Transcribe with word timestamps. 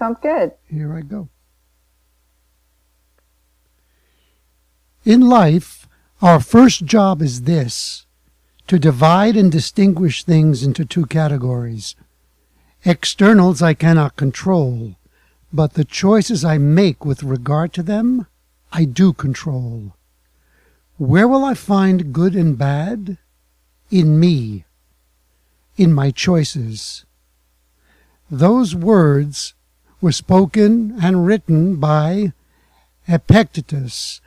sounds 0.00 0.18
good. 0.20 0.52
Here 0.66 0.92
I 0.96 1.02
go. 1.02 1.28
In 5.04 5.20
life, 5.20 5.86
our 6.20 6.40
first 6.40 6.84
job 6.84 7.22
is 7.22 7.42
this 7.42 8.06
to 8.66 8.78
divide 8.78 9.36
and 9.36 9.52
distinguish 9.52 10.24
things 10.24 10.62
into 10.62 10.84
two 10.84 11.06
categories. 11.06 11.94
Externals 12.84 13.60
I 13.60 13.74
cannot 13.74 14.16
control, 14.16 14.96
but 15.52 15.74
the 15.74 15.84
choices 15.84 16.44
I 16.44 16.56
make 16.56 17.04
with 17.04 17.22
regard 17.22 17.72
to 17.74 17.82
them, 17.82 18.26
I 18.72 18.84
do 18.84 19.12
control. 19.12 19.94
Where 20.96 21.28
will 21.28 21.44
I 21.44 21.54
find 21.54 22.12
good 22.12 22.34
and 22.34 22.56
bad? 22.56 23.18
In 23.90 24.20
me, 24.20 24.64
in 25.76 25.92
my 25.92 26.10
choices. 26.10 27.04
Those 28.30 28.74
words 28.74 29.54
were 30.00 30.12
spoken 30.12 30.96
and 31.02 31.26
written 31.26 31.76
by 31.76 32.32
Epictetus, 33.06 34.20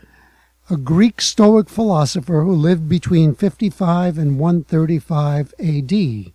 a 0.70 0.78
Greek 0.78 1.22
Stoic 1.22 1.70
philosopher 1.70 2.44
who 2.44 2.54
lived 2.54 2.88
between 2.88 3.36
55 3.36 4.18
and 4.18 4.40
135 4.40 5.54
AD. 5.60 6.34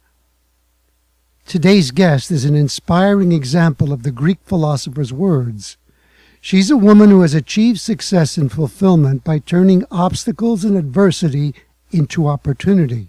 Today's 1.47 1.91
guest 1.93 2.31
is 2.31 2.45
an 2.45 2.55
inspiring 2.55 3.33
example 3.33 3.93
of 3.93 4.03
the 4.03 4.11
Greek 4.11 4.39
philosopher's 4.45 5.13
words. 5.13 5.77
She's 6.41 6.71
a 6.71 6.77
woman 6.77 7.11
who 7.11 7.23
has 7.23 7.35
achieved 7.35 7.81
success 7.81 8.37
and 8.37 8.53
fulfillment 8.53 9.25
by 9.25 9.39
turning 9.39 9.85
obstacles 9.91 10.65
and 10.65 10.77
adversity 10.77 11.55
into 11.91 12.29
opportunity. 12.29 13.09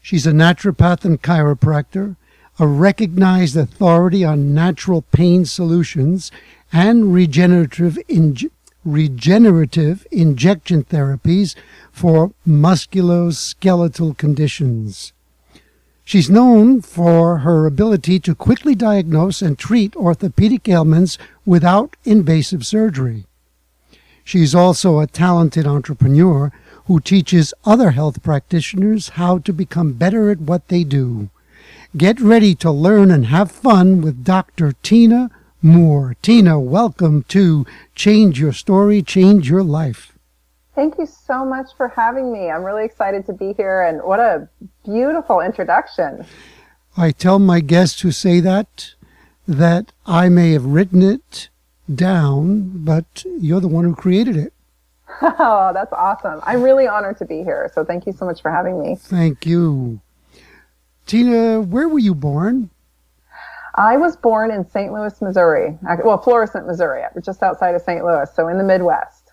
She's 0.00 0.26
a 0.26 0.32
naturopath 0.32 1.04
and 1.04 1.22
chiropractor, 1.22 2.16
a 2.58 2.66
recognized 2.66 3.56
authority 3.56 4.24
on 4.24 4.54
natural 4.54 5.02
pain 5.02 5.44
solutions 5.44 6.30
and 6.72 7.12
regenerative 7.14 7.98
inj- 8.08 8.50
regenerative 8.84 10.06
injection 10.10 10.84
therapies 10.84 11.54
for 11.92 12.32
musculoskeletal 12.46 14.16
conditions. 14.18 15.12
She's 16.04 16.28
known 16.28 16.82
for 16.82 17.38
her 17.38 17.64
ability 17.64 18.18
to 18.20 18.34
quickly 18.34 18.74
diagnose 18.74 19.40
and 19.40 19.58
treat 19.58 19.94
orthopedic 19.94 20.68
ailments 20.68 21.16
without 21.46 21.96
invasive 22.04 22.66
surgery. 22.66 23.24
She's 24.24 24.54
also 24.54 24.98
a 24.98 25.06
talented 25.06 25.66
entrepreneur 25.66 26.52
who 26.86 27.00
teaches 27.00 27.54
other 27.64 27.92
health 27.92 28.22
practitioners 28.22 29.10
how 29.10 29.38
to 29.38 29.52
become 29.52 29.92
better 29.92 30.30
at 30.30 30.40
what 30.40 30.68
they 30.68 30.84
do. 30.84 31.30
Get 31.94 32.20
ready 32.20 32.54
to 32.54 32.70
learn 32.70 33.10
and 33.10 33.26
have 33.26 33.52
fun 33.52 34.00
with 34.00 34.24
Dr. 34.24 34.72
Tina 34.82 35.30
Moore. 35.60 36.16
Tina, 36.22 36.58
welcome 36.58 37.22
to 37.24 37.66
Change 37.94 38.40
Your 38.40 38.54
Story, 38.54 39.02
Change 39.02 39.50
Your 39.50 39.62
Life. 39.62 40.16
Thank 40.74 40.96
you 40.98 41.04
so 41.04 41.44
much 41.44 41.66
for 41.76 41.88
having 41.88 42.32
me. 42.32 42.50
I'm 42.50 42.64
really 42.64 42.86
excited 42.86 43.26
to 43.26 43.34
be 43.34 43.52
here, 43.52 43.82
and 43.82 44.02
what 44.04 44.20
a 44.20 44.48
beautiful 44.86 45.42
introduction. 45.42 46.24
I 46.96 47.10
tell 47.10 47.38
my 47.38 47.60
guests 47.60 48.00
who 48.00 48.10
say 48.10 48.40
that 48.40 48.94
that 49.46 49.92
I 50.06 50.30
may 50.30 50.52
have 50.52 50.64
written 50.64 51.02
it 51.02 51.50
down, 51.94 52.84
but 52.84 53.22
you're 53.38 53.60
the 53.60 53.68
one 53.68 53.84
who 53.84 53.94
created 53.94 54.38
it. 54.38 54.54
Oh, 55.20 55.72
that's 55.74 55.92
awesome. 55.92 56.40
I'm 56.44 56.62
really 56.62 56.86
honored 56.86 57.18
to 57.18 57.26
be 57.26 57.42
here. 57.42 57.70
So 57.74 57.84
thank 57.84 58.06
you 58.06 58.12
so 58.12 58.24
much 58.24 58.40
for 58.40 58.50
having 58.50 58.80
me. 58.80 58.96
Thank 58.96 59.44
you. 59.44 60.00
Tina, 61.06 61.60
where 61.60 61.88
were 61.88 61.98
you 61.98 62.14
born? 62.14 62.70
I 63.74 63.96
was 63.96 64.16
born 64.16 64.50
in 64.50 64.68
St. 64.68 64.92
Louis, 64.92 65.20
Missouri. 65.22 65.78
Well, 66.04 66.18
Florissant, 66.18 66.66
Missouri, 66.66 67.02
just 67.22 67.42
outside 67.42 67.74
of 67.74 67.82
St. 67.82 68.04
Louis, 68.04 68.30
so 68.34 68.48
in 68.48 68.58
the 68.58 68.64
Midwest. 68.64 69.32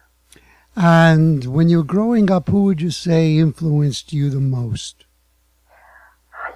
And 0.76 1.44
when 1.46 1.68
you 1.68 1.80
were 1.80 1.84
growing 1.84 2.32
up, 2.32 2.48
who 2.48 2.64
would 2.64 2.82
you 2.82 2.92
say 2.92 3.38
influenced 3.38 4.14
you 4.14 4.30
the 4.30 4.40
most? 4.40 5.06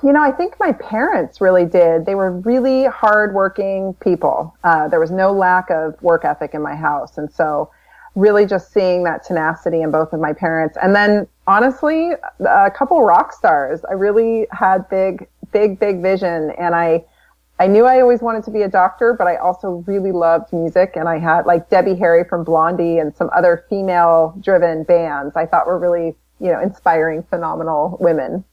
You 0.01 0.11
know, 0.13 0.21
I 0.21 0.31
think 0.31 0.55
my 0.59 0.71
parents 0.73 1.41
really 1.41 1.65
did. 1.65 2.05
They 2.05 2.15
were 2.15 2.31
really 2.31 2.85
hardworking 2.85 3.95
people. 4.01 4.55
Uh, 4.63 4.87
there 4.87 4.99
was 4.99 5.11
no 5.11 5.31
lack 5.31 5.69
of 5.69 6.01
work 6.01 6.25
ethic 6.25 6.53
in 6.53 6.61
my 6.61 6.75
house. 6.75 7.17
And 7.17 7.31
so, 7.31 7.71
really 8.15 8.45
just 8.45 8.71
seeing 8.71 9.03
that 9.03 9.25
tenacity 9.25 9.81
in 9.81 9.91
both 9.91 10.13
of 10.13 10.19
my 10.19 10.33
parents. 10.33 10.77
And 10.81 10.95
then, 10.95 11.27
honestly, 11.47 12.11
a 12.39 12.71
couple 12.71 13.01
rock 13.01 13.33
stars. 13.33 13.81
I 13.89 13.93
really 13.93 14.47
had 14.51 14.87
big, 14.89 15.27
big, 15.51 15.79
big 15.79 16.01
vision. 16.01 16.51
And 16.57 16.75
I, 16.75 17.05
I 17.59 17.67
knew 17.67 17.85
I 17.85 18.01
always 18.01 18.21
wanted 18.21 18.43
to 18.45 18.51
be 18.51 18.61
a 18.61 18.69
doctor, 18.69 19.13
but 19.13 19.27
I 19.27 19.35
also 19.37 19.83
really 19.87 20.11
loved 20.11 20.51
music. 20.53 20.93
And 20.95 21.07
I 21.07 21.19
had 21.19 21.45
like 21.45 21.69
Debbie 21.69 21.95
Harry 21.95 22.23
from 22.23 22.43
Blondie 22.43 22.97
and 22.97 23.15
some 23.15 23.29
other 23.35 23.65
female 23.69 24.35
driven 24.41 24.83
bands 24.83 25.35
I 25.35 25.45
thought 25.45 25.67
were 25.67 25.79
really, 25.79 26.15
you 26.39 26.51
know, 26.51 26.61
inspiring, 26.61 27.23
phenomenal 27.23 27.97
women. 27.99 28.43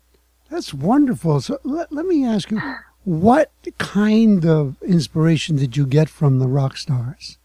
That's 0.50 0.74
wonderful. 0.74 1.40
So 1.40 1.58
let, 1.62 1.92
let 1.92 2.06
me 2.06 2.24
ask 2.24 2.50
you, 2.50 2.60
what 3.04 3.50
kind 3.78 4.44
of 4.44 4.76
inspiration 4.82 5.56
did 5.56 5.76
you 5.76 5.86
get 5.86 6.08
from 6.08 6.38
the 6.38 6.46
rock 6.46 6.76
stars? 6.76 7.38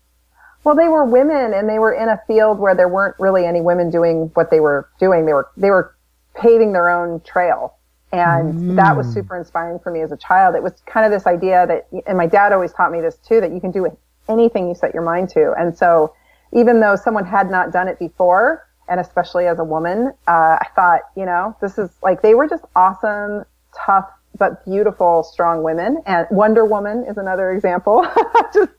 Well, 0.66 0.76
they 0.76 0.88
were 0.88 1.06
women 1.06 1.54
and 1.54 1.70
they 1.70 1.78
were 1.78 1.94
in 1.94 2.10
a 2.10 2.20
field 2.26 2.58
where 2.58 2.76
there 2.76 2.90
weren't 2.90 3.16
really 3.20 3.46
any 3.46 3.62
women 3.62 3.92
doing 3.92 4.32
what 4.34 4.50
they 4.50 4.60
were 4.60 4.90
doing. 5.00 5.28
They 5.28 5.34
were, 5.34 5.48
they 5.56 5.70
were 5.70 5.96
paving 6.34 6.74
their 6.74 6.90
own 6.90 7.22
trail. 7.22 7.76
And 8.12 8.54
mm. 8.54 8.76
that 8.76 8.98
was 8.98 9.08
super 9.14 9.38
inspiring 9.38 9.78
for 9.78 9.92
me 9.92 10.02
as 10.02 10.12
a 10.12 10.18
child. 10.18 10.56
It 10.56 10.64
was 10.64 10.74
kind 10.88 11.06
of 11.06 11.12
this 11.12 11.28
idea 11.28 11.68
that, 11.68 11.88
and 12.08 12.18
my 12.18 12.26
dad 12.26 12.52
always 12.52 12.74
taught 12.74 12.92
me 12.92 13.00
this 13.00 13.18
too, 13.18 13.42
that 13.42 13.52
you 13.52 13.62
can 13.62 13.70
do 13.70 13.96
anything 14.28 14.68
you 14.68 14.74
set 14.74 14.92
your 14.92 15.04
mind 15.04 15.30
to. 15.30 15.54
And 15.56 15.78
so 15.78 16.16
even 16.52 16.80
though 16.80 16.96
someone 16.96 17.26
had 17.26 17.52
not 17.52 17.72
done 17.72 17.88
it 17.88 18.00
before, 18.00 18.66
and 18.90 19.00
especially 19.00 19.46
as 19.46 19.60
a 19.60 19.64
woman, 19.64 20.14
uh, 20.28 20.58
I 20.62 20.68
thought, 20.76 21.02
you 21.16 21.26
know, 21.26 21.56
this 21.62 21.78
is 21.78 21.92
like, 22.02 22.24
they 22.24 22.34
were 22.34 22.48
just 22.48 22.64
awesome, 22.76 23.46
tough, 23.86 24.10
but 24.40 24.66
beautiful, 24.66 25.22
strong 25.22 25.62
women. 25.62 26.02
And 26.08 26.26
Wonder 26.32 26.66
Woman 26.66 27.06
is 27.08 27.18
another 27.18 27.52
example. 27.52 28.04
just, 28.54 28.72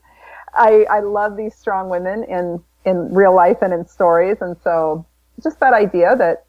I, 0.57 0.85
I 0.89 0.99
love 0.99 1.37
these 1.37 1.55
strong 1.55 1.89
women 1.89 2.23
in, 2.23 2.63
in 2.85 3.13
real 3.13 3.35
life 3.35 3.57
and 3.61 3.73
in 3.73 3.87
stories. 3.87 4.37
And 4.41 4.55
so 4.63 5.05
just 5.43 5.59
that 5.59 5.73
idea 5.73 6.15
that 6.17 6.45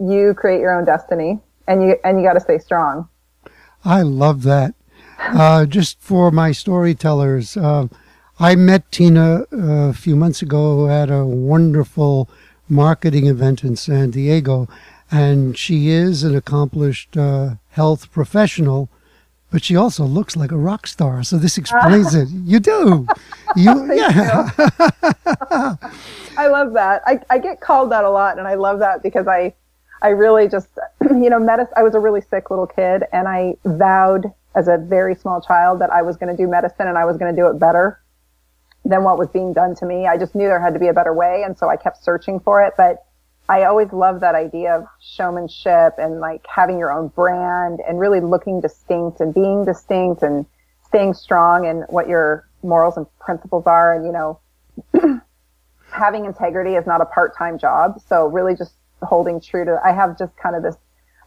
you 0.00 0.34
create 0.34 0.60
your 0.60 0.78
own 0.78 0.84
destiny 0.84 1.40
and 1.66 1.82
you 1.82 1.96
and 2.04 2.18
you 2.18 2.26
got 2.26 2.34
to 2.34 2.40
stay 2.40 2.58
strong. 2.58 3.08
I 3.84 4.02
love 4.02 4.42
that. 4.44 4.74
Uh, 5.18 5.66
just 5.66 6.00
for 6.00 6.30
my 6.30 6.52
storytellers, 6.52 7.56
uh, 7.56 7.88
I 8.38 8.54
met 8.54 8.90
Tina 8.92 9.46
uh, 9.52 9.88
a 9.88 9.92
few 9.92 10.14
months 10.14 10.42
ago 10.42 10.88
at 10.88 11.10
a 11.10 11.24
wonderful 11.24 12.30
marketing 12.68 13.26
event 13.26 13.64
in 13.64 13.74
San 13.74 14.10
Diego, 14.10 14.68
and 15.10 15.58
she 15.58 15.88
is 15.88 16.22
an 16.22 16.36
accomplished 16.36 17.16
uh, 17.16 17.56
health 17.70 18.12
professional. 18.12 18.88
But 19.50 19.64
she 19.64 19.74
also 19.74 20.04
looks 20.04 20.36
like 20.36 20.52
a 20.52 20.58
rock 20.58 20.86
star, 20.86 21.22
so 21.24 21.38
this 21.38 21.56
explains 21.56 22.14
it. 22.22 22.28
You 22.28 22.60
do, 22.60 23.06
you 23.56 23.94
yeah. 23.94 24.50
You. 24.56 25.78
I 26.36 26.46
love 26.46 26.72
that. 26.74 27.02
I, 27.06 27.20
I 27.30 27.38
get 27.38 27.60
called 27.60 27.90
that 27.90 28.04
a 28.04 28.10
lot, 28.10 28.38
and 28.38 28.46
I 28.46 28.54
love 28.54 28.78
that 28.78 29.02
because 29.02 29.26
I 29.26 29.54
I 30.00 30.08
really 30.10 30.48
just, 30.48 30.68
you 31.02 31.30
know, 31.30 31.38
medicine, 31.38 31.74
I 31.76 31.82
was 31.82 31.94
a 31.94 32.00
really 32.00 32.20
sick 32.20 32.50
little 32.50 32.66
kid 32.66 33.04
and 33.12 33.26
I 33.26 33.56
vowed 33.64 34.32
as 34.54 34.68
a 34.68 34.78
very 34.78 35.14
small 35.14 35.40
child 35.40 35.80
that 35.80 35.90
I 35.90 36.02
was 36.02 36.16
going 36.16 36.34
to 36.34 36.40
do 36.40 36.48
medicine 36.48 36.86
and 36.88 36.96
I 36.96 37.04
was 37.04 37.16
going 37.16 37.34
to 37.34 37.40
do 37.40 37.48
it 37.48 37.58
better 37.58 38.00
than 38.84 39.04
what 39.04 39.18
was 39.18 39.28
being 39.28 39.52
done 39.52 39.74
to 39.76 39.86
me. 39.86 40.06
I 40.06 40.16
just 40.16 40.34
knew 40.34 40.46
there 40.46 40.60
had 40.60 40.74
to 40.74 40.80
be 40.80 40.88
a 40.88 40.92
better 40.92 41.12
way. 41.12 41.42
And 41.44 41.58
so 41.58 41.68
I 41.68 41.76
kept 41.76 42.02
searching 42.02 42.40
for 42.40 42.62
it. 42.62 42.74
But 42.76 43.04
I 43.48 43.64
always 43.64 43.92
loved 43.92 44.20
that 44.20 44.34
idea 44.34 44.76
of 44.76 44.86
showmanship 45.00 45.94
and 45.98 46.20
like 46.20 46.46
having 46.48 46.78
your 46.78 46.92
own 46.92 47.08
brand 47.08 47.80
and 47.86 47.98
really 47.98 48.20
looking 48.20 48.60
distinct 48.60 49.20
and 49.20 49.34
being 49.34 49.64
distinct 49.64 50.22
and 50.22 50.46
staying 50.86 51.14
strong 51.14 51.66
in 51.66 51.82
what 51.88 52.08
your 52.08 52.47
morals 52.62 52.96
and 52.96 53.06
principles 53.18 53.64
are. 53.66 53.94
And, 53.94 54.06
you 54.06 54.12
know, 54.12 54.40
having 55.90 56.24
integrity 56.24 56.74
is 56.74 56.86
not 56.86 57.00
a 57.00 57.06
part-time 57.06 57.58
job. 57.58 58.00
So 58.06 58.26
really 58.26 58.54
just 58.54 58.72
holding 59.02 59.40
true 59.40 59.64
to, 59.64 59.80
I 59.84 59.92
have 59.92 60.18
just 60.18 60.36
kind 60.36 60.56
of 60.56 60.62
this, 60.62 60.76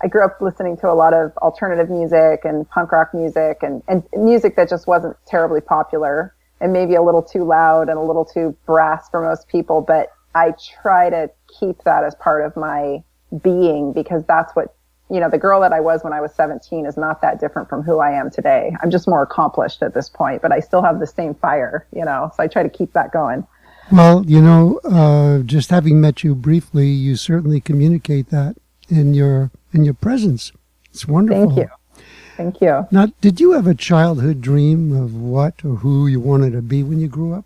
I 0.04 0.08
grew 0.08 0.24
up 0.26 0.42
listening 0.42 0.78
to 0.78 0.90
a 0.90 0.94
lot 0.94 1.14
of 1.14 1.36
alternative 1.38 1.90
music 1.90 2.42
and 2.44 2.68
punk 2.70 2.92
rock 2.92 3.14
music 3.14 3.60
and, 3.62 3.84
and 3.88 4.04
music 4.14 4.56
that 4.56 4.70
just 4.70 4.88
wasn't 4.88 5.16
terribly 5.28 5.62
popular 5.62 6.36
and 6.60 6.74
maybe 6.74 6.96
a 6.96 7.02
little 7.02 7.24
too 7.24 7.44
loud 7.44 7.90
and 7.90 7.98
a 7.98 8.02
little 8.02 8.26
too 8.26 8.56
brass 8.66 9.10
for 9.10 9.22
most 9.22 9.48
people. 9.48 9.82
But 9.82 10.12
I 10.34 10.54
try 10.82 11.10
to 11.10 11.30
keep 11.60 11.84
that 11.84 12.04
as 12.04 12.16
part 12.16 12.46
of 12.46 12.56
my 12.56 13.04
being 13.42 13.94
because 13.94 14.24
that's 14.26 14.56
what, 14.56 14.76
you 15.12 15.20
know, 15.20 15.30
the 15.30 15.38
girl 15.38 15.60
that 15.60 15.74
I 15.74 15.82
was 15.82 16.04
when 16.06 16.14
I 16.14 16.22
was 16.22 16.34
17 16.34 16.86
is 16.86 16.96
not 16.96 17.22
that 17.22 17.42
different 17.42 17.68
from 17.68 17.84
who 17.84 18.00
I 18.00 18.12
am 18.12 18.32
today. 18.32 18.74
I'm 18.82 18.90
just 18.90 19.10
more 19.10 19.22
accomplished 19.22 19.84
at 19.84 19.94
this 19.94 20.08
point, 20.08 20.42
but 20.42 20.54
I 20.54 20.62
still 20.62 20.82
have 20.82 21.02
the 21.02 21.08
same 21.08 21.36
fire, 21.36 21.86
you 21.94 22.06
know, 22.06 22.32
so 22.36 22.42
I 22.42 22.48
try 22.48 22.64
to 22.64 22.70
keep 22.70 22.94
that 22.94 23.12
going. 23.12 23.46
Well, 23.92 24.26
you 24.26 24.42
know, 24.42 24.80
uh, 24.86 25.40
just 25.40 25.70
having 25.70 26.00
met 26.00 26.24
you 26.24 26.34
briefly, 26.34 26.88
you 26.88 27.18
certainly 27.18 27.60
communicate 27.60 28.30
that 28.30 28.56
in 28.88 29.14
your 29.14 29.52
in 29.74 29.84
your 29.84 29.94
presence. 29.94 30.54
It's 30.92 31.06
wonderful. 31.06 31.56
Thank 31.56 31.58
you. 31.58 32.04
Thank 32.38 32.62
you. 32.62 32.88
Now, 32.90 33.08
did 33.20 33.42
you 33.42 33.52
have 33.52 33.68
a 33.68 33.76
childhood 33.76 34.40
dream 34.40 34.96
of 34.96 35.14
what 35.14 35.66
or 35.66 35.76
who 35.78 36.08
you 36.08 36.22
wanted 36.22 36.54
to 36.54 36.62
be 36.62 36.84
when 36.84 37.02
you 37.02 37.10
grew 37.10 37.34
up? 37.34 37.46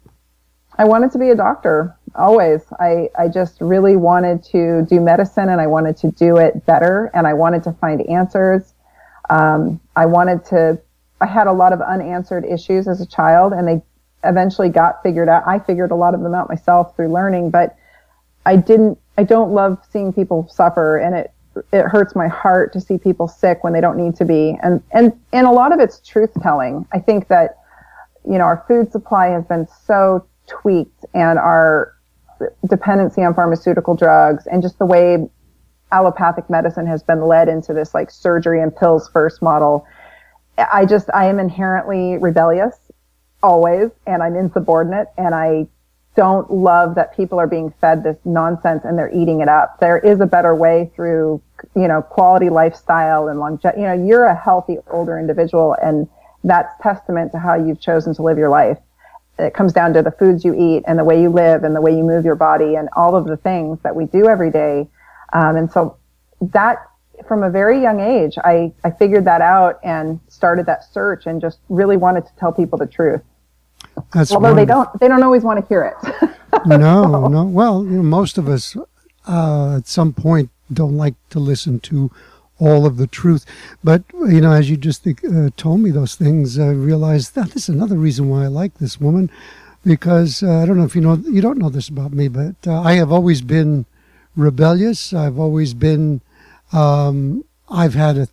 I 0.77 0.85
wanted 0.85 1.11
to 1.13 1.17
be 1.17 1.31
a 1.31 1.35
doctor 1.35 1.95
always. 2.15 2.61
I, 2.79 3.09
I 3.17 3.27
just 3.27 3.61
really 3.61 3.95
wanted 3.95 4.43
to 4.45 4.85
do 4.89 4.99
medicine 4.99 5.49
and 5.49 5.61
I 5.61 5.67
wanted 5.67 5.97
to 5.97 6.11
do 6.11 6.37
it 6.37 6.65
better 6.65 7.11
and 7.13 7.27
I 7.27 7.33
wanted 7.33 7.63
to 7.63 7.73
find 7.73 8.01
answers. 8.09 8.73
Um, 9.29 9.79
I 9.95 10.05
wanted 10.05 10.45
to, 10.45 10.79
I 11.21 11.25
had 11.25 11.47
a 11.47 11.53
lot 11.53 11.73
of 11.73 11.81
unanswered 11.81 12.45
issues 12.45 12.87
as 12.87 13.01
a 13.01 13.05
child 13.05 13.53
and 13.53 13.67
they 13.67 13.81
eventually 14.23 14.69
got 14.69 15.01
figured 15.03 15.29
out. 15.29 15.43
I 15.47 15.59
figured 15.59 15.91
a 15.91 15.95
lot 15.95 16.13
of 16.13 16.21
them 16.21 16.33
out 16.33 16.49
myself 16.49 16.95
through 16.95 17.11
learning, 17.11 17.51
but 17.51 17.75
I 18.45 18.55
didn't, 18.55 18.99
I 19.17 19.23
don't 19.23 19.51
love 19.51 19.79
seeing 19.89 20.13
people 20.13 20.47
suffer 20.49 20.97
and 20.97 21.15
it, 21.15 21.31
it 21.71 21.83
hurts 21.83 22.15
my 22.15 22.27
heart 22.27 22.73
to 22.73 22.81
see 22.81 22.97
people 22.97 23.27
sick 23.27 23.63
when 23.63 23.73
they 23.73 23.81
don't 23.81 23.97
need 23.97 24.15
to 24.17 24.25
be. 24.25 24.57
And, 24.61 24.83
and, 24.91 25.13
and 25.31 25.47
a 25.47 25.51
lot 25.51 25.71
of 25.71 25.79
it's 25.79 25.99
truth 25.99 26.31
telling. 26.41 26.85
I 26.91 26.99
think 26.99 27.29
that, 27.29 27.59
you 28.25 28.37
know, 28.37 28.43
our 28.43 28.63
food 28.67 28.91
supply 28.91 29.27
has 29.27 29.45
been 29.45 29.67
so 29.85 30.25
tweaked 30.47 31.05
and 31.13 31.39
our 31.39 31.94
dependency 32.67 33.23
on 33.23 33.33
pharmaceutical 33.33 33.95
drugs 33.95 34.47
and 34.47 34.61
just 34.61 34.77
the 34.79 34.85
way 34.85 35.29
allopathic 35.91 36.49
medicine 36.49 36.87
has 36.87 37.03
been 37.03 37.21
led 37.21 37.47
into 37.47 37.73
this 37.73 37.93
like 37.93 38.11
surgery 38.11 38.61
and 38.61 38.75
pills 38.75 39.07
first 39.09 39.41
model. 39.41 39.85
I 40.57 40.85
just, 40.85 41.09
I 41.13 41.25
am 41.25 41.39
inherently 41.39 42.17
rebellious 42.17 42.75
always 43.43 43.91
and 44.07 44.23
I'm 44.23 44.35
insubordinate 44.35 45.07
and 45.17 45.35
I 45.35 45.67
don't 46.15 46.49
love 46.51 46.95
that 46.95 47.15
people 47.15 47.39
are 47.39 47.47
being 47.47 47.73
fed 47.81 48.03
this 48.03 48.17
nonsense 48.23 48.83
and 48.85 48.97
they're 48.97 49.13
eating 49.13 49.41
it 49.41 49.49
up. 49.49 49.79
There 49.79 49.97
is 49.97 50.21
a 50.21 50.25
better 50.25 50.55
way 50.55 50.91
through, 50.95 51.41
you 51.75 51.87
know, 51.87 52.01
quality 52.01 52.49
lifestyle 52.49 53.27
and 53.27 53.39
longevity. 53.39 53.81
You 53.81 53.87
know, 53.87 54.07
you're 54.07 54.25
a 54.25 54.35
healthy 54.35 54.77
older 54.89 55.19
individual 55.19 55.75
and 55.81 56.07
that's 56.43 56.73
testament 56.81 57.31
to 57.33 57.39
how 57.39 57.55
you've 57.55 57.81
chosen 57.81 58.13
to 58.15 58.21
live 58.21 58.37
your 58.37 58.49
life 58.49 58.77
it 59.37 59.53
comes 59.53 59.73
down 59.73 59.93
to 59.93 60.01
the 60.01 60.11
foods 60.11 60.45
you 60.45 60.53
eat 60.53 60.83
and 60.87 60.97
the 60.97 61.03
way 61.03 61.21
you 61.21 61.29
live 61.29 61.63
and 61.63 61.75
the 61.75 61.81
way 61.81 61.91
you 61.91 62.03
move 62.03 62.25
your 62.25 62.35
body 62.35 62.75
and 62.75 62.89
all 62.95 63.15
of 63.15 63.25
the 63.25 63.37
things 63.37 63.79
that 63.83 63.95
we 63.95 64.05
do 64.05 64.27
every 64.27 64.51
day. 64.51 64.87
Um, 65.33 65.57
and 65.57 65.71
so 65.71 65.97
that 66.41 66.87
from 67.27 67.43
a 67.43 67.49
very 67.49 67.81
young 67.81 67.99
age, 67.99 68.37
I, 68.43 68.73
I 68.83 68.91
figured 68.91 69.25
that 69.25 69.41
out 69.41 69.79
and 69.83 70.19
started 70.27 70.65
that 70.67 70.83
search 70.83 71.25
and 71.25 71.41
just 71.41 71.59
really 71.69 71.97
wanted 71.97 72.25
to 72.25 72.31
tell 72.37 72.51
people 72.51 72.77
the 72.77 72.85
truth. 72.85 73.21
That's 74.13 74.31
Although 74.31 74.53
wonderful. 74.53 74.55
they 74.55 74.65
don't, 74.65 74.99
they 74.99 75.07
don't 75.07 75.23
always 75.23 75.43
want 75.43 75.59
to 75.59 75.67
hear 75.67 75.83
it. 75.83 76.31
no, 76.65 77.27
no. 77.27 77.43
Well, 77.43 77.83
you 77.83 77.91
know, 77.91 78.03
most 78.03 78.37
of 78.37 78.47
us 78.47 78.75
uh, 79.27 79.77
at 79.77 79.87
some 79.87 80.13
point 80.13 80.49
don't 80.71 80.97
like 80.97 81.15
to 81.29 81.39
listen 81.39 81.79
to 81.81 82.11
all 82.59 82.85
of 82.85 82.97
the 82.97 83.07
truth. 83.07 83.45
But 83.83 84.03
you 84.13 84.41
know, 84.41 84.51
as 84.53 84.69
you 84.69 84.77
just 84.77 85.05
uh, 85.07 85.49
told 85.57 85.81
me 85.81 85.91
those 85.91 86.15
things, 86.15 86.57
I 86.59 86.69
realized 86.69 87.35
that 87.35 87.55
is 87.55 87.69
another 87.69 87.97
reason 87.97 88.29
why 88.29 88.43
I 88.45 88.47
like 88.47 88.75
this 88.77 88.99
woman, 88.99 89.29
because 89.83 90.41
uh, 90.43 90.59
I 90.61 90.65
don't 90.65 90.77
know 90.77 90.85
if 90.85 90.95
you 90.95 91.01
know 91.01 91.15
you 91.15 91.41
don't 91.41 91.57
know 91.59 91.69
this 91.69 91.89
about 91.89 92.13
me, 92.13 92.27
but 92.27 92.55
uh, 92.65 92.81
I 92.81 92.93
have 92.93 93.11
always 93.11 93.41
been 93.41 93.85
rebellious. 94.35 95.13
I've 95.13 95.39
always 95.39 95.73
been. 95.73 96.21
Um, 96.73 97.43
I've 97.69 97.93
had 97.95 98.17
a 98.17 98.27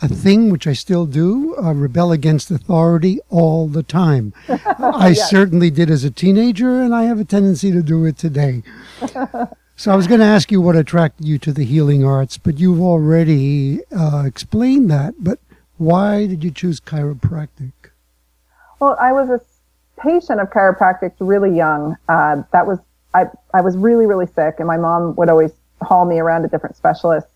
a 0.00 0.06
thing 0.06 0.48
which 0.50 0.68
I 0.68 0.74
still 0.74 1.06
do, 1.06 1.56
uh, 1.60 1.72
rebel 1.74 2.12
against 2.12 2.52
authority 2.52 3.18
all 3.30 3.66
the 3.66 3.82
time. 3.82 4.32
I 4.48 5.08
Yes. 5.16 5.28
certainly 5.28 5.70
did 5.70 5.90
as 5.90 6.04
a 6.04 6.10
teenager, 6.12 6.80
and 6.80 6.94
I 6.94 7.02
have 7.04 7.18
a 7.18 7.24
tendency 7.24 7.72
to 7.72 7.82
do 7.82 8.04
it 8.04 8.16
today. 8.16 8.62
So 9.78 9.92
I 9.92 9.94
was 9.94 10.08
going 10.08 10.18
to 10.18 10.26
ask 10.26 10.50
you 10.50 10.60
what 10.60 10.74
attracted 10.74 11.24
you 11.24 11.38
to 11.38 11.52
the 11.52 11.64
healing 11.64 12.04
arts, 12.04 12.36
but 12.36 12.58
you've 12.58 12.80
already 12.80 13.78
uh, 13.96 14.24
explained 14.26 14.90
that. 14.90 15.14
But 15.20 15.38
why 15.76 16.26
did 16.26 16.42
you 16.42 16.50
choose 16.50 16.80
chiropractic? 16.80 17.70
Well, 18.80 18.96
I 19.00 19.12
was 19.12 19.30
a 19.30 19.40
patient 20.02 20.40
of 20.40 20.50
chiropractic 20.50 21.12
really 21.20 21.56
young. 21.56 21.96
Uh, 22.08 22.42
that 22.52 22.66
was 22.66 22.80
I. 23.14 23.26
I 23.54 23.60
was 23.60 23.76
really 23.76 24.06
really 24.06 24.26
sick, 24.26 24.56
and 24.58 24.66
my 24.66 24.76
mom 24.76 25.14
would 25.14 25.28
always 25.28 25.52
haul 25.80 26.06
me 26.06 26.18
around 26.18 26.42
to 26.42 26.48
different 26.48 26.74
specialists. 26.74 27.30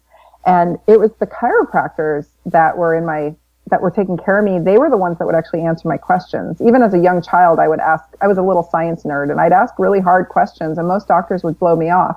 And 0.45 0.79
it 0.89 0.99
was 0.99 1.13
the 1.21 1.29
chiropractors 1.29 2.27
that 2.47 2.77
were 2.77 2.97
in 2.97 3.07
my 3.07 3.37
that 3.71 3.81
were 3.81 3.91
taking 3.93 4.19
care 4.19 4.39
of 4.39 4.45
me. 4.45 4.59
They 4.59 4.79
were 4.79 4.91
the 4.91 4.97
ones 4.97 5.19
that 5.19 5.27
would 5.27 5.37
actually 5.37 5.63
answer 5.63 5.87
my 5.87 5.97
questions. 5.97 6.61
Even 6.61 6.83
as 6.83 6.93
a 6.93 6.99
young 6.99 7.23
child, 7.23 7.61
I 7.61 7.69
would 7.69 7.79
ask. 7.79 8.05
I 8.21 8.27
was 8.27 8.37
a 8.37 8.43
little 8.43 8.65
science 8.65 9.05
nerd, 9.05 9.31
and 9.31 9.41
I'd 9.41 9.53
ask 9.53 9.79
really 9.79 10.01
hard 10.01 10.29
questions, 10.29 10.77
and 10.77 10.89
most 10.89 11.07
doctors 11.07 11.45
would 11.45 11.57
blow 11.61 11.77
me 11.77 11.89
off, 11.89 12.17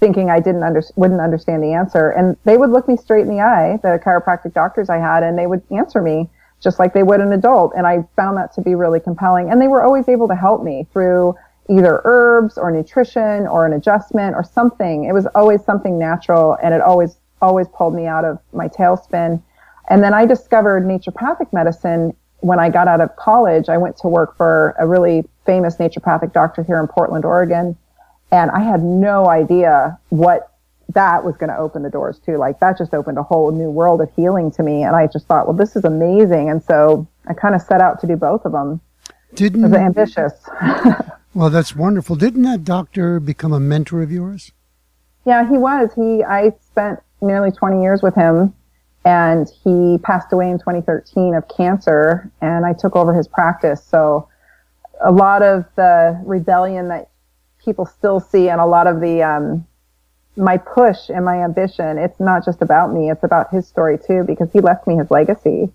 thinking 0.00 0.30
I 0.30 0.40
didn't 0.40 0.62
under, 0.62 0.82
wouldn't 0.96 1.20
understand 1.20 1.62
the 1.62 1.72
answer. 1.72 2.10
And 2.10 2.36
they 2.44 2.56
would 2.56 2.70
look 2.70 2.88
me 2.88 2.96
straight 2.96 3.22
in 3.22 3.28
the 3.28 3.40
eye, 3.40 3.78
the 3.82 4.00
chiropractic 4.04 4.54
doctors 4.54 4.88
I 4.88 4.98
had, 4.98 5.22
and 5.22 5.38
they 5.38 5.46
would 5.46 5.62
answer 5.70 6.00
me 6.00 6.28
just 6.60 6.78
like 6.78 6.92
they 6.92 7.02
would 7.02 7.20
an 7.20 7.32
adult. 7.32 7.72
And 7.76 7.86
I 7.86 8.06
found 8.16 8.36
that 8.36 8.52
to 8.54 8.60
be 8.60 8.74
really 8.74 9.00
compelling. 9.00 9.50
And 9.50 9.60
they 9.60 9.68
were 9.68 9.82
always 9.82 10.08
able 10.08 10.28
to 10.28 10.34
help 10.34 10.62
me 10.62 10.86
through 10.92 11.36
either 11.70 12.00
herbs 12.04 12.56
or 12.56 12.70
nutrition 12.70 13.46
or 13.46 13.66
an 13.66 13.72
adjustment 13.72 14.34
or 14.34 14.42
something. 14.42 15.04
It 15.04 15.12
was 15.12 15.26
always 15.34 15.62
something 15.64 15.98
natural 15.98 16.56
and 16.62 16.74
it 16.74 16.80
always, 16.80 17.16
always 17.42 17.68
pulled 17.68 17.94
me 17.94 18.06
out 18.06 18.24
of 18.24 18.38
my 18.52 18.68
tailspin. 18.68 19.42
And 19.90 20.02
then 20.02 20.14
I 20.14 20.26
discovered 20.26 20.84
naturopathic 20.84 21.52
medicine 21.52 22.14
when 22.40 22.58
I 22.58 22.70
got 22.70 22.88
out 22.88 23.00
of 23.00 23.14
college. 23.16 23.68
I 23.68 23.76
went 23.76 23.96
to 23.98 24.08
work 24.08 24.36
for 24.36 24.74
a 24.78 24.86
really 24.86 25.28
famous 25.44 25.76
naturopathic 25.76 26.32
doctor 26.32 26.62
here 26.62 26.80
in 26.80 26.88
Portland, 26.88 27.24
Oregon. 27.24 27.76
And 28.30 28.50
I 28.50 28.60
had 28.60 28.82
no 28.82 29.28
idea 29.28 29.98
what 30.10 30.52
that 30.94 31.24
was 31.24 31.36
going 31.36 31.50
to 31.50 31.58
open 31.58 31.82
the 31.82 31.90
doors 31.90 32.18
to. 32.20 32.38
Like 32.38 32.60
that 32.60 32.78
just 32.78 32.94
opened 32.94 33.18
a 33.18 33.22
whole 33.22 33.50
new 33.50 33.70
world 33.70 34.00
of 34.00 34.10
healing 34.14 34.50
to 34.52 34.62
me. 34.62 34.82
And 34.82 34.96
I 34.96 35.06
just 35.06 35.26
thought, 35.26 35.46
well, 35.46 35.56
this 35.56 35.76
is 35.76 35.84
amazing. 35.84 36.50
And 36.50 36.62
so 36.62 37.06
I 37.26 37.34
kind 37.34 37.54
of 37.54 37.62
set 37.62 37.80
out 37.80 38.00
to 38.00 38.06
do 38.06 38.16
both 38.16 38.44
of 38.44 38.52
them. 38.52 38.80
I 39.08 39.34
Didn't 39.34 39.62
was 39.62 39.72
ambitious. 39.74 40.32
well, 41.34 41.50
that's 41.50 41.76
wonderful. 41.76 42.16
Didn't 42.16 42.42
that 42.42 42.64
doctor 42.64 43.20
become 43.20 43.52
a 43.52 43.60
mentor 43.60 44.02
of 44.02 44.10
yours? 44.10 44.52
yeah, 45.28 45.46
he 45.46 45.58
was. 45.58 45.90
He, 45.94 46.24
I 46.24 46.52
spent 46.64 47.00
nearly 47.20 47.50
20 47.50 47.82
years 47.82 48.02
with 48.02 48.14
him 48.14 48.54
and 49.04 49.46
he 49.62 49.98
passed 49.98 50.32
away 50.32 50.50
in 50.50 50.58
2013 50.58 51.34
of 51.34 51.46
cancer 51.48 52.30
and 52.40 52.64
I 52.64 52.72
took 52.72 52.96
over 52.96 53.12
his 53.12 53.28
practice. 53.28 53.84
So 53.84 54.26
a 55.04 55.12
lot 55.12 55.42
of 55.42 55.66
the 55.76 56.18
rebellion 56.24 56.88
that 56.88 57.07
people 57.68 57.84
still 57.86 58.18
see 58.18 58.48
and 58.48 58.60
a 58.60 58.66
lot 58.66 58.86
of 58.86 59.00
the, 59.00 59.22
um, 59.22 59.66
my 60.36 60.56
push 60.56 61.10
and 61.10 61.24
my 61.24 61.42
ambition, 61.42 61.98
it's 61.98 62.18
not 62.18 62.44
just 62.44 62.62
about 62.62 62.92
me. 62.92 63.10
It's 63.10 63.24
about 63.24 63.50
his 63.50 63.66
story 63.66 63.98
too, 63.98 64.24
because 64.24 64.50
he 64.52 64.60
left 64.60 64.86
me 64.86 64.96
his 64.96 65.10
legacy. 65.10 65.70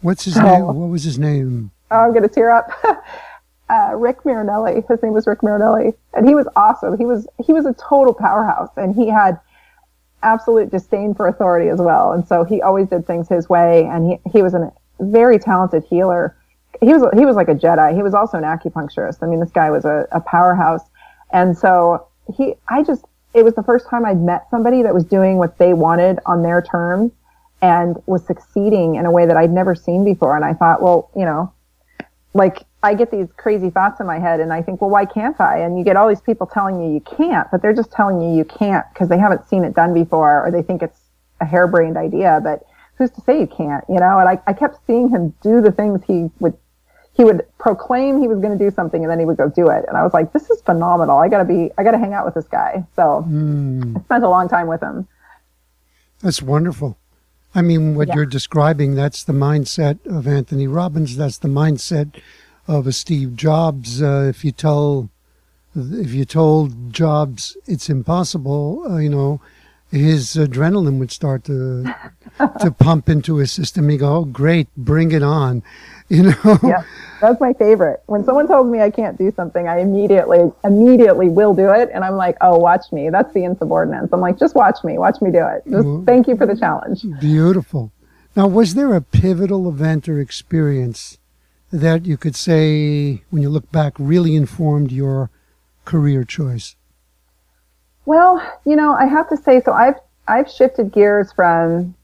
What's 0.00 0.24
his 0.24 0.36
Oh. 0.36 0.42
name? 0.42 0.66
What 0.66 0.88
was 0.88 1.04
his 1.04 1.18
name? 1.18 1.70
Oh, 1.90 1.98
I'm 1.98 2.10
going 2.10 2.22
to 2.22 2.28
tear 2.28 2.50
up. 2.50 2.70
uh, 3.70 3.92
Rick 3.94 4.24
Marinelli. 4.24 4.82
His 4.88 5.02
name 5.02 5.12
was 5.12 5.26
Rick 5.26 5.42
Marinelli, 5.42 5.92
and 6.14 6.26
he 6.28 6.34
was 6.34 6.48
awesome. 6.56 6.96
He 6.98 7.04
was 7.06 7.26
he 7.44 7.52
was 7.52 7.66
a 7.66 7.74
total 7.74 8.14
powerhouse, 8.14 8.70
and 8.76 8.94
he 8.94 9.08
had 9.08 9.38
absolute 10.22 10.70
disdain 10.70 11.14
for 11.14 11.28
authority 11.28 11.68
as 11.68 11.78
well. 11.78 12.12
And 12.12 12.26
so 12.26 12.44
he 12.44 12.60
always 12.62 12.88
did 12.88 13.06
things 13.06 13.28
his 13.28 13.48
way, 13.48 13.84
and 13.84 14.06
he 14.10 14.30
he 14.32 14.42
was 14.42 14.54
a 14.54 14.72
very 15.00 15.38
talented 15.38 15.84
healer. 15.84 16.34
He 16.80 16.92
was 16.92 17.02
he 17.18 17.24
was 17.26 17.36
like 17.36 17.48
a 17.48 17.54
Jedi. 17.54 17.94
He 17.94 18.02
was 18.02 18.14
also 18.14 18.38
an 18.38 18.44
acupuncturist. 18.44 19.18
I 19.22 19.26
mean, 19.26 19.40
this 19.40 19.50
guy 19.52 19.70
was 19.70 19.84
a, 19.84 20.06
a 20.12 20.20
powerhouse, 20.20 20.82
and 21.32 21.56
so 21.56 22.06
he 22.36 22.54
I 22.68 22.82
just 22.82 23.04
it 23.34 23.44
was 23.44 23.54
the 23.54 23.62
first 23.62 23.88
time 23.88 24.04
I'd 24.04 24.20
met 24.20 24.46
somebody 24.50 24.82
that 24.82 24.94
was 24.94 25.04
doing 25.04 25.36
what 25.36 25.58
they 25.58 25.74
wanted 25.74 26.18
on 26.26 26.42
their 26.42 26.62
terms 26.62 27.12
and 27.60 27.96
was 28.06 28.24
succeeding 28.26 28.94
in 28.94 29.06
a 29.06 29.10
way 29.10 29.26
that 29.26 29.36
I'd 29.36 29.50
never 29.50 29.74
seen 29.74 30.04
before. 30.04 30.36
And 30.36 30.44
I 30.44 30.54
thought, 30.54 30.80
well, 30.80 31.10
you 31.16 31.24
know, 31.24 31.52
like 32.34 32.64
I 32.82 32.94
get 32.94 33.10
these 33.10 33.26
crazy 33.36 33.70
thoughts 33.70 34.00
in 34.00 34.06
my 34.06 34.18
head 34.18 34.40
and 34.40 34.52
I 34.52 34.62
think, 34.62 34.80
well, 34.80 34.90
why 34.90 35.04
can't 35.04 35.40
I? 35.40 35.58
And 35.58 35.78
you 35.78 35.84
get 35.84 35.96
all 35.96 36.08
these 36.08 36.20
people 36.20 36.46
telling 36.46 36.80
you 36.80 36.92
you 36.92 37.00
can't, 37.00 37.48
but 37.50 37.60
they're 37.60 37.74
just 37.74 37.90
telling 37.90 38.20
you 38.20 38.36
you 38.36 38.44
can't 38.44 38.86
because 38.92 39.08
they 39.08 39.18
haven't 39.18 39.48
seen 39.48 39.64
it 39.64 39.74
done 39.74 39.92
before 39.92 40.46
or 40.46 40.50
they 40.50 40.62
think 40.62 40.82
it's 40.82 41.00
a 41.40 41.44
harebrained 41.44 41.96
idea, 41.96 42.40
but 42.42 42.64
who's 42.96 43.10
to 43.12 43.20
say 43.22 43.40
you 43.40 43.46
can't, 43.46 43.84
you 43.88 43.96
know? 43.98 44.18
And 44.18 44.28
I, 44.28 44.40
I 44.46 44.52
kept 44.52 44.78
seeing 44.86 45.08
him 45.08 45.34
do 45.42 45.60
the 45.60 45.72
things 45.72 46.02
he 46.06 46.30
would, 46.40 46.56
he 47.18 47.24
would 47.24 47.44
proclaim 47.58 48.20
he 48.22 48.28
was 48.28 48.38
going 48.38 48.56
to 48.56 48.64
do 48.64 48.70
something 48.70 49.02
and 49.02 49.10
then 49.10 49.18
he 49.18 49.26
would 49.26 49.36
go 49.36 49.48
do 49.50 49.68
it. 49.68 49.84
And 49.88 49.96
I 49.98 50.02
was 50.04 50.14
like, 50.14 50.32
this 50.32 50.48
is 50.50 50.62
phenomenal. 50.62 51.18
I 51.18 51.28
gotta 51.28 51.44
be, 51.44 51.70
I 51.76 51.82
gotta 51.82 51.98
hang 51.98 52.14
out 52.14 52.24
with 52.24 52.34
this 52.34 52.46
guy. 52.48 52.86
So 52.96 53.22
Hmm, 53.22 53.96
I 53.96 54.00
spent 54.02 54.24
a 54.24 54.28
long 54.30 54.48
time 54.48 54.68
with 54.68 54.80
him. 54.80 55.06
that's 56.22 56.40
wonderful. 56.40 56.96
I 57.54 57.62
mean, 57.62 57.94
what 57.96 58.08
Yeah. 58.08 58.14
you're 58.16 58.26
describing, 58.26 58.94
that's 58.94 59.24
the 59.24 59.32
mindset 59.32 59.98
of 60.06 60.26
Anthony 60.28 60.66
Robbins. 60.68 61.16
That's 61.16 61.38
the 61.38 61.48
mindset 61.48 62.14
of 62.68 62.86
a 62.86 62.92
Steve 62.92 63.34
Jobs. 63.34 64.00
Uh, 64.02 64.26
if 64.28 64.44
you 64.44 64.52
tell, 64.52 65.08
if 65.74 66.12
you 66.12 66.24
told 66.24 66.92
Jobs 66.92 67.56
it's 67.66 67.90
impossible, 67.90 68.84
uh, 68.88 68.96
you 68.98 69.08
know, 69.10 69.40
his 69.90 70.34
adrenaline 70.36 70.98
would 70.98 71.10
start 71.10 71.44
to 71.44 71.84
to 72.60 72.70
pump 72.70 73.08
into 73.08 73.36
his 73.36 73.50
system. 73.52 73.88
He 73.88 73.96
go, 73.96 74.16
oh, 74.16 74.24
great, 74.24 74.68
bring 74.76 75.12
it 75.12 75.22
on, 75.22 75.62
you 76.08 76.24
know. 76.24 76.58
yeah, 76.62 76.82
that's 77.20 77.40
my 77.40 77.52
favorite. 77.54 78.02
When 78.06 78.24
someone 78.24 78.46
tells 78.46 78.70
me 78.70 78.80
I 78.80 78.90
can't 78.90 79.16
do 79.18 79.32
something, 79.34 79.66
I 79.68 79.80
immediately, 79.80 80.50
immediately 80.64 81.28
will 81.28 81.54
do 81.54 81.70
it. 81.70 81.90
And 81.92 82.04
I'm 82.04 82.16
like, 82.16 82.36
oh, 82.40 82.58
watch 82.58 82.90
me. 82.92 83.10
That's 83.10 83.32
the 83.32 83.44
insubordinance. 83.44 84.10
I'm 84.12 84.20
like, 84.20 84.38
just 84.38 84.54
watch 84.54 84.84
me. 84.84 84.98
Watch 84.98 85.20
me 85.20 85.30
do 85.30 85.44
it. 85.46 85.64
Just 85.70 85.86
Mhm. 85.86 86.06
thank 86.06 86.28
you 86.28 86.36
for 86.36 86.46
the 86.46 86.56
challenge. 86.56 87.04
Beautiful. 87.20 87.92
Now, 88.36 88.46
was 88.46 88.74
there 88.74 88.94
a 88.94 89.00
pivotal 89.00 89.68
event 89.68 90.08
or 90.08 90.20
experience 90.20 91.18
that 91.72 92.06
you 92.06 92.16
could 92.16 92.36
say, 92.36 93.22
when 93.30 93.42
you 93.42 93.48
look 93.50 93.70
back, 93.72 93.94
really 93.98 94.36
informed 94.36 94.92
your 94.92 95.28
career 95.84 96.24
choice? 96.24 96.76
Well, 98.08 98.40
you 98.64 98.74
know, 98.74 98.94
I 98.94 99.04
have 99.04 99.28
to 99.28 99.36
say, 99.36 99.60
so 99.60 99.74
I've 99.74 99.96
I've 100.26 100.50
shifted 100.50 100.92
gears 100.92 101.30
from 101.30 101.94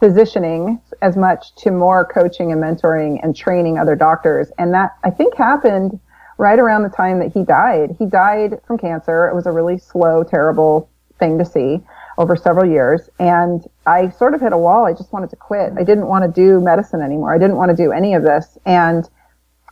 physicianing 0.00 0.80
as 1.02 1.14
much 1.14 1.54
to 1.56 1.70
more 1.70 2.06
coaching 2.06 2.52
and 2.52 2.62
mentoring 2.62 3.20
and 3.22 3.36
training 3.36 3.76
other 3.76 3.96
doctors, 3.96 4.50
and 4.56 4.72
that 4.72 4.96
I 5.04 5.10
think 5.10 5.34
happened 5.36 6.00
right 6.38 6.58
around 6.58 6.84
the 6.84 6.88
time 6.88 7.18
that 7.18 7.34
he 7.34 7.42
died. 7.42 7.96
He 7.98 8.06
died 8.06 8.62
from 8.66 8.78
cancer. 8.78 9.28
It 9.28 9.34
was 9.34 9.44
a 9.44 9.52
really 9.52 9.76
slow, 9.76 10.24
terrible 10.24 10.88
thing 11.18 11.36
to 11.36 11.44
see 11.44 11.82
over 12.16 12.34
several 12.34 12.64
years. 12.64 13.10
And 13.18 13.62
I 13.84 14.08
sort 14.08 14.32
of 14.32 14.40
hit 14.40 14.54
a 14.54 14.58
wall. 14.58 14.86
I 14.86 14.94
just 14.94 15.12
wanted 15.12 15.28
to 15.28 15.36
quit. 15.36 15.74
I 15.76 15.84
didn't 15.84 16.06
want 16.06 16.24
to 16.24 16.30
do 16.32 16.62
medicine 16.62 17.02
anymore. 17.02 17.34
I 17.34 17.38
didn't 17.38 17.56
want 17.56 17.70
to 17.72 17.76
do 17.76 17.92
any 17.92 18.14
of 18.14 18.22
this. 18.22 18.56
And 18.64 19.06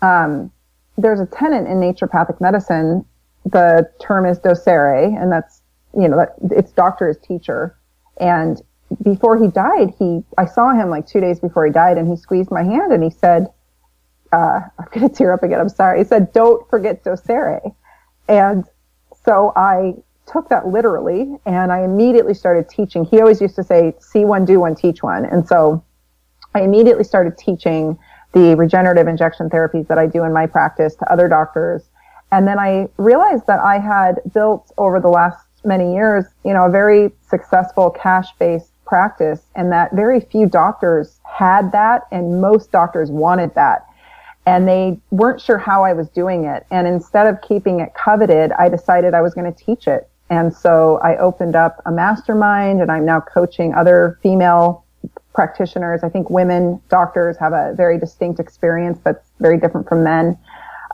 um, 0.02 0.52
there's 0.98 1.20
a 1.20 1.26
tenet 1.26 1.66
in 1.66 1.80
naturopathic 1.80 2.38
medicine. 2.38 3.06
The 3.46 3.90
term 4.00 4.26
is 4.26 4.38
docere, 4.38 5.20
and 5.20 5.30
that's, 5.30 5.62
you 5.96 6.08
know, 6.08 6.16
that 6.16 6.34
it's 6.50 6.72
doctor 6.72 7.08
is 7.08 7.18
teacher. 7.18 7.76
And 8.18 8.62
before 9.02 9.36
he 9.36 9.48
died, 9.48 9.92
he, 9.98 10.22
I 10.38 10.46
saw 10.46 10.72
him 10.72 10.90
like 10.90 11.06
two 11.06 11.20
days 11.20 11.40
before 11.40 11.66
he 11.66 11.72
died 11.72 11.98
and 11.98 12.08
he 12.08 12.16
squeezed 12.16 12.50
my 12.50 12.62
hand 12.62 12.92
and 12.92 13.02
he 13.02 13.10
said, 13.10 13.48
uh, 14.32 14.60
I'm 14.78 14.86
going 14.92 15.08
to 15.08 15.14
tear 15.14 15.32
up 15.32 15.42
again. 15.42 15.60
I'm 15.60 15.68
sorry. 15.68 15.98
He 15.98 16.04
said, 16.04 16.32
don't 16.32 16.68
forget 16.68 17.04
docere. 17.04 17.74
And 18.28 18.64
so 19.24 19.52
I 19.56 19.94
took 20.26 20.48
that 20.48 20.68
literally 20.68 21.36
and 21.44 21.70
I 21.72 21.82
immediately 21.82 22.34
started 22.34 22.68
teaching. 22.68 23.04
He 23.04 23.20
always 23.20 23.40
used 23.40 23.56
to 23.56 23.64
say, 23.64 23.94
see 24.00 24.24
one, 24.24 24.44
do 24.44 24.60
one, 24.60 24.74
teach 24.74 25.02
one. 25.02 25.24
And 25.24 25.46
so 25.46 25.84
I 26.54 26.62
immediately 26.62 27.04
started 27.04 27.36
teaching 27.36 27.98
the 28.32 28.54
regenerative 28.56 29.06
injection 29.06 29.48
therapies 29.50 29.86
that 29.88 29.98
I 29.98 30.06
do 30.06 30.24
in 30.24 30.32
my 30.32 30.46
practice 30.46 30.94
to 30.96 31.12
other 31.12 31.28
doctors. 31.28 31.82
And 32.34 32.48
then 32.48 32.58
I 32.58 32.88
realized 32.96 33.46
that 33.46 33.60
I 33.60 33.78
had 33.78 34.20
built 34.32 34.72
over 34.76 34.98
the 34.98 35.08
last 35.08 35.46
many 35.64 35.94
years, 35.94 36.24
you 36.44 36.52
know, 36.52 36.64
a 36.64 36.68
very 36.70 37.12
successful 37.30 37.90
cash 37.90 38.26
based 38.40 38.72
practice 38.84 39.42
and 39.54 39.70
that 39.70 39.94
very 39.94 40.18
few 40.18 40.46
doctors 40.46 41.20
had 41.22 41.70
that 41.70 42.02
and 42.10 42.40
most 42.40 42.72
doctors 42.72 43.08
wanted 43.08 43.54
that 43.54 43.86
and 44.46 44.66
they 44.66 44.98
weren't 45.12 45.40
sure 45.40 45.58
how 45.58 45.84
I 45.84 45.92
was 45.92 46.08
doing 46.08 46.44
it. 46.44 46.66
And 46.72 46.88
instead 46.88 47.28
of 47.28 47.40
keeping 47.40 47.78
it 47.78 47.94
coveted, 47.94 48.50
I 48.58 48.68
decided 48.68 49.14
I 49.14 49.22
was 49.22 49.32
going 49.32 49.50
to 49.50 49.64
teach 49.64 49.86
it. 49.86 50.08
And 50.28 50.52
so 50.52 50.98
I 51.04 51.16
opened 51.18 51.54
up 51.54 51.80
a 51.86 51.92
mastermind 51.92 52.82
and 52.82 52.90
I'm 52.90 53.06
now 53.06 53.20
coaching 53.20 53.74
other 53.74 54.18
female 54.24 54.84
practitioners. 55.34 56.02
I 56.02 56.08
think 56.08 56.30
women 56.30 56.80
doctors 56.88 57.36
have 57.36 57.52
a 57.52 57.74
very 57.76 57.96
distinct 57.96 58.40
experience 58.40 58.98
that's 59.04 59.30
very 59.38 59.56
different 59.56 59.88
from 59.88 60.02
men. 60.02 60.36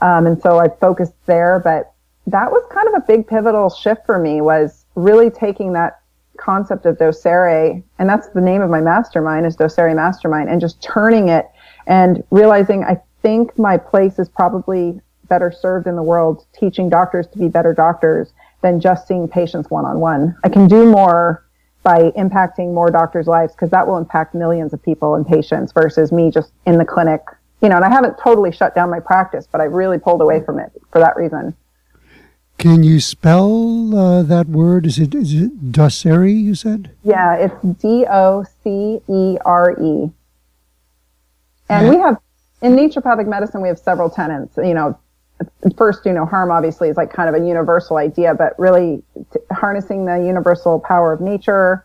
Um, 0.00 0.26
and 0.26 0.40
so 0.40 0.58
I 0.58 0.68
focused 0.68 1.14
there, 1.26 1.60
but 1.62 1.92
that 2.26 2.50
was 2.50 2.64
kind 2.72 2.88
of 2.88 2.94
a 2.94 3.00
big 3.06 3.26
pivotal 3.26 3.70
shift 3.70 4.06
for 4.06 4.18
me 4.18 4.40
was 4.40 4.84
really 4.94 5.30
taking 5.30 5.72
that 5.74 6.00
concept 6.36 6.86
of 6.86 6.96
docere, 6.96 7.82
and 7.98 8.08
that's 8.08 8.28
the 8.28 8.40
name 8.40 8.62
of 8.62 8.70
my 8.70 8.80
mastermind 8.80 9.46
is 9.46 9.56
docere 9.56 9.94
mastermind 9.94 10.48
and 10.48 10.60
just 10.60 10.82
turning 10.82 11.28
it 11.28 11.46
and 11.86 12.24
realizing 12.30 12.84
I 12.84 13.00
think 13.22 13.58
my 13.58 13.76
place 13.76 14.18
is 14.18 14.28
probably 14.28 15.00
better 15.28 15.52
served 15.52 15.86
in 15.86 15.96
the 15.96 16.02
world 16.02 16.46
teaching 16.52 16.88
doctors 16.88 17.26
to 17.28 17.38
be 17.38 17.48
better 17.48 17.72
doctors 17.72 18.32
than 18.62 18.80
just 18.80 19.06
seeing 19.06 19.28
patients 19.28 19.70
one 19.70 19.84
on 19.84 20.00
one. 20.00 20.36
I 20.44 20.48
can 20.48 20.66
do 20.66 20.90
more 20.90 21.44
by 21.82 22.10
impacting 22.10 22.74
more 22.74 22.90
doctors' 22.90 23.26
lives 23.26 23.52
because 23.54 23.70
that 23.70 23.86
will 23.86 23.96
impact 23.96 24.34
millions 24.34 24.72
of 24.72 24.82
people 24.82 25.14
and 25.14 25.26
patients 25.26 25.72
versus 25.72 26.12
me 26.12 26.30
just 26.30 26.52
in 26.66 26.78
the 26.78 26.84
clinic. 26.84 27.22
You 27.62 27.68
know, 27.68 27.76
and 27.76 27.84
I 27.84 27.90
haven't 27.90 28.16
totally 28.18 28.52
shut 28.52 28.74
down 28.74 28.90
my 28.90 29.00
practice, 29.00 29.46
but 29.50 29.60
I 29.60 29.64
really 29.64 29.98
pulled 29.98 30.22
away 30.22 30.42
from 30.42 30.58
it 30.58 30.72
for 30.92 30.98
that 30.98 31.16
reason. 31.16 31.54
Can 32.58 32.82
you 32.82 33.00
spell 33.00 33.96
uh, 33.96 34.22
that 34.22 34.48
word? 34.48 34.86
Is 34.86 34.98
it 34.98 35.14
is 35.14 35.32
it 35.32 35.72
docere? 35.72 36.28
You 36.28 36.54
said. 36.54 36.90
Yeah, 37.02 37.34
it's 37.36 37.80
D 37.80 38.04
O 38.10 38.44
C 38.62 39.00
E 39.08 39.38
R 39.44 39.72
E. 39.80 40.10
And 41.70 41.86
yeah. 41.86 41.90
we 41.90 41.96
have 41.96 42.18
in 42.62 42.76
naturopathic 42.76 43.26
medicine 43.26 43.62
we 43.62 43.68
have 43.68 43.78
several 43.78 44.10
tenets. 44.10 44.58
You 44.58 44.74
know, 44.74 44.98
first 45.76 46.04
do 46.04 46.12
no 46.12 46.26
harm 46.26 46.50
obviously 46.50 46.88
is 46.88 46.96
like 46.96 47.12
kind 47.12 47.34
of 47.34 47.40
a 47.40 47.46
universal 47.46 47.96
idea, 47.96 48.34
but 48.34 48.58
really 48.58 49.02
t- 49.32 49.40
harnessing 49.52 50.04
the 50.04 50.18
universal 50.18 50.80
power 50.80 51.12
of 51.12 51.20
nature, 51.20 51.84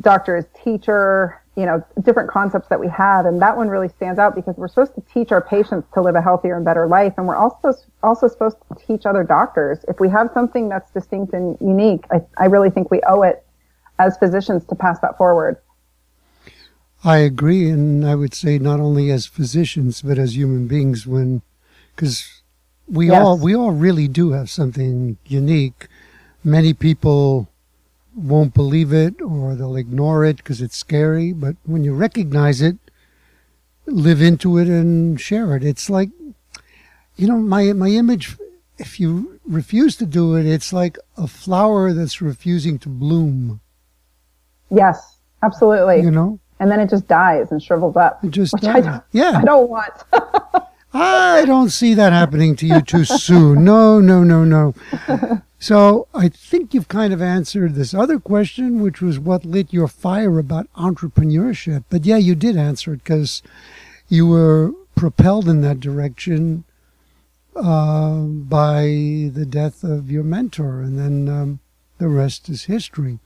doctor 0.00 0.36
is 0.36 0.44
teacher, 0.62 1.40
you 1.56 1.66
know, 1.66 1.84
different 2.02 2.30
concepts 2.30 2.68
that 2.68 2.80
we 2.80 2.88
have. 2.88 3.26
And 3.26 3.40
that 3.40 3.56
one 3.56 3.68
really 3.68 3.88
stands 3.88 4.18
out 4.18 4.34
because 4.34 4.56
we're 4.56 4.68
supposed 4.68 4.94
to 4.96 5.02
teach 5.12 5.30
our 5.30 5.40
patients 5.40 5.86
to 5.94 6.02
live 6.02 6.16
a 6.16 6.22
healthier 6.22 6.56
and 6.56 6.64
better 6.64 6.86
life. 6.86 7.14
And 7.16 7.28
we're 7.28 7.36
also, 7.36 7.72
also 8.02 8.26
supposed 8.26 8.56
to 8.68 8.86
teach 8.86 9.06
other 9.06 9.22
doctors. 9.22 9.84
If 9.86 10.00
we 10.00 10.08
have 10.08 10.30
something 10.34 10.68
that's 10.68 10.90
distinct 10.90 11.32
and 11.32 11.56
unique, 11.60 12.04
I, 12.10 12.22
I 12.38 12.46
really 12.46 12.70
think 12.70 12.90
we 12.90 13.00
owe 13.06 13.22
it 13.22 13.44
as 13.98 14.16
physicians 14.18 14.64
to 14.66 14.74
pass 14.74 14.98
that 15.00 15.16
forward. 15.16 15.58
I 17.04 17.18
agree. 17.18 17.70
And 17.70 18.04
I 18.04 18.14
would 18.14 18.34
say 18.34 18.58
not 18.58 18.80
only 18.80 19.10
as 19.10 19.26
physicians, 19.26 20.02
but 20.02 20.18
as 20.18 20.36
human 20.36 20.66
beings 20.66 21.06
when, 21.06 21.42
because 21.94 22.42
we 22.88 23.08
yes. 23.08 23.22
all 23.22 23.38
we 23.38 23.54
all 23.54 23.72
really 23.72 24.08
do 24.08 24.32
have 24.32 24.50
something 24.50 25.18
unique. 25.26 25.86
Many 26.42 26.74
people 26.74 27.48
won't 28.14 28.54
believe 28.54 28.92
it 28.92 29.20
or 29.20 29.54
they'll 29.54 29.76
ignore 29.76 30.24
it 30.24 30.38
because 30.38 30.60
it's 30.60 30.76
scary. 30.76 31.32
But 31.32 31.56
when 31.64 31.84
you 31.84 31.94
recognize 31.94 32.60
it, 32.60 32.76
live 33.86 34.22
into 34.22 34.58
it 34.58 34.68
and 34.68 35.20
share 35.20 35.56
it. 35.56 35.64
It's 35.64 35.90
like, 35.90 36.10
you 37.16 37.26
know, 37.26 37.38
my 37.38 37.72
my 37.72 37.88
image. 37.88 38.36
If 38.76 38.98
you 38.98 39.38
refuse 39.46 39.94
to 39.96 40.06
do 40.06 40.34
it, 40.34 40.46
it's 40.46 40.72
like 40.72 40.98
a 41.16 41.28
flower 41.28 41.92
that's 41.92 42.20
refusing 42.20 42.76
to 42.80 42.88
bloom. 42.88 43.60
Yes, 44.68 45.18
absolutely. 45.44 46.00
You 46.00 46.10
know, 46.10 46.40
and 46.58 46.70
then 46.70 46.80
it 46.80 46.90
just 46.90 47.06
dies 47.06 47.52
and 47.52 47.62
shrivels 47.62 47.96
up. 47.96 48.24
It 48.24 48.30
just 48.30 48.54
dies. 48.56 48.86
I 48.86 49.00
yeah. 49.12 49.38
I 49.38 49.44
don't 49.44 49.68
want. 49.68 49.92
I 50.96 51.44
don't 51.44 51.70
see 51.70 51.94
that 51.94 52.12
happening 52.12 52.54
to 52.56 52.66
you 52.66 52.80
too 52.80 53.04
soon. 53.04 53.64
No, 53.64 54.00
no, 54.00 54.22
no, 54.22 54.44
no. 54.44 54.74
So 55.64 56.08
I 56.12 56.28
think 56.28 56.74
you've 56.74 56.88
kind 56.88 57.14
of 57.14 57.22
answered 57.22 57.74
this 57.74 57.94
other 57.94 58.20
question, 58.20 58.82
which 58.82 59.00
was 59.00 59.18
what 59.18 59.46
lit 59.46 59.72
your 59.72 59.88
fire 59.88 60.38
about 60.38 60.70
entrepreneurship. 60.74 61.84
But 61.88 62.04
yeah, 62.04 62.18
you 62.18 62.34
did 62.34 62.54
answer 62.54 62.92
it 62.92 63.02
because 63.02 63.42
you 64.06 64.26
were 64.26 64.72
propelled 64.94 65.48
in 65.48 65.62
that 65.62 65.80
direction 65.80 66.64
uh, 67.56 68.24
by 68.24 68.82
the 69.32 69.46
death 69.48 69.82
of 69.82 70.10
your 70.10 70.22
mentor, 70.22 70.82
and 70.82 70.98
then 70.98 71.34
um, 71.34 71.60
the 71.96 72.08
rest 72.08 72.50
is 72.50 72.64
history. 72.64 73.18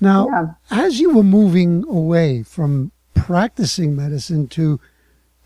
Now, 0.00 0.26
yeah. 0.30 0.46
as 0.70 1.00
you 1.00 1.14
were 1.14 1.22
moving 1.22 1.84
away 1.86 2.44
from 2.44 2.92
practicing 3.12 3.94
medicine 3.94 4.48
to 4.48 4.80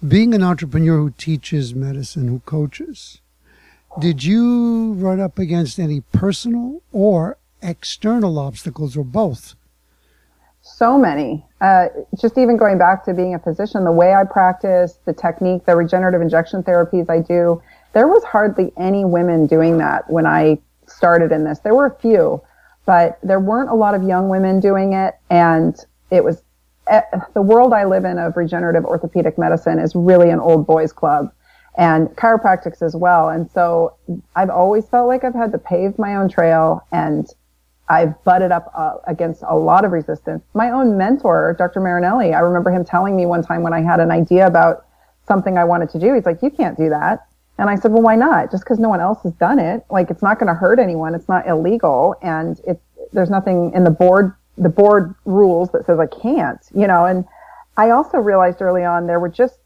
being 0.07 0.35
an 0.35 0.45
entrepreneur 0.45 0.99
who 0.99 1.11
teaches 1.11 1.75
medicine, 1.75 2.29
who 2.29 2.39
coaches, 2.47 3.22
did 3.99 4.25
you 4.25 4.93
run 4.95 5.21
up 5.21 5.39
against 5.39 5.79
any 5.79 6.01
personal 6.01 6.83
or 6.93 7.39
external 7.63 8.39
obstacles 8.39 8.97
or 8.97 9.05
both? 9.05 9.55
So 10.63 10.97
many. 10.97 11.45
Uh, 11.61 11.89
just 12.21 12.39
even 12.39 12.57
going 12.57 12.79
back 12.79 13.05
to 13.05 13.15
being 13.15 13.35
a 13.35 13.39
physician, 13.39 13.85
the 13.85 13.93
way 13.93 14.15
I 14.15 14.25
practice, 14.25 14.99
the 15.05 15.13
technique, 15.13 15.67
the 15.67 15.77
regenerative 15.77 16.21
injection 16.21 16.63
therapies 16.63 17.11
I 17.11 17.21
do, 17.21 17.61
there 17.93 18.09
was 18.09 18.23
hardly 18.25 18.73
any 18.77 19.05
women 19.05 19.47
doing 19.47 19.79
that 19.79 20.09
when 20.09 20.27
I 20.27 20.59
started 20.87 21.33
in 21.33 21.45
this. 21.45 21.59
There 21.61 21.75
were 21.75 21.87
a 21.87 21.95
few, 21.95 22.43
but 22.87 23.19
there 23.23 23.41
weren't 23.41 23.71
a 23.71 23.75
lot 23.75 23.95
of 23.95 24.03
young 24.03 24.29
women 24.29 24.61
doing 24.61 24.93
it. 24.93 25.15
And 25.31 25.77
it 26.11 26.25
was 26.25 26.43
Eh, 26.89 27.01
the 27.35 27.43
world 27.43 27.73
I 27.73 27.85
live 27.85 28.05
in 28.05 28.19
of 28.19 28.37
regenerative 28.37 28.85
orthopedic 28.85 29.39
medicine 29.39 29.79
is 29.79 29.95
really 29.95 30.31
an 30.31 30.41
old 30.41 30.67
boys 30.67 30.93
club 30.93 31.33
and 31.77 32.09
chiropractics 32.11 32.83
as 32.83 32.95
well. 32.95 33.31
And 33.31 33.51
so 33.51 33.97
I've 34.37 34.51
always 34.51 34.89
felt 34.89 35.09
like 35.09 35.25
I've 35.25 35.35
had 35.35 35.53
to 35.53 35.59
pave 35.59 35.99
my 35.99 36.17
own 36.17 36.29
trail 36.29 36.87
and 36.93 37.27
I've 37.89 38.23
butted 38.25 38.53
up 38.53 38.71
uh, 38.75 38.97
against 39.07 39.43
a 39.47 39.57
lot 39.57 39.85
of 39.85 39.93
resistance. 39.93 40.43
My 40.55 40.71
own 40.71 40.97
mentor, 40.97 41.55
Dr. 41.59 41.81
Marinelli, 41.81 42.33
I 42.35 42.41
remember 42.41 42.71
him 42.71 42.85
telling 42.85 43.17
me 43.17 43.27
one 43.27 43.43
time 43.43 43.63
when 43.63 43.73
I 43.73 43.81
had 43.81 44.01
an 44.01 44.11
idea 44.11 44.47
about 44.47 44.87
something 45.27 45.59
I 45.59 45.65
wanted 45.65 45.91
to 45.91 45.99
do, 45.99 46.15
he's 46.15 46.27
like, 46.27 46.43
you 46.43 46.51
can't 46.51 46.77
do 46.77 46.89
that. 46.91 47.27
And 47.59 47.69
I 47.69 47.77
said, 47.77 47.93
well, 47.93 48.03
why 48.03 48.17
not? 48.17 48.51
Just 48.51 48.65
because 48.65 48.79
no 48.79 48.89
one 48.89 49.01
else 49.01 49.23
has 49.23 49.33
done 49.35 49.59
it, 49.59 49.85
like 49.91 50.11
it's 50.11 50.23
not 50.23 50.39
going 50.39 50.49
to 50.49 50.55
hurt 50.55 50.79
anyone. 50.79 51.15
It's 51.15 51.29
not 51.29 51.47
illegal. 51.47 52.15
And 52.23 52.61
it's, 52.67 52.83
there's 53.13 53.31
nothing 53.31 53.73
in 53.75 53.85
the 53.85 53.91
board 53.91 54.35
the 54.59 54.69
board 54.69 55.15
rules 55.25 55.71
that 55.73 55.87
says 55.87 55.99
I 55.99 56.07
can't, 56.07 56.61
you 56.75 56.87
know, 56.87 57.07
and 57.07 57.25
I 57.77 57.91
also 57.91 58.19
realized 58.19 58.61
early 58.61 58.85
on 58.85 59.07
there 59.07 59.19
were 59.19 59.29
just 59.29 59.59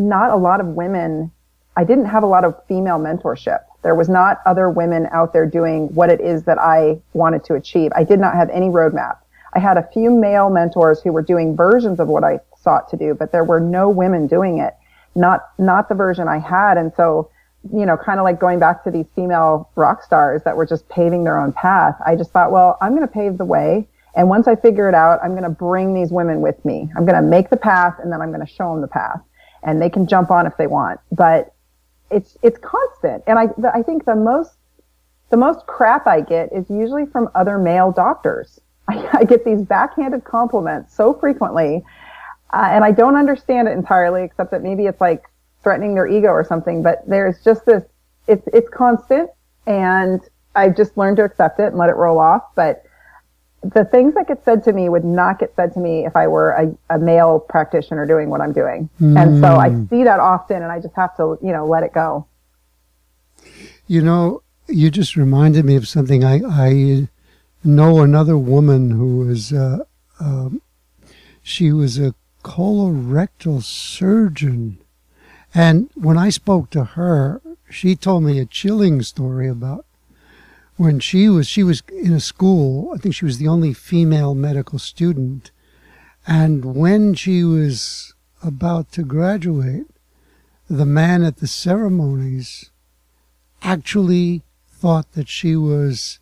not 0.00 0.30
a 0.30 0.36
lot 0.36 0.60
of 0.60 0.66
women. 0.68 1.30
I 1.76 1.84
didn't 1.84 2.06
have 2.06 2.22
a 2.22 2.26
lot 2.26 2.44
of 2.44 2.54
female 2.66 2.98
mentorship. 2.98 3.60
There 3.82 3.94
was 3.94 4.08
not 4.08 4.40
other 4.44 4.68
women 4.68 5.08
out 5.12 5.32
there 5.32 5.46
doing 5.46 5.88
what 5.94 6.10
it 6.10 6.20
is 6.20 6.44
that 6.44 6.58
I 6.58 7.00
wanted 7.14 7.44
to 7.44 7.54
achieve. 7.54 7.92
I 7.94 8.04
did 8.04 8.20
not 8.20 8.34
have 8.34 8.50
any 8.50 8.68
roadmap. 8.68 9.18
I 9.54 9.58
had 9.58 9.78
a 9.78 9.88
few 9.92 10.10
male 10.10 10.50
mentors 10.50 11.00
who 11.00 11.12
were 11.12 11.22
doing 11.22 11.56
versions 11.56 11.98
of 11.98 12.08
what 12.08 12.24
I 12.24 12.40
sought 12.56 12.88
to 12.90 12.96
do, 12.96 13.14
but 13.14 13.32
there 13.32 13.44
were 13.44 13.60
no 13.60 13.88
women 13.88 14.26
doing 14.26 14.58
it. 14.58 14.74
Not 15.14 15.48
not 15.58 15.88
the 15.88 15.94
version 15.94 16.28
I 16.28 16.38
had, 16.38 16.76
and 16.76 16.92
so 16.94 17.30
you 17.72 17.84
know, 17.84 17.96
kind 17.96 18.18
of 18.18 18.24
like 18.24 18.40
going 18.40 18.58
back 18.58 18.84
to 18.84 18.90
these 18.90 19.06
female 19.14 19.68
rock 19.76 20.02
stars 20.02 20.42
that 20.44 20.56
were 20.56 20.64
just 20.64 20.88
paving 20.88 21.24
their 21.24 21.38
own 21.38 21.52
path. 21.52 21.94
I 22.04 22.16
just 22.16 22.30
thought, 22.30 22.50
well, 22.50 22.78
I'm 22.80 22.94
going 22.94 23.06
to 23.06 23.12
pave 23.12 23.36
the 23.36 23.44
way. 23.44 23.86
And 24.16 24.28
once 24.28 24.48
I 24.48 24.56
figure 24.56 24.88
it 24.88 24.94
out, 24.94 25.20
I'm 25.22 25.32
going 25.32 25.42
to 25.44 25.50
bring 25.50 25.92
these 25.92 26.10
women 26.10 26.40
with 26.40 26.64
me. 26.64 26.90
I'm 26.96 27.04
going 27.04 27.22
to 27.22 27.28
make 27.28 27.50
the 27.50 27.56
path 27.56 27.96
and 28.02 28.10
then 28.10 28.22
I'm 28.22 28.30
going 28.32 28.44
to 28.44 28.52
show 28.52 28.72
them 28.72 28.80
the 28.80 28.88
path 28.88 29.20
and 29.62 29.80
they 29.80 29.90
can 29.90 30.06
jump 30.06 30.30
on 30.30 30.46
if 30.46 30.56
they 30.56 30.66
want. 30.66 31.00
But 31.12 31.54
it's, 32.10 32.36
it's 32.42 32.58
constant. 32.58 33.22
And 33.26 33.38
I, 33.38 33.46
the, 33.58 33.70
I 33.74 33.82
think 33.82 34.04
the 34.04 34.16
most, 34.16 34.52
the 35.30 35.36
most 35.36 35.66
crap 35.66 36.06
I 36.06 36.20
get 36.20 36.52
is 36.52 36.68
usually 36.68 37.06
from 37.06 37.28
other 37.34 37.58
male 37.58 37.92
doctors. 37.92 38.60
I, 38.88 39.08
I 39.20 39.24
get 39.24 39.44
these 39.44 39.62
backhanded 39.62 40.24
compliments 40.24 40.94
so 40.94 41.14
frequently. 41.14 41.84
Uh, 42.52 42.68
and 42.70 42.84
I 42.84 42.90
don't 42.90 43.16
understand 43.16 43.68
it 43.68 43.72
entirely, 43.72 44.24
except 44.24 44.50
that 44.50 44.62
maybe 44.62 44.86
it's 44.86 45.00
like 45.00 45.24
threatening 45.62 45.94
their 45.94 46.06
ego 46.06 46.28
or 46.28 46.44
something. 46.44 46.82
But 46.82 47.08
there's 47.08 47.44
just 47.44 47.64
this, 47.64 47.84
it's, 48.26 48.46
it's 48.52 48.68
constant 48.70 49.30
and 49.66 50.20
I've 50.54 50.76
just 50.76 50.96
learned 50.96 51.18
to 51.18 51.24
accept 51.24 51.60
it 51.60 51.66
and 51.66 51.76
let 51.76 51.90
it 51.90 51.96
roll 51.96 52.18
off. 52.18 52.42
But 52.56 52.84
the 53.62 53.84
things 53.84 54.14
that 54.14 54.28
get 54.28 54.44
said 54.44 54.64
to 54.64 54.72
me 54.72 54.88
would 54.88 55.04
not 55.04 55.38
get 55.38 55.54
said 55.54 55.74
to 55.74 55.80
me 55.80 56.06
if 56.06 56.16
I 56.16 56.26
were 56.26 56.50
a, 56.52 56.94
a 56.94 56.98
male 56.98 57.40
practitioner 57.40 58.06
doing 58.06 58.30
what 58.30 58.40
I'm 58.40 58.52
doing. 58.52 58.88
Mm. 59.00 59.20
And 59.20 59.40
so 59.40 59.56
I 59.56 59.70
hmm. 59.70 59.86
see 59.88 60.04
that 60.04 60.18
often 60.18 60.62
and 60.62 60.72
I 60.72 60.80
just 60.80 60.94
have 60.96 61.16
to, 61.18 61.38
you 61.42 61.52
know, 61.52 61.66
let 61.66 61.82
it 61.82 61.92
go. 61.92 62.26
You 63.86 64.02
know, 64.02 64.42
you 64.66 64.90
just 64.90 65.16
reminded 65.16 65.64
me 65.64 65.76
of 65.76 65.86
something. 65.86 66.24
I, 66.24 66.40
I 66.46 67.08
know 67.62 68.00
another 68.00 68.38
woman 68.38 68.90
who 68.92 69.18
was, 69.18 69.52
uh, 69.52 69.80
um, 70.18 70.62
she 71.42 71.70
was 71.72 71.98
a 71.98 72.14
colorectal 72.42 73.62
surgeon 73.62 74.78
and 75.54 75.90
when 75.94 76.16
I 76.16 76.30
spoke 76.30 76.70
to 76.70 76.84
her, 76.84 77.40
she 77.68 77.96
told 77.96 78.24
me 78.24 78.38
a 78.38 78.46
chilling 78.46 79.02
story 79.02 79.48
about 79.48 79.84
when 80.80 80.98
she 80.98 81.28
was 81.28 81.46
she 81.46 81.62
was 81.62 81.82
in 81.92 82.14
a 82.14 82.20
school. 82.20 82.90
I 82.94 82.96
think 82.96 83.14
she 83.14 83.26
was 83.26 83.36
the 83.36 83.48
only 83.48 83.74
female 83.74 84.34
medical 84.34 84.78
student, 84.78 85.50
and 86.26 86.64
when 86.64 87.12
she 87.12 87.44
was 87.44 88.14
about 88.42 88.90
to 88.92 89.02
graduate, 89.02 89.86
the 90.70 90.86
man 90.86 91.22
at 91.22 91.36
the 91.36 91.46
ceremonies 91.46 92.70
actually 93.60 94.42
thought 94.70 95.12
that 95.12 95.28
she 95.28 95.54
was 95.54 96.18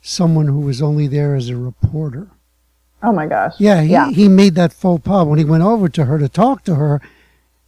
someone 0.00 0.46
who 0.46 0.60
was 0.60 0.80
only 0.80 1.08
there 1.08 1.34
as 1.34 1.48
a 1.48 1.56
reporter. 1.56 2.30
Oh 3.02 3.12
my 3.12 3.26
gosh. 3.26 3.54
Yeah, 3.58 3.82
he, 3.82 3.90
yeah. 3.90 4.10
he 4.10 4.28
made 4.28 4.54
that 4.54 4.72
faux 4.72 5.02
pas 5.02 5.26
when 5.26 5.40
he 5.40 5.44
went 5.44 5.64
over 5.64 5.88
to 5.88 6.04
her 6.04 6.20
to 6.20 6.28
talk 6.28 6.62
to 6.64 6.76
her 6.76 7.02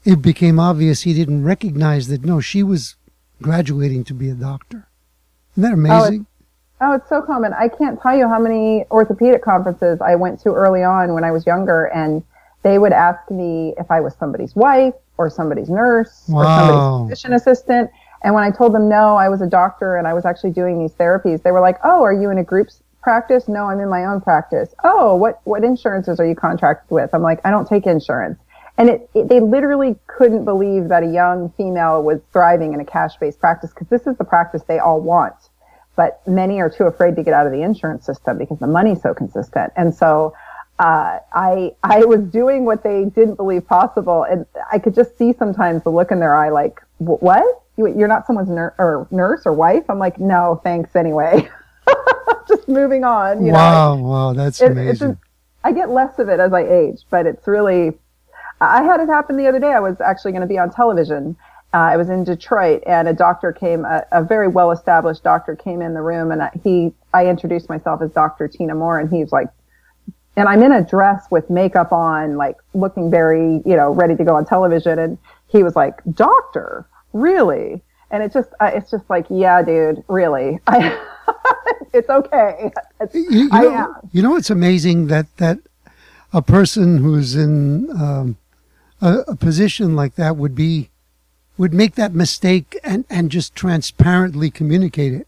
it 0.04 0.22
became 0.22 0.60
obvious 0.60 1.02
he 1.02 1.12
didn't 1.12 1.42
recognize 1.42 2.06
that 2.06 2.24
no, 2.24 2.40
she 2.40 2.62
was 2.62 2.94
graduating 3.42 4.04
to 4.04 4.14
be 4.14 4.30
a 4.30 4.34
doctor. 4.34 4.86
Isn't 5.56 5.62
that 5.62 5.70
oh, 5.70 5.98
amazing? 6.04 6.26
Oh, 6.80 6.92
oh, 6.92 6.94
it's 6.94 7.08
so 7.08 7.22
common. 7.22 7.52
I 7.52 7.68
can't 7.68 8.00
tell 8.00 8.16
you 8.16 8.28
how 8.28 8.38
many 8.38 8.84
orthopedic 8.90 9.42
conferences 9.42 10.00
I 10.00 10.14
went 10.14 10.40
to 10.40 10.50
early 10.50 10.82
on 10.82 11.14
when 11.14 11.24
I 11.24 11.30
was 11.30 11.46
younger, 11.46 11.86
and 11.86 12.22
they 12.62 12.78
would 12.78 12.92
ask 12.92 13.30
me 13.30 13.74
if 13.78 13.90
I 13.90 14.00
was 14.00 14.14
somebody's 14.14 14.54
wife 14.54 14.94
or 15.16 15.30
somebody's 15.30 15.68
nurse 15.68 16.24
wow. 16.28 16.40
or 16.40 16.44
somebody's 16.44 17.08
physician 17.08 17.32
assistant. 17.32 17.90
And 18.22 18.34
when 18.34 18.44
I 18.44 18.50
told 18.50 18.74
them 18.74 18.88
no, 18.88 19.16
I 19.16 19.28
was 19.30 19.40
a 19.40 19.46
doctor 19.46 19.96
and 19.96 20.06
I 20.06 20.12
was 20.12 20.26
actually 20.26 20.50
doing 20.50 20.78
these 20.78 20.92
therapies, 20.92 21.42
they 21.42 21.52
were 21.52 21.60
like, 21.60 21.78
"Oh, 21.84 22.02
are 22.02 22.12
you 22.12 22.30
in 22.30 22.38
a 22.38 22.44
group 22.44 22.68
practice? 23.02 23.48
No, 23.48 23.66
I'm 23.66 23.80
in 23.80 23.88
my 23.88 24.04
own 24.04 24.20
practice. 24.20 24.74
Oh, 24.84 25.14
what 25.16 25.40
what 25.44 25.64
insurances 25.64 26.20
are 26.20 26.26
you 26.26 26.34
contracted 26.34 26.90
with? 26.90 27.10
I'm 27.14 27.22
like, 27.22 27.40
I 27.44 27.50
don't 27.50 27.66
take 27.66 27.86
insurance. 27.86 28.38
And 28.80 28.88
it, 28.88 29.10
it, 29.12 29.28
they 29.28 29.40
literally 29.40 29.94
couldn't 30.06 30.46
believe 30.46 30.88
that 30.88 31.02
a 31.02 31.06
young 31.06 31.50
female 31.50 32.02
was 32.02 32.18
thriving 32.32 32.72
in 32.72 32.80
a 32.80 32.84
cash-based 32.84 33.38
practice 33.38 33.68
because 33.74 33.88
this 33.88 34.06
is 34.06 34.16
the 34.16 34.24
practice 34.24 34.62
they 34.66 34.78
all 34.78 35.02
want. 35.02 35.34
But 35.96 36.26
many 36.26 36.62
are 36.62 36.70
too 36.70 36.84
afraid 36.84 37.14
to 37.16 37.22
get 37.22 37.34
out 37.34 37.44
of 37.44 37.52
the 37.52 37.60
insurance 37.60 38.06
system 38.06 38.38
because 38.38 38.58
the 38.58 38.66
money's 38.66 39.02
so 39.02 39.12
consistent. 39.12 39.70
And 39.76 39.94
so 39.94 40.32
uh, 40.78 41.18
I 41.34 41.72
I 41.82 42.06
was 42.06 42.20
doing 42.20 42.64
what 42.64 42.82
they 42.82 43.04
didn't 43.04 43.34
believe 43.34 43.66
possible, 43.66 44.22
and 44.22 44.46
I 44.72 44.78
could 44.78 44.94
just 44.94 45.18
see 45.18 45.34
sometimes 45.34 45.82
the 45.82 45.90
look 45.90 46.10
in 46.10 46.18
their 46.18 46.34
eye, 46.34 46.48
like, 46.48 46.80
"What? 46.96 47.44
You're 47.76 48.08
not 48.08 48.26
someone's 48.26 48.48
ner- 48.48 48.74
or 48.78 49.06
nurse 49.10 49.42
or 49.44 49.52
wife?" 49.52 49.84
I'm 49.90 49.98
like, 49.98 50.18
"No, 50.18 50.58
thanks 50.64 50.96
anyway." 50.96 51.46
just 52.48 52.66
moving 52.66 53.04
on. 53.04 53.44
You 53.44 53.52
wow, 53.52 53.94
know? 53.94 54.02
wow, 54.02 54.32
that's 54.32 54.62
it, 54.62 54.70
amazing. 54.70 55.18
I 55.62 55.72
get 55.72 55.90
less 55.90 56.18
of 56.18 56.30
it 56.30 56.40
as 56.40 56.54
I 56.54 56.62
age, 56.62 57.02
but 57.10 57.26
it's 57.26 57.46
really 57.46 57.98
I 58.60 58.82
had 58.82 59.00
it 59.00 59.08
happen 59.08 59.36
the 59.36 59.46
other 59.46 59.58
day. 59.58 59.72
I 59.72 59.80
was 59.80 60.00
actually 60.00 60.32
going 60.32 60.42
to 60.42 60.46
be 60.46 60.58
on 60.58 60.70
television. 60.70 61.36
Uh, 61.72 61.76
I 61.76 61.96
was 61.96 62.10
in 62.10 62.24
Detroit, 62.24 62.82
and 62.86 63.08
a 63.08 63.12
doctor 63.12 63.52
came, 63.52 63.84
a, 63.84 64.04
a 64.10 64.24
very 64.24 64.48
well-established 64.48 65.22
doctor 65.22 65.54
came 65.54 65.80
in 65.82 65.94
the 65.94 66.02
room, 66.02 66.32
and 66.32 66.42
I, 66.42 66.50
he, 66.64 66.92
I 67.14 67.26
introduced 67.26 67.68
myself 67.68 68.02
as 68.02 68.10
Dr. 68.10 68.48
Tina 68.48 68.74
Moore, 68.74 68.98
and 68.98 69.08
he's 69.08 69.30
like, 69.30 69.48
and 70.36 70.48
I'm 70.48 70.62
in 70.62 70.72
a 70.72 70.84
dress 70.84 71.26
with 71.30 71.48
makeup 71.48 71.92
on, 71.92 72.36
like 72.36 72.56
looking 72.74 73.10
very, 73.10 73.62
you 73.64 73.76
know, 73.76 73.92
ready 73.92 74.16
to 74.16 74.24
go 74.24 74.34
on 74.34 74.44
television, 74.44 74.98
and 74.98 75.18
he 75.48 75.62
was 75.62 75.76
like, 75.76 76.00
"Doctor, 76.14 76.86
really?" 77.12 77.82
And 78.10 78.22
it 78.22 78.32
just, 78.32 78.48
uh, 78.60 78.70
it's 78.72 78.90
just 78.90 79.08
like, 79.10 79.26
yeah, 79.28 79.62
dude, 79.62 80.02
really. 80.08 80.58
I, 80.66 80.98
it's 81.92 82.08
okay. 82.08 82.70
It's, 83.00 83.14
you, 83.14 83.22
you 83.30 83.48
know, 83.48 83.94
you 84.12 84.22
know, 84.22 84.36
it's 84.36 84.50
amazing 84.50 85.08
that 85.08 85.36
that 85.36 85.58
a 86.32 86.42
person 86.42 86.98
who's 86.98 87.34
in 87.34 87.90
um, 87.90 88.36
a, 89.00 89.18
a 89.28 89.36
position 89.36 89.96
like 89.96 90.14
that 90.16 90.36
would 90.36 90.54
be 90.54 90.90
would 91.56 91.74
make 91.74 91.94
that 91.94 92.14
mistake 92.14 92.78
and 92.82 93.04
and 93.10 93.30
just 93.30 93.54
transparently 93.54 94.50
communicate 94.50 95.12
it. 95.12 95.26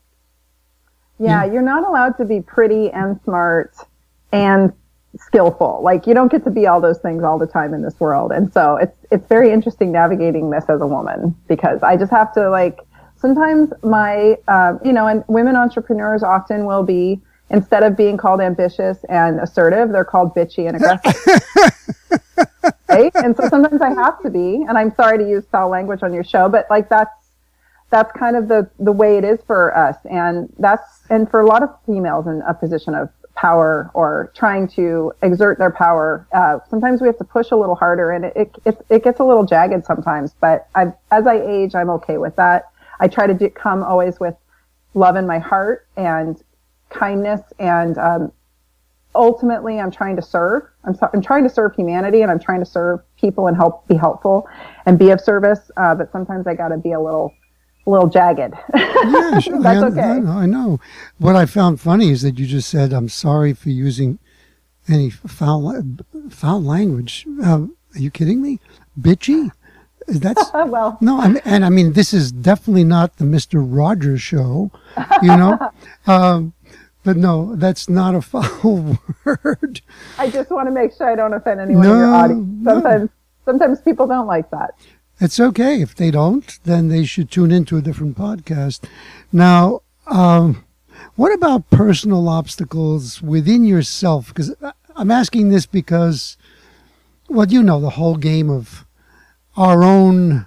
Yeah, 1.19 1.45
you're 1.45 1.63
not 1.63 1.87
allowed 1.87 2.17
to 2.17 2.25
be 2.25 2.41
pretty 2.41 2.91
and 2.91 3.21
smart 3.23 3.75
and 4.33 4.73
skillful. 5.19 5.81
Like 5.83 6.07
you 6.07 6.15
don't 6.15 6.33
get 6.33 6.43
to 6.45 6.51
be 6.51 6.67
all 6.67 6.81
those 6.81 6.99
things 6.99 7.23
all 7.23 7.39
the 7.39 7.47
time 7.47 7.75
in 7.75 7.83
this 7.83 7.99
world. 8.01 8.33
And 8.33 8.53
so 8.53 8.77
it's 8.77 8.97
it's 9.11 9.27
very 9.27 9.53
interesting 9.53 9.93
navigating 9.93 10.51
this 10.51 10.65
as 10.69 10.81
a 10.81 10.87
woman 10.87 11.37
because 11.49 11.83
I 11.83 11.97
just 11.97 12.11
have 12.11 12.33
to 12.35 12.51
like 12.51 12.81
sometimes 13.17 13.73
my 13.83 14.39
uh, 14.49 14.79
you 14.85 14.93
know 14.93 15.07
and 15.07 15.25
women 15.29 15.55
entrepreneurs 15.55 16.23
often 16.23 16.65
will 16.65 16.83
be 16.83 17.21
instead 17.51 17.83
of 17.83 17.97
being 17.97 18.17
called 18.17 18.41
ambitious 18.41 19.05
and 19.11 19.39
assertive, 19.39 19.91
they're 19.91 20.05
called 20.05 20.35
bitchy 20.35 20.67
and 20.67 20.77
aggressive. 20.79 22.49
Right? 22.95 23.13
And 23.15 23.37
so 23.37 23.49
sometimes 23.49 23.81
I 23.81 23.91
have 23.91 24.21
to 24.23 24.31
be, 24.31 24.65
and 24.69 24.77
I'm 24.77 24.95
sorry 24.95 25.19
to 25.19 25.29
use 25.29 25.45
foul 25.51 25.71
language 25.71 26.03
on 26.03 26.13
your 26.13 26.25
show, 26.25 26.49
but 26.49 26.67
like 26.71 26.89
that's 26.89 27.15
that's 27.91 28.11
kind 28.13 28.37
of 28.37 28.49
the 28.49 28.69
the 28.79 28.93
way 28.93 29.19
it 29.19 29.25
is 29.25 29.39
for 29.47 29.77
us, 29.77 29.97
and 30.11 30.53
that's 30.59 31.05
and 31.11 31.31
for 31.31 31.41
a 31.41 31.47
lot 31.47 31.63
of 31.63 31.71
females 31.87 32.27
in 32.27 32.43
a 32.49 32.55
position 32.55 32.95
of 32.95 33.11
power 33.35 33.91
or 33.95 34.31
trying 34.35 34.69
to 34.69 35.13
exert 35.23 35.59
their 35.59 35.71
power. 35.71 36.27
Uh, 36.33 36.59
sometimes 36.69 37.01
we 37.01 37.07
have 37.07 37.19
to 37.19 37.25
push 37.25 37.51
a 37.51 37.57
little 37.57 37.75
harder, 37.75 38.11
and 38.11 38.25
it 38.25 38.51
it, 38.65 38.87
it, 38.89 39.05
gets 39.05 39.21
a 39.21 39.25
little 39.25 39.45
jagged 39.45 39.85
sometimes. 39.85 40.35
But 40.41 40.69
I, 40.75 40.93
as 41.11 41.27
I 41.27 41.41
age, 41.41 41.75
I'm 41.75 41.91
okay 41.91 42.19
with 42.19 42.37
that. 42.37 42.71
I 43.01 43.09
try 43.09 43.27
to 43.27 43.35
do, 43.35 43.51
come 43.51 43.83
always 43.83 44.21
with 44.21 44.37
love 44.95 45.17
in 45.17 45.27
my 45.27 45.39
heart 45.39 45.87
and 45.97 46.43
kindness 46.91 47.41
and 47.59 47.97
um, 47.99 48.33
ultimately 49.15 49.79
I'm 49.79 49.91
trying 49.91 50.17
to 50.17 50.23
serve. 50.23 50.65
I'm, 50.85 50.95
so, 50.95 51.09
I'm 51.13 51.23
trying 51.23 51.45
to 51.45 51.51
serve 51.51 51.75
humanity 51.75 52.23
and 52.23 52.31
I'm 52.31 52.39
trying 52.39 52.61
to 52.61 52.67
serve 52.67 53.01
people 53.17 53.47
and 53.47 53.57
help 53.57 53.87
be 53.89 53.97
helpful 53.97 54.49
and 54.87 54.99
be 54.99 55.11
of 55.11 55.21
service. 55.21 55.71
Uh, 55.77 55.95
but 55.95 56.11
sometimes 56.13 56.47
I 56.47 56.55
got 56.55 56.69
to 56.69 56.79
be 56.79 56.93
a 56.93 57.01
little, 57.01 57.33
a 57.87 57.91
little 57.91 58.09
jagged. 58.09 58.55
Yeah, 58.75 59.39
sure. 59.39 59.61
That's 59.63 59.83
I, 59.83 59.87
okay. 59.87 60.01
I 60.01 60.19
know, 60.19 60.33
I 60.33 60.47
know. 60.47 60.81
What 61.19 61.37
I 61.37 61.47
found 61.47 61.81
funny 61.81 62.11
is 62.11 62.23
that 62.23 62.39
you 62.39 62.47
just 62.47 62.69
said, 62.69 62.93
I'm 62.93 63.09
sorry 63.09 63.53
for 63.55 63.71
using 63.71 64.19
any 64.89 65.11
foul, 65.11 65.83
foul 66.31 66.63
language. 66.63 67.27
Uh, 67.43 67.67
are 67.95 67.99
you 67.99 68.11
kidding 68.11 68.41
me? 68.41 68.61
Bitchy? 69.01 69.51
That's 70.09 70.51
well. 70.55 70.99
No, 71.01 71.21
I 71.21 71.29
mean, 71.29 71.43
and 71.45 71.65
I 71.65 71.69
mean 71.69 71.93
this 71.93 72.13
is 72.13 72.33
definitely 72.33 72.85
not 72.85 73.17
the 73.17 73.25
Mister 73.25 73.61
Rogers 73.61 74.23
show, 74.23 74.71
you 75.23 75.37
know. 75.37 75.59
um, 76.07 76.53
but 77.05 77.17
no, 77.17 77.55
that's 77.57 77.89
not 77.89 78.15
a 78.15 78.23
foul 78.23 78.99
word. 79.25 79.81
I 80.19 80.31
just 80.31 80.51
want 80.51 80.69
to 80.69 80.73
make 80.73 80.93
sure 80.93 81.11
I 81.11 81.17
don't 81.17 81.33
offend 81.33 81.61
anyone 81.61 81.85
no, 81.85 81.93
in 81.93 81.99
your 81.99 82.15
audience. 82.15 82.65
Sometimes, 82.65 83.03
no. 83.03 83.11
sometimes 83.45 83.81
people 83.81 84.07
don't 84.07 84.27
like 84.27 84.51
that. 84.51 84.75
It's 85.21 85.39
okay 85.39 85.81
if 85.81 85.95
they 85.95 86.11
don't. 86.11 86.59
Then 86.65 86.89
they 86.89 87.05
should 87.05 87.31
tune 87.31 87.53
into 87.53 87.77
a 87.77 87.83
different 87.83 88.17
podcast. 88.17 88.85
Now, 89.33 89.83
um, 90.07 90.65
what 91.15 91.33
about 91.33 91.71
personal 91.71 92.29
obstacles 92.29 93.23
within 93.23 93.65
yourself? 93.65 94.29
Because 94.29 94.55
I'm 94.97 95.11
asking 95.11 95.49
this 95.49 95.67
because, 95.67 96.37
well, 97.29 97.47
you 97.47 97.63
know 97.63 97.81
the 97.81 97.91
whole 97.91 98.17
game 98.17 98.51
of 98.51 98.85
our 99.57 99.85
own 99.85 100.47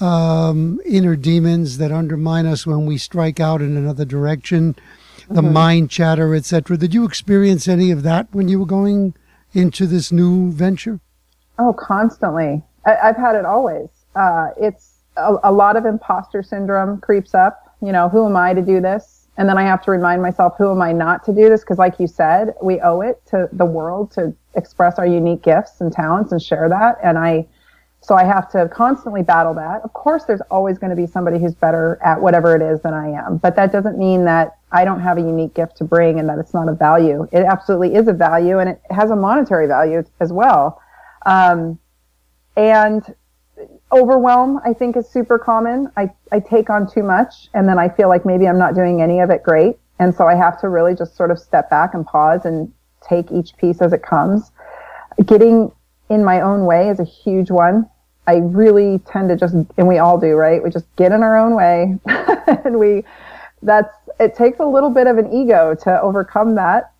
um, 0.00 0.80
inner 0.86 1.16
demons 1.16 1.78
that 1.78 1.92
undermine 1.92 2.46
us 2.46 2.66
when 2.66 2.86
we 2.86 2.96
strike 2.96 3.38
out 3.38 3.60
in 3.60 3.76
another 3.76 4.04
direction 4.04 4.76
the 5.30 5.42
mm-hmm. 5.42 5.52
mind 5.52 5.90
chatter, 5.90 6.34
etc. 6.34 6.76
Did 6.76 6.92
you 6.92 7.04
experience 7.04 7.68
any 7.68 7.90
of 7.90 8.02
that 8.02 8.26
when 8.32 8.48
you 8.48 8.58
were 8.58 8.66
going 8.66 9.14
into 9.52 9.86
this 9.86 10.10
new 10.10 10.50
venture? 10.50 11.00
Oh, 11.58 11.72
constantly. 11.72 12.62
I, 12.84 12.94
have 13.06 13.16
had 13.16 13.36
it 13.36 13.44
always. 13.44 13.88
Uh, 14.16 14.48
it's 14.58 14.98
a, 15.16 15.36
a 15.44 15.52
lot 15.52 15.76
of 15.76 15.84
imposter 15.84 16.42
syndrome 16.42 17.00
creeps 17.00 17.34
up. 17.34 17.76
You 17.80 17.92
know, 17.92 18.08
who 18.08 18.26
am 18.26 18.36
I 18.36 18.54
to 18.54 18.62
do 18.62 18.80
this? 18.80 19.28
And 19.36 19.48
then 19.48 19.56
I 19.56 19.62
have 19.62 19.82
to 19.84 19.90
remind 19.90 20.20
myself, 20.20 20.54
who 20.58 20.70
am 20.70 20.82
I 20.82 20.92
not 20.92 21.24
to 21.24 21.32
do 21.32 21.48
this? 21.48 21.60
Because, 21.60 21.78
like 21.78 21.98
you 21.98 22.06
said, 22.06 22.54
we 22.62 22.80
owe 22.80 23.00
it 23.00 23.22
to 23.26 23.48
the 23.52 23.64
world 23.64 24.10
to 24.12 24.34
express 24.54 24.98
our 24.98 25.06
unique 25.06 25.42
gifts 25.42 25.80
and 25.80 25.92
talents 25.92 26.32
and 26.32 26.42
share 26.42 26.68
that. 26.68 26.98
And 27.02 27.16
I, 27.16 27.46
so 28.02 28.14
I 28.14 28.24
have 28.24 28.50
to 28.52 28.68
constantly 28.68 29.22
battle 29.22 29.52
that. 29.54 29.82
Of 29.82 29.92
course, 29.92 30.24
there's 30.24 30.40
always 30.50 30.78
going 30.78 30.90
to 30.90 30.96
be 30.96 31.06
somebody 31.06 31.38
who's 31.38 31.54
better 31.54 31.98
at 32.02 32.20
whatever 32.20 32.56
it 32.56 32.62
is 32.62 32.80
than 32.80 32.94
I 32.94 33.10
am, 33.10 33.36
but 33.36 33.56
that 33.56 33.72
doesn't 33.72 33.98
mean 33.98 34.24
that 34.24 34.56
I 34.72 34.84
don't 34.84 35.00
have 35.00 35.18
a 35.18 35.20
unique 35.20 35.54
gift 35.54 35.76
to 35.78 35.84
bring 35.84 36.18
and 36.18 36.28
that 36.28 36.38
it's 36.38 36.54
not 36.54 36.68
a 36.68 36.72
value. 36.72 37.28
It 37.30 37.44
absolutely 37.44 37.94
is 37.94 38.08
a 38.08 38.12
value 38.12 38.58
and 38.58 38.70
it 38.70 38.80
has 38.90 39.10
a 39.10 39.16
monetary 39.16 39.66
value 39.66 40.02
as 40.20 40.32
well. 40.32 40.80
Um, 41.26 41.78
and 42.56 43.02
overwhelm, 43.92 44.60
I 44.64 44.72
think, 44.72 44.96
is 44.96 45.08
super 45.08 45.38
common. 45.38 45.90
I, 45.96 46.10
I 46.32 46.40
take 46.40 46.70
on 46.70 46.90
too 46.90 47.02
much 47.02 47.48
and 47.52 47.68
then 47.68 47.78
I 47.78 47.88
feel 47.88 48.08
like 48.08 48.24
maybe 48.24 48.48
I'm 48.48 48.58
not 48.58 48.74
doing 48.74 49.02
any 49.02 49.20
of 49.20 49.30
it 49.30 49.42
great. 49.42 49.76
And 49.98 50.14
so 50.14 50.26
I 50.26 50.34
have 50.34 50.58
to 50.62 50.68
really 50.68 50.94
just 50.94 51.16
sort 51.16 51.30
of 51.30 51.38
step 51.38 51.68
back 51.68 51.92
and 51.92 52.06
pause 52.06 52.46
and 52.46 52.72
take 53.06 53.30
each 53.30 53.56
piece 53.58 53.82
as 53.82 53.92
it 53.92 54.02
comes. 54.02 54.50
Getting 55.26 55.70
in 56.10 56.24
my 56.24 56.40
own 56.40 56.66
way 56.66 56.90
is 56.90 57.00
a 57.00 57.04
huge 57.04 57.50
one. 57.50 57.88
I 58.26 58.36
really 58.36 58.98
tend 59.06 59.30
to 59.30 59.36
just, 59.36 59.54
and 59.54 59.88
we 59.88 59.98
all 59.98 60.18
do, 60.18 60.34
right? 60.34 60.62
We 60.62 60.68
just 60.68 60.84
get 60.96 61.12
in 61.12 61.22
our 61.22 61.38
own 61.38 61.54
way 61.54 61.98
and 62.64 62.78
we, 62.78 63.04
that's, 63.62 63.94
it 64.18 64.34
takes 64.34 64.58
a 64.60 64.64
little 64.66 64.90
bit 64.90 65.06
of 65.06 65.16
an 65.16 65.32
ego 65.32 65.74
to 65.82 66.00
overcome 66.02 66.56
that. 66.56 66.92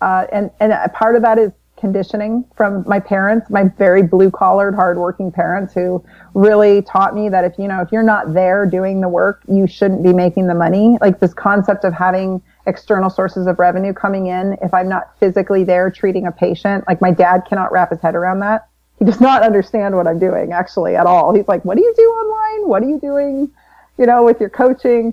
Uh, 0.00 0.26
and, 0.30 0.50
and 0.60 0.72
a 0.72 0.90
part 0.92 1.16
of 1.16 1.22
that 1.22 1.38
is 1.38 1.50
conditioning 1.76 2.44
from 2.56 2.84
my 2.86 2.98
parents, 2.98 3.50
my 3.50 3.64
very 3.64 4.02
blue 4.02 4.30
collared, 4.30 4.74
hardworking 4.74 5.30
parents 5.30 5.74
who 5.74 6.04
really 6.34 6.82
taught 6.82 7.14
me 7.14 7.28
that 7.28 7.44
if, 7.44 7.58
you 7.58 7.68
know, 7.68 7.80
if 7.80 7.92
you're 7.92 8.02
not 8.02 8.34
there 8.34 8.66
doing 8.66 9.00
the 9.00 9.08
work, 9.08 9.42
you 9.48 9.66
shouldn't 9.66 10.02
be 10.02 10.12
making 10.12 10.46
the 10.46 10.54
money. 10.54 10.98
Like 11.00 11.20
this 11.20 11.34
concept 11.34 11.84
of 11.84 11.92
having 11.92 12.42
external 12.66 13.10
sources 13.10 13.46
of 13.46 13.58
revenue 13.58 13.92
coming 13.92 14.26
in. 14.26 14.56
If 14.62 14.74
I'm 14.74 14.88
not 14.88 15.18
physically 15.20 15.64
there 15.64 15.90
treating 15.90 16.26
a 16.26 16.32
patient, 16.32 16.84
like 16.88 17.00
my 17.00 17.12
dad 17.12 17.42
cannot 17.48 17.72
wrap 17.72 17.90
his 17.90 18.00
head 18.00 18.14
around 18.14 18.40
that. 18.40 18.68
He 18.98 19.04
does 19.04 19.20
not 19.20 19.42
understand 19.42 19.94
what 19.94 20.06
I'm 20.06 20.18
doing 20.18 20.52
actually 20.52 20.96
at 20.96 21.06
all. 21.06 21.34
He's 21.34 21.48
like, 21.48 21.64
what 21.64 21.76
do 21.76 21.82
you 21.82 21.94
do 21.96 22.02
online? 22.02 22.68
What 22.68 22.82
are 22.82 22.88
you 22.88 22.98
doing, 22.98 23.50
you 23.98 24.06
know, 24.06 24.24
with 24.24 24.40
your 24.40 24.50
coaching? 24.50 25.12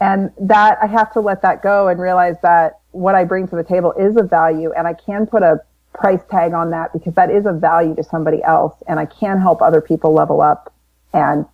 And 0.00 0.30
that 0.40 0.78
I 0.82 0.86
have 0.86 1.12
to 1.12 1.20
let 1.20 1.42
that 1.42 1.62
go 1.62 1.88
and 1.88 2.00
realize 2.00 2.36
that 2.42 2.80
what 2.92 3.14
I 3.14 3.24
bring 3.24 3.46
to 3.48 3.56
the 3.56 3.62
table 3.62 3.92
is 3.92 4.16
of 4.16 4.28
value 4.28 4.72
and 4.72 4.86
I 4.86 4.94
can 4.94 5.26
put 5.26 5.42
a 5.42 5.60
price 6.00 6.20
tag 6.30 6.54
on 6.54 6.70
that 6.70 6.92
because 6.92 7.14
that 7.14 7.30
is 7.30 7.46
a 7.46 7.52
value 7.52 7.94
to 7.94 8.02
somebody 8.02 8.42
else 8.42 8.74
and 8.88 8.98
I 8.98 9.06
can 9.06 9.38
help 9.38 9.60
other 9.60 9.80
people 9.80 10.12
level 10.12 10.40
up. 10.40 10.72
And 11.12 11.44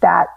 that, 0.00 0.28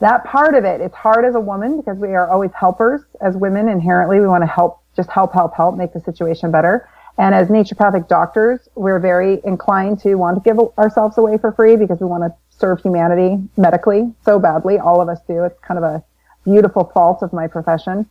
that 0.00 0.24
part 0.24 0.54
of 0.54 0.64
it, 0.64 0.80
it's 0.80 0.94
hard 0.94 1.24
as 1.24 1.34
a 1.34 1.40
woman 1.40 1.76
because 1.76 1.98
we 1.98 2.08
are 2.08 2.28
always 2.30 2.50
helpers 2.58 3.02
as 3.20 3.36
women 3.36 3.68
inherently. 3.68 4.18
We 4.18 4.26
want 4.26 4.42
to 4.42 4.46
help, 4.46 4.80
just 4.96 5.10
help, 5.10 5.32
help, 5.32 5.54
help 5.54 5.76
make 5.76 5.92
the 5.92 6.00
situation 6.00 6.50
better. 6.50 6.88
And 7.18 7.34
as 7.34 7.48
naturopathic 7.48 8.08
doctors, 8.08 8.68
we're 8.76 8.98
very 8.98 9.42
inclined 9.44 10.00
to 10.00 10.14
want 10.14 10.42
to 10.42 10.48
give 10.48 10.58
ourselves 10.78 11.18
away 11.18 11.36
for 11.36 11.52
free 11.52 11.76
because 11.76 12.00
we 12.00 12.06
want 12.06 12.24
to 12.24 12.34
serve 12.50 12.80
humanity 12.80 13.42
medically 13.58 14.12
so 14.24 14.38
badly. 14.38 14.78
All 14.78 15.02
of 15.02 15.08
us 15.08 15.18
do. 15.28 15.44
It's 15.44 15.58
kind 15.60 15.76
of 15.76 15.84
a 15.84 16.02
beautiful 16.44 16.90
fault 16.94 17.22
of 17.22 17.32
my 17.32 17.46
profession. 17.46 18.08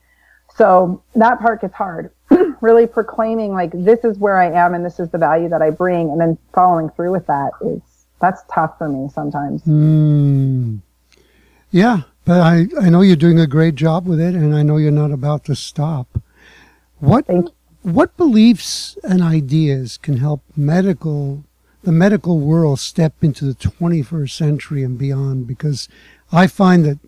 So 0.55 1.01
that 1.15 1.39
part 1.39 1.62
gets 1.62 1.73
hard. 1.73 2.12
really 2.62 2.88
proclaiming 2.88 3.53
like 3.53 3.71
this 3.73 4.03
is 4.03 4.17
where 4.17 4.38
I 4.38 4.51
am 4.51 4.73
and 4.73 4.85
this 4.85 4.99
is 4.99 5.09
the 5.09 5.17
value 5.17 5.49
that 5.49 5.62
I 5.62 5.69
bring, 5.69 6.09
and 6.09 6.19
then 6.19 6.38
following 6.53 6.89
through 6.89 7.12
with 7.12 7.27
that 7.27 7.51
is 7.62 7.81
that's 8.19 8.41
tough 8.51 8.77
for 8.77 8.89
me 8.89 9.09
sometimes. 9.13 9.63
Mm. 9.63 10.81
Yeah, 11.71 12.01
but 12.25 12.41
I 12.41 12.67
I 12.79 12.89
know 12.89 13.01
you're 13.01 13.15
doing 13.15 13.39
a 13.39 13.47
great 13.47 13.75
job 13.75 14.07
with 14.07 14.19
it, 14.19 14.35
and 14.35 14.55
I 14.55 14.63
know 14.63 14.77
you're 14.77 14.91
not 14.91 15.12
about 15.12 15.45
to 15.45 15.55
stop. 15.55 16.21
What 16.99 17.25
what 17.81 18.17
beliefs 18.17 18.97
and 19.03 19.21
ideas 19.21 19.97
can 19.97 20.17
help 20.17 20.41
medical 20.55 21.45
the 21.83 21.91
medical 21.93 22.39
world 22.39 22.79
step 22.79 23.13
into 23.23 23.45
the 23.45 23.53
21st 23.53 24.31
century 24.31 24.83
and 24.83 24.97
beyond? 24.97 25.47
Because 25.47 25.88
I 26.31 26.47
find 26.47 26.83
that 26.85 26.99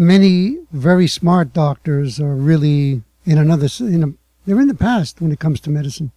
many 0.00 0.58
very 0.72 1.06
smart 1.06 1.52
doctors 1.52 2.18
are 2.18 2.34
really 2.34 3.02
in 3.26 3.36
another 3.36 3.68
in 3.80 4.02
a, 4.02 4.12
they're 4.46 4.60
in 4.60 4.66
the 4.66 4.74
past 4.74 5.20
when 5.20 5.30
it 5.30 5.38
comes 5.38 5.60
to 5.60 5.70
medicine. 5.70 6.10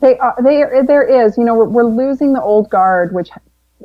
They 0.00 0.18
are, 0.18 0.34
they 0.42 0.64
there 0.86 1.04
is 1.04 1.36
you 1.36 1.44
know 1.44 1.54
we're, 1.54 1.68
we're 1.68 1.84
losing 1.84 2.32
the 2.32 2.42
old 2.42 2.70
guard, 2.70 3.14
which 3.14 3.28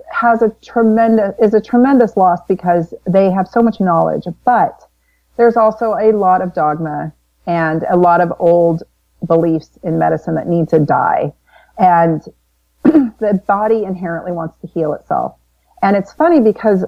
has 0.10 0.42
a 0.42 0.56
tremendous 0.64 1.36
is 1.40 1.54
a 1.54 1.60
tremendous 1.60 2.16
loss 2.16 2.40
because 2.48 2.94
they 3.06 3.30
have 3.30 3.48
so 3.48 3.62
much 3.62 3.82
knowledge, 3.82 4.24
but 4.46 4.90
there's 5.36 5.58
also 5.58 5.94
a 5.94 6.14
lot 6.14 6.42
of 6.42 6.54
dogma 6.54 7.12
and 7.46 7.84
a 7.90 7.98
lot 7.98 8.22
of 8.22 8.32
old 8.40 8.84
beliefs 9.28 9.78
in 9.84 10.00
medicine 10.00 10.36
that 10.36 10.48
need 10.48 10.70
to 10.70 10.80
die, 10.80 11.34
and 11.78 12.22
the 12.84 13.44
body 13.48 13.84
inherently 13.84 14.32
wants 14.32 14.58
to 14.62 14.68
heal 14.68 14.94
itself. 14.94 15.36
And 15.82 15.96
it's 15.98 16.14
funny 16.14 16.40
because 16.40 16.86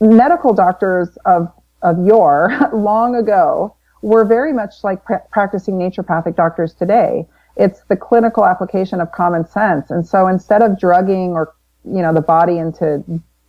medical 0.00 0.52
doctors 0.52 1.16
of 1.24 1.52
of 1.82 2.04
yore, 2.04 2.50
long 2.72 3.14
ago, 3.14 3.74
were 4.02 4.24
very 4.24 4.52
much 4.52 4.82
like 4.82 5.04
pra- 5.04 5.22
practicing 5.30 5.74
naturopathic 5.78 6.34
doctors 6.34 6.74
today. 6.74 7.26
It's 7.56 7.82
the 7.88 7.96
clinical 7.96 8.44
application 8.44 9.00
of 9.00 9.12
common 9.12 9.46
sense. 9.46 9.90
And 9.90 10.06
so 10.06 10.26
instead 10.26 10.62
of 10.62 10.78
drugging 10.80 11.32
or, 11.32 11.54
you 11.84 12.02
know, 12.02 12.12
the 12.12 12.20
body 12.20 12.58
into 12.58 13.04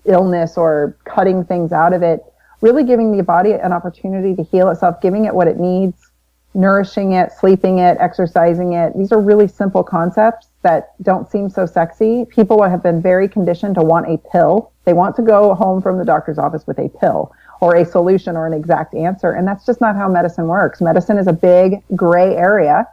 illness 0.06 0.58
or 0.58 0.96
cutting 1.06 1.44
things 1.44 1.72
out 1.72 1.94
of 1.94 2.04
it, 2.04 2.24
really 2.62 2.84
giving 2.84 3.18
the 3.18 3.24
body 3.24 3.54
an 3.54 3.74
opportunity 3.74 4.36
to 4.36 4.44
heal 4.44 4.70
itself, 4.70 5.02
giving 5.02 5.26
it 5.26 5.34
what 5.34 5.48
it 5.48 5.58
needs, 5.58 6.12
nourishing 6.54 7.14
it, 7.14 7.32
sleeping 7.32 7.80
it, 7.80 7.98
exercising 8.00 8.74
it. 8.74 8.98
These 8.98 9.12
are 9.12 9.20
really 9.20 9.48
simple 9.48 9.84
concepts 9.84 10.48
that 10.62 10.94
don't 11.04 11.30
seem 11.30 11.50
so 11.50 11.66
sexy. 11.66 12.26
People 12.26 12.62
have 12.64 12.84
been 12.84 13.02
very 13.02 13.28
conditioned 13.28 13.76
to 13.76 13.82
want 13.82 14.08
a 14.08 14.18
pill. 14.32 14.72
They 14.86 14.94
want 14.94 15.16
to 15.18 15.22
go 15.22 15.54
home 15.56 15.82
from 15.82 15.98
the 15.98 16.06
doctor's 16.06 16.38
office 16.38 16.66
with 16.68 16.80
a 16.80 16.90
pill 16.90 17.34
or 17.62 17.76
a 17.76 17.86
solution 17.86 18.38
or 18.38 18.46
an 18.48 18.54
exact 18.54 18.94
answer. 18.94 19.32
And 19.32 19.48
that's 19.48 19.66
just 19.66 19.82
not 19.82 19.96
how 19.96 20.08
medicine 20.08 20.48
works. 20.48 20.82
Medicine 20.82 21.18
is 21.18 21.28
a 21.28 21.34
big 21.34 21.84
gray 21.96 22.36
area. 22.36 22.88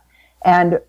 And 0.44 0.80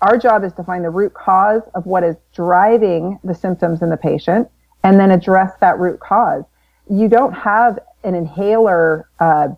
our 0.00 0.16
job 0.18 0.44
is 0.44 0.52
to 0.54 0.62
find 0.62 0.84
the 0.84 0.90
root 0.90 1.14
cause 1.14 1.62
of 1.74 1.86
what 1.86 2.04
is 2.04 2.16
driving 2.34 3.18
the 3.24 3.34
symptoms 3.34 3.82
in 3.82 3.90
the 3.90 3.96
patient 3.96 4.48
and 4.82 5.00
then 5.00 5.10
address 5.10 5.52
that 5.60 5.78
root 5.78 5.98
cause. 5.98 6.44
You 6.88 7.08
don't 7.08 7.32
have 7.32 7.78
an 8.04 8.14
inhaler, 8.14 9.08
uh, 9.18 9.48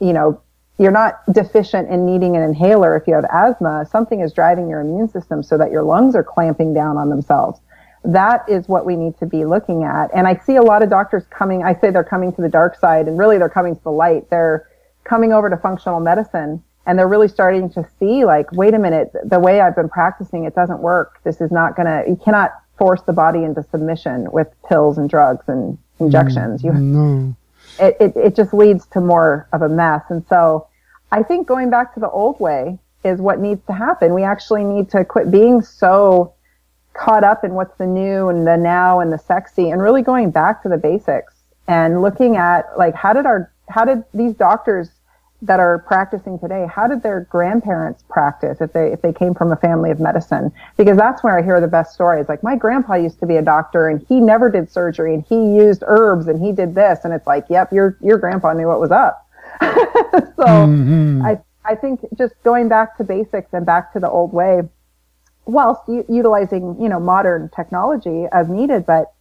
you 0.00 0.12
know, 0.12 0.40
you're 0.78 0.92
not 0.92 1.20
deficient 1.32 1.88
in 1.88 2.04
needing 2.04 2.36
an 2.36 2.42
inhaler 2.42 2.96
if 2.96 3.06
you 3.06 3.14
have 3.14 3.24
asthma. 3.32 3.86
Something 3.90 4.20
is 4.20 4.32
driving 4.32 4.68
your 4.68 4.80
immune 4.80 5.08
system 5.08 5.42
so 5.42 5.56
that 5.56 5.70
your 5.70 5.82
lungs 5.82 6.14
are 6.14 6.24
clamping 6.24 6.74
down 6.74 6.96
on 6.96 7.08
themselves. 7.08 7.60
That 8.04 8.48
is 8.48 8.68
what 8.68 8.84
we 8.84 8.96
need 8.96 9.18
to 9.18 9.26
be 9.26 9.44
looking 9.44 9.84
at. 9.84 10.10
And 10.14 10.26
I 10.26 10.36
see 10.36 10.56
a 10.56 10.62
lot 10.62 10.82
of 10.82 10.90
doctors 10.90 11.24
coming, 11.30 11.64
I 11.64 11.74
say 11.74 11.90
they're 11.90 12.04
coming 12.04 12.32
to 12.34 12.42
the 12.42 12.48
dark 12.48 12.78
side 12.78 13.08
and 13.08 13.18
really 13.18 13.38
they're 13.38 13.48
coming 13.48 13.74
to 13.74 13.82
the 13.82 13.92
light. 13.92 14.28
They're 14.30 14.68
coming 15.04 15.32
over 15.32 15.48
to 15.48 15.56
functional 15.56 16.00
medicine 16.00 16.62
and 16.86 16.98
they're 16.98 17.08
really 17.08 17.28
starting 17.28 17.70
to 17.70 17.88
see 17.98 18.24
like, 18.24 18.52
wait 18.52 18.74
a 18.74 18.78
minute, 18.78 19.10
the 19.24 19.40
way 19.40 19.60
I've 19.60 19.74
been 19.74 19.88
practicing, 19.88 20.44
it 20.44 20.54
doesn't 20.54 20.80
work. 20.80 21.20
This 21.24 21.40
is 21.40 21.50
not 21.50 21.76
going 21.76 21.86
to, 21.86 22.08
you 22.08 22.16
cannot 22.16 22.52
force 22.78 23.00
the 23.02 23.12
body 23.12 23.42
into 23.42 23.62
submission 23.62 24.30
with 24.32 24.48
pills 24.68 24.98
and 24.98 25.08
drugs 25.08 25.44
and 25.48 25.78
injections. 25.98 26.62
You, 26.62 26.72
mm, 26.72 26.80
no 26.80 27.36
it, 27.78 27.96
it, 28.00 28.16
it 28.16 28.36
just 28.36 28.54
leads 28.54 28.86
to 28.88 29.00
more 29.00 29.48
of 29.52 29.62
a 29.62 29.68
mess. 29.68 30.02
And 30.08 30.24
so 30.28 30.68
I 31.10 31.22
think 31.22 31.46
going 31.46 31.70
back 31.70 31.94
to 31.94 32.00
the 32.00 32.10
old 32.10 32.38
way 32.40 32.78
is 33.04 33.20
what 33.20 33.40
needs 33.40 33.64
to 33.66 33.72
happen. 33.72 34.14
We 34.14 34.22
actually 34.22 34.64
need 34.64 34.90
to 34.90 35.04
quit 35.04 35.30
being 35.30 35.62
so 35.62 36.33
caught 36.94 37.24
up 37.24 37.44
in 37.44 37.54
what's 37.54 37.76
the 37.76 37.86
new 37.86 38.28
and 38.28 38.46
the 38.46 38.56
now 38.56 39.00
and 39.00 39.12
the 39.12 39.18
sexy 39.18 39.70
and 39.70 39.82
really 39.82 40.02
going 40.02 40.30
back 40.30 40.62
to 40.62 40.68
the 40.68 40.76
basics 40.76 41.34
and 41.66 42.02
looking 42.02 42.36
at 42.36 42.66
like 42.78 42.94
how 42.94 43.12
did 43.12 43.26
our 43.26 43.50
how 43.68 43.84
did 43.84 44.04
these 44.12 44.34
doctors 44.34 44.90
that 45.44 45.60
are 45.60 45.80
practicing 45.80 46.38
today, 46.38 46.66
how 46.72 46.86
did 46.86 47.02
their 47.02 47.20
grandparents 47.30 48.02
practice 48.08 48.60
if 48.60 48.72
they 48.72 48.92
if 48.92 49.02
they 49.02 49.12
came 49.12 49.34
from 49.34 49.52
a 49.52 49.56
family 49.56 49.90
of 49.90 50.00
medicine? 50.00 50.50
Because 50.76 50.96
that's 50.96 51.22
where 51.22 51.38
I 51.38 51.42
hear 51.42 51.60
the 51.60 51.68
best 51.68 51.94
stories. 51.94 52.28
Like 52.28 52.42
my 52.42 52.56
grandpa 52.56 52.94
used 52.94 53.20
to 53.20 53.26
be 53.26 53.36
a 53.36 53.42
doctor 53.42 53.88
and 53.88 54.04
he 54.08 54.20
never 54.20 54.50
did 54.50 54.70
surgery 54.70 55.14
and 55.14 55.24
he 55.28 55.34
used 55.34 55.82
herbs 55.86 56.28
and 56.28 56.42
he 56.42 56.52
did 56.52 56.74
this 56.74 57.00
and 57.04 57.12
it's 57.12 57.26
like, 57.26 57.44
yep, 57.50 57.72
your 57.72 57.98
your 58.00 58.18
grandpa 58.18 58.54
knew 58.54 58.66
what 58.66 58.80
was 58.80 58.90
up. 58.90 59.26
so 59.60 60.46
mm-hmm. 60.46 61.22
I 61.22 61.38
I 61.64 61.74
think 61.74 62.00
just 62.16 62.34
going 62.42 62.68
back 62.68 62.96
to 62.96 63.04
basics 63.04 63.52
and 63.52 63.66
back 63.66 63.92
to 63.92 64.00
the 64.00 64.08
old 64.08 64.32
way, 64.32 64.62
whilst 65.46 65.82
u- 65.88 66.04
utilizing 66.08 66.76
you 66.80 66.88
know 66.88 67.00
modern 67.00 67.50
technology 67.54 68.26
as 68.32 68.48
needed, 68.48 68.86
but 68.86 69.12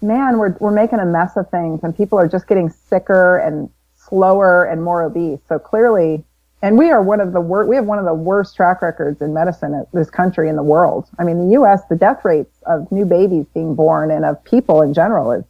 man, 0.00 0.38
we're 0.38 0.56
we're 0.60 0.70
making 0.70 0.98
a 0.98 1.06
mess 1.06 1.36
of 1.36 1.50
things 1.50 1.80
and 1.82 1.96
people 1.96 2.18
are 2.18 2.28
just 2.28 2.46
getting 2.46 2.70
sicker 2.70 3.38
and 3.38 3.70
slower 3.96 4.64
and 4.64 4.82
more 4.82 5.02
obese. 5.02 5.40
So 5.48 5.58
clearly 5.58 6.24
and 6.62 6.78
we 6.78 6.90
are 6.90 7.02
one 7.02 7.20
of 7.20 7.32
the 7.32 7.40
worst. 7.40 7.68
We 7.68 7.76
have 7.76 7.84
one 7.84 7.98
of 7.98 8.04
the 8.04 8.14
worst 8.14 8.56
track 8.56 8.82
records 8.82 9.20
in 9.20 9.34
medicine 9.34 9.74
in 9.74 9.86
this 9.92 10.10
country 10.10 10.48
in 10.48 10.56
the 10.56 10.62
world. 10.62 11.06
I 11.18 11.24
mean, 11.24 11.46
the 11.46 11.52
U.S. 11.52 11.82
the 11.88 11.96
death 11.96 12.24
rates 12.24 12.56
of 12.62 12.90
new 12.90 13.04
babies 13.04 13.46
being 13.52 13.74
born 13.74 14.10
and 14.10 14.24
of 14.24 14.42
people 14.44 14.82
in 14.82 14.94
general 14.94 15.32
is 15.32 15.44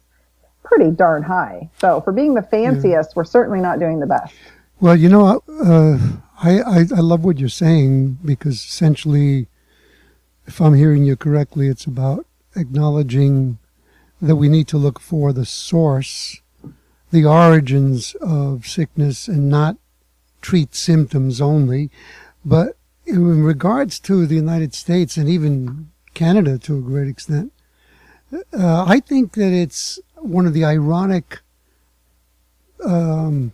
pretty 0.63 0.91
darn 0.91 1.23
high. 1.23 1.69
So 1.79 2.01
for 2.01 2.11
being 2.11 2.33
the 2.33 2.41
fanciest, 2.41 3.15
we're 3.15 3.23
certainly 3.23 3.61
not 3.61 3.79
doing 3.79 3.99
the 3.99 4.05
best. 4.05 4.33
Well, 4.81 4.95
you 4.95 5.07
know, 5.07 5.41
uh, 5.47 5.97
I, 6.43 6.59
I 6.59 6.77
I 6.97 6.99
love 6.99 7.23
what 7.23 7.39
you're 7.39 7.49
saying 7.49 8.19
because 8.23 8.55
essentially, 8.55 9.47
if 10.47 10.61
I'm 10.61 10.73
hearing 10.73 11.03
you 11.03 11.15
correctly, 11.15 11.67
it's 11.67 11.85
about 11.85 12.25
acknowledging 12.55 13.59
that 14.21 14.37
we 14.37 14.49
need 14.49 14.67
to 14.69 14.77
look 14.77 14.99
for 14.99 15.33
the 15.33 15.45
source, 15.45 16.41
the 17.11 17.25
origins 17.25 18.15
of 18.21 18.65
sickness, 18.65 19.27
and 19.27 19.49
not 19.49 19.77
treat 20.41 20.73
symptoms 20.73 21.41
only. 21.41 21.91
But 22.45 22.77
in 23.05 23.43
regards 23.43 23.99
to 24.01 24.25
the 24.25 24.35
United 24.35 24.73
States 24.73 25.17
and 25.17 25.29
even 25.29 25.91
Canada 26.13 26.57
to 26.59 26.77
a 26.77 26.81
great 26.81 27.09
extent, 27.09 27.51
uh, 28.53 28.85
I 28.85 29.01
think 29.01 29.33
that 29.33 29.53
it's 29.53 29.99
one 30.15 30.47
of 30.47 30.53
the 30.53 30.65
ironic, 30.65 31.41
um, 32.83 33.51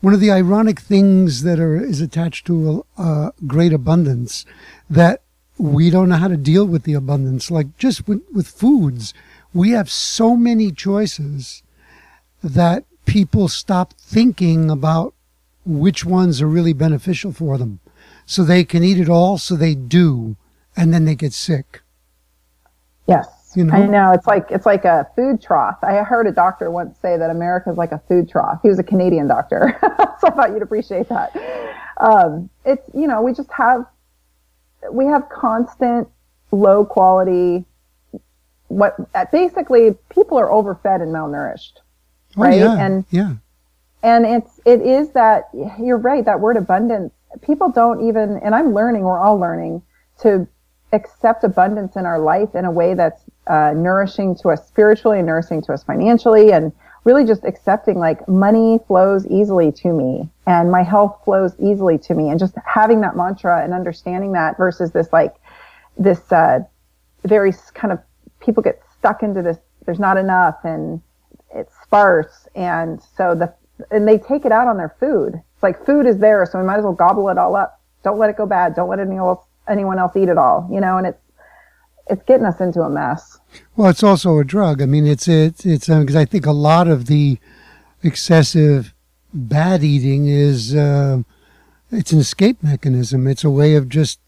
one 0.00 0.14
of 0.14 0.20
the 0.20 0.30
ironic 0.30 0.80
things 0.80 1.42
that 1.42 1.58
are 1.58 1.76
is 1.76 2.00
attached 2.00 2.46
to 2.46 2.84
a, 2.96 3.02
a 3.02 3.32
great 3.46 3.72
abundance 3.72 4.46
that 4.88 5.22
we 5.58 5.90
don't 5.90 6.08
know 6.08 6.16
how 6.16 6.28
to 6.28 6.36
deal 6.36 6.64
with 6.64 6.84
the 6.84 6.94
abundance. 6.94 7.50
Like 7.50 7.76
just 7.76 8.06
with, 8.06 8.22
with 8.32 8.48
foods, 8.48 9.12
we 9.52 9.70
have 9.70 9.90
so 9.90 10.36
many 10.36 10.70
choices 10.70 11.62
that 12.42 12.84
people 13.06 13.48
stop 13.48 13.94
thinking 13.94 14.70
about 14.70 15.14
which 15.64 16.04
ones 16.04 16.40
are 16.40 16.46
really 16.46 16.72
beneficial 16.72 17.32
for 17.32 17.58
them. 17.58 17.80
So 18.24 18.44
they 18.44 18.64
can 18.64 18.84
eat 18.84 19.00
it 19.00 19.08
all, 19.08 19.38
so 19.38 19.56
they 19.56 19.74
do, 19.74 20.36
and 20.76 20.92
then 20.92 21.04
they 21.04 21.14
get 21.14 21.32
sick. 21.32 21.82
Yes. 23.06 23.52
You 23.54 23.64
know? 23.64 23.74
I 23.74 23.86
know 23.86 24.12
it's 24.12 24.26
like 24.26 24.50
it's 24.50 24.66
like 24.66 24.84
a 24.84 25.08
food 25.16 25.40
trough. 25.40 25.78
I 25.82 25.94
heard 26.02 26.26
a 26.26 26.32
doctor 26.32 26.70
once 26.70 26.98
say 26.98 27.16
that 27.16 27.30
America 27.30 27.70
is 27.70 27.78
like 27.78 27.92
a 27.92 28.02
food 28.06 28.28
trough. 28.28 28.60
He 28.62 28.68
was 28.68 28.78
a 28.78 28.82
Canadian 28.82 29.26
doctor, 29.26 29.78
so 30.20 30.28
I 30.28 30.30
thought 30.30 30.50
you'd 30.50 30.62
appreciate 30.62 31.08
that. 31.08 31.34
Um, 31.96 32.50
it's 32.66 32.82
you 32.94 33.06
know 33.06 33.22
we 33.22 33.32
just 33.32 33.50
have 33.52 33.86
we 34.92 35.06
have 35.06 35.28
constant 35.28 36.08
low 36.52 36.84
quality. 36.84 37.64
What 38.68 38.96
basically 39.32 39.96
people 40.10 40.38
are 40.38 40.50
overfed 40.52 41.00
and 41.02 41.14
malnourished, 41.14 41.78
Oh, 42.36 42.42
right? 42.42 42.58
yeah, 42.58 42.76
And 42.78 43.04
yeah. 43.10 43.34
and 44.02 44.26
it's 44.26 44.60
it 44.64 44.80
is 44.82 45.10
that 45.12 45.48
you're 45.80 45.98
right 45.98 46.24
that 46.24 46.40
word 46.40 46.56
abundance 46.56 47.12
people 47.42 47.70
don't 47.70 48.06
even 48.06 48.38
and 48.38 48.54
i'm 48.54 48.72
learning 48.74 49.02
we're 49.02 49.18
all 49.18 49.38
learning 49.38 49.82
to 50.20 50.46
accept 50.92 51.44
abundance 51.44 51.96
in 51.96 52.06
our 52.06 52.18
life 52.18 52.54
in 52.54 52.64
a 52.64 52.70
way 52.70 52.94
that's 52.94 53.22
uh, 53.48 53.72
nourishing 53.76 54.34
to 54.36 54.48
us 54.50 54.66
spiritually 54.68 55.18
and 55.18 55.26
nourishing 55.26 55.60
to 55.62 55.72
us 55.72 55.82
financially 55.84 56.52
and 56.52 56.72
really 57.08 57.24
just 57.24 57.42
accepting 57.44 57.98
like 57.98 58.28
money 58.28 58.78
flows 58.86 59.26
easily 59.28 59.72
to 59.72 59.94
me 59.94 60.28
and 60.46 60.70
my 60.70 60.82
health 60.82 61.18
flows 61.24 61.54
easily 61.58 61.96
to 61.96 62.12
me. 62.12 62.28
And 62.28 62.38
just 62.38 62.54
having 62.66 63.00
that 63.00 63.16
mantra 63.16 63.64
and 63.64 63.72
understanding 63.72 64.32
that 64.32 64.58
versus 64.58 64.92
this 64.92 65.10
like 65.10 65.34
this 65.96 66.30
uh, 66.30 66.60
very 67.24 67.54
kind 67.72 67.92
of 67.92 67.98
people 68.40 68.62
get 68.62 68.82
stuck 68.98 69.22
into 69.22 69.40
this 69.40 69.56
there's 69.86 69.98
not 69.98 70.18
enough 70.18 70.56
and 70.64 71.00
it's 71.54 71.72
sparse. 71.82 72.46
And 72.54 73.02
so 73.16 73.34
the 73.34 73.54
and 73.90 74.06
they 74.06 74.18
take 74.18 74.44
it 74.44 74.52
out 74.52 74.68
on 74.68 74.76
their 74.76 74.94
food. 75.00 75.32
It's 75.54 75.62
like 75.62 75.86
food 75.86 76.04
is 76.04 76.18
there 76.18 76.44
so 76.44 76.58
we 76.58 76.66
might 76.66 76.76
as 76.76 76.84
well 76.84 76.92
gobble 76.92 77.30
it 77.30 77.38
all 77.38 77.56
up. 77.56 77.80
Don't 78.04 78.18
let 78.18 78.28
it 78.28 78.36
go 78.36 78.44
bad. 78.44 78.74
Don't 78.74 78.90
let 78.90 79.00
anyone 79.00 79.20
else 79.20 79.46
anyone 79.66 79.98
else 79.98 80.14
eat 80.14 80.28
it 80.28 80.36
all 80.36 80.68
you 80.70 80.80
know? 80.82 80.98
And 80.98 81.06
it's 81.06 81.22
it's 82.10 82.22
getting 82.24 82.46
us 82.46 82.60
into 82.60 82.80
a 82.82 82.90
mess 82.90 83.38
Well, 83.76 83.90
it's 83.90 84.02
also 84.02 84.38
a 84.38 84.44
drug. 84.44 84.82
I 84.82 84.86
mean, 84.86 85.06
it's 85.06 85.28
it's 85.28 85.64
it's 85.64 85.88
because 85.88 86.16
I 86.16 86.24
think 86.24 86.46
a 86.46 86.52
lot 86.52 86.88
of 86.88 87.06
the 87.06 87.38
excessive 88.02 88.94
bad 89.32 89.84
eating 89.84 90.26
is 90.26 90.74
uh, 90.74 91.22
it's 91.90 92.12
an 92.12 92.18
escape 92.18 92.62
mechanism. 92.62 93.26
It's 93.26 93.44
a 93.44 93.50
way 93.50 93.74
of 93.74 93.88
just 93.88 94.20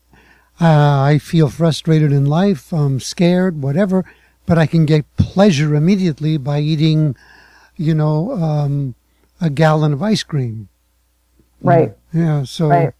uh, 0.60 1.00
I 1.02 1.18
feel 1.18 1.48
frustrated 1.48 2.12
in 2.12 2.26
life. 2.26 2.72
I'm 2.72 3.00
scared, 3.00 3.62
whatever, 3.62 4.04
but 4.46 4.58
I 4.58 4.66
can 4.66 4.86
get 4.86 5.04
pleasure 5.16 5.74
immediately 5.74 6.36
by 6.36 6.60
eating, 6.60 7.16
you 7.76 7.94
know, 7.94 8.32
um, 8.32 8.94
a 9.40 9.50
gallon 9.50 9.92
of 9.92 10.02
ice 10.02 10.22
cream. 10.22 10.68
right 11.62 11.96
Yeah. 12.12 12.44
So 12.44 12.68
right 12.68 12.94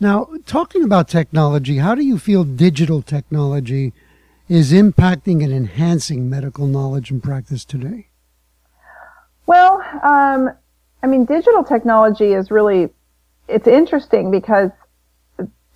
now, 0.00 0.28
talking 0.46 0.84
about 0.84 1.08
technology, 1.08 1.78
how 1.78 1.94
do 1.94 2.04
you 2.04 2.18
feel 2.18 2.44
digital 2.44 3.02
technology 3.02 3.92
is 4.48 4.72
impacting 4.72 5.42
and 5.42 5.52
enhancing 5.52 6.30
medical 6.30 6.66
knowledge 6.66 7.10
and 7.10 7.22
practice 7.22 7.64
today? 7.64 8.08
Well, 9.46 9.82
um, 10.02 10.50
I 11.02 11.06
mean, 11.06 11.24
digital 11.24 11.64
technology 11.64 12.32
is 12.32 12.50
really, 12.50 12.90
it's 13.48 13.66
interesting 13.66 14.30
because 14.30 14.70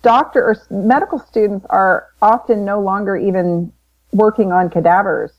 doctor 0.01 0.43
or 0.43 0.57
medical 0.69 1.19
students 1.19 1.65
are 1.69 2.07
often 2.21 2.65
no 2.65 2.79
longer 2.79 3.17
even 3.17 3.71
working 4.11 4.51
on 4.51 4.69
cadavers 4.69 5.31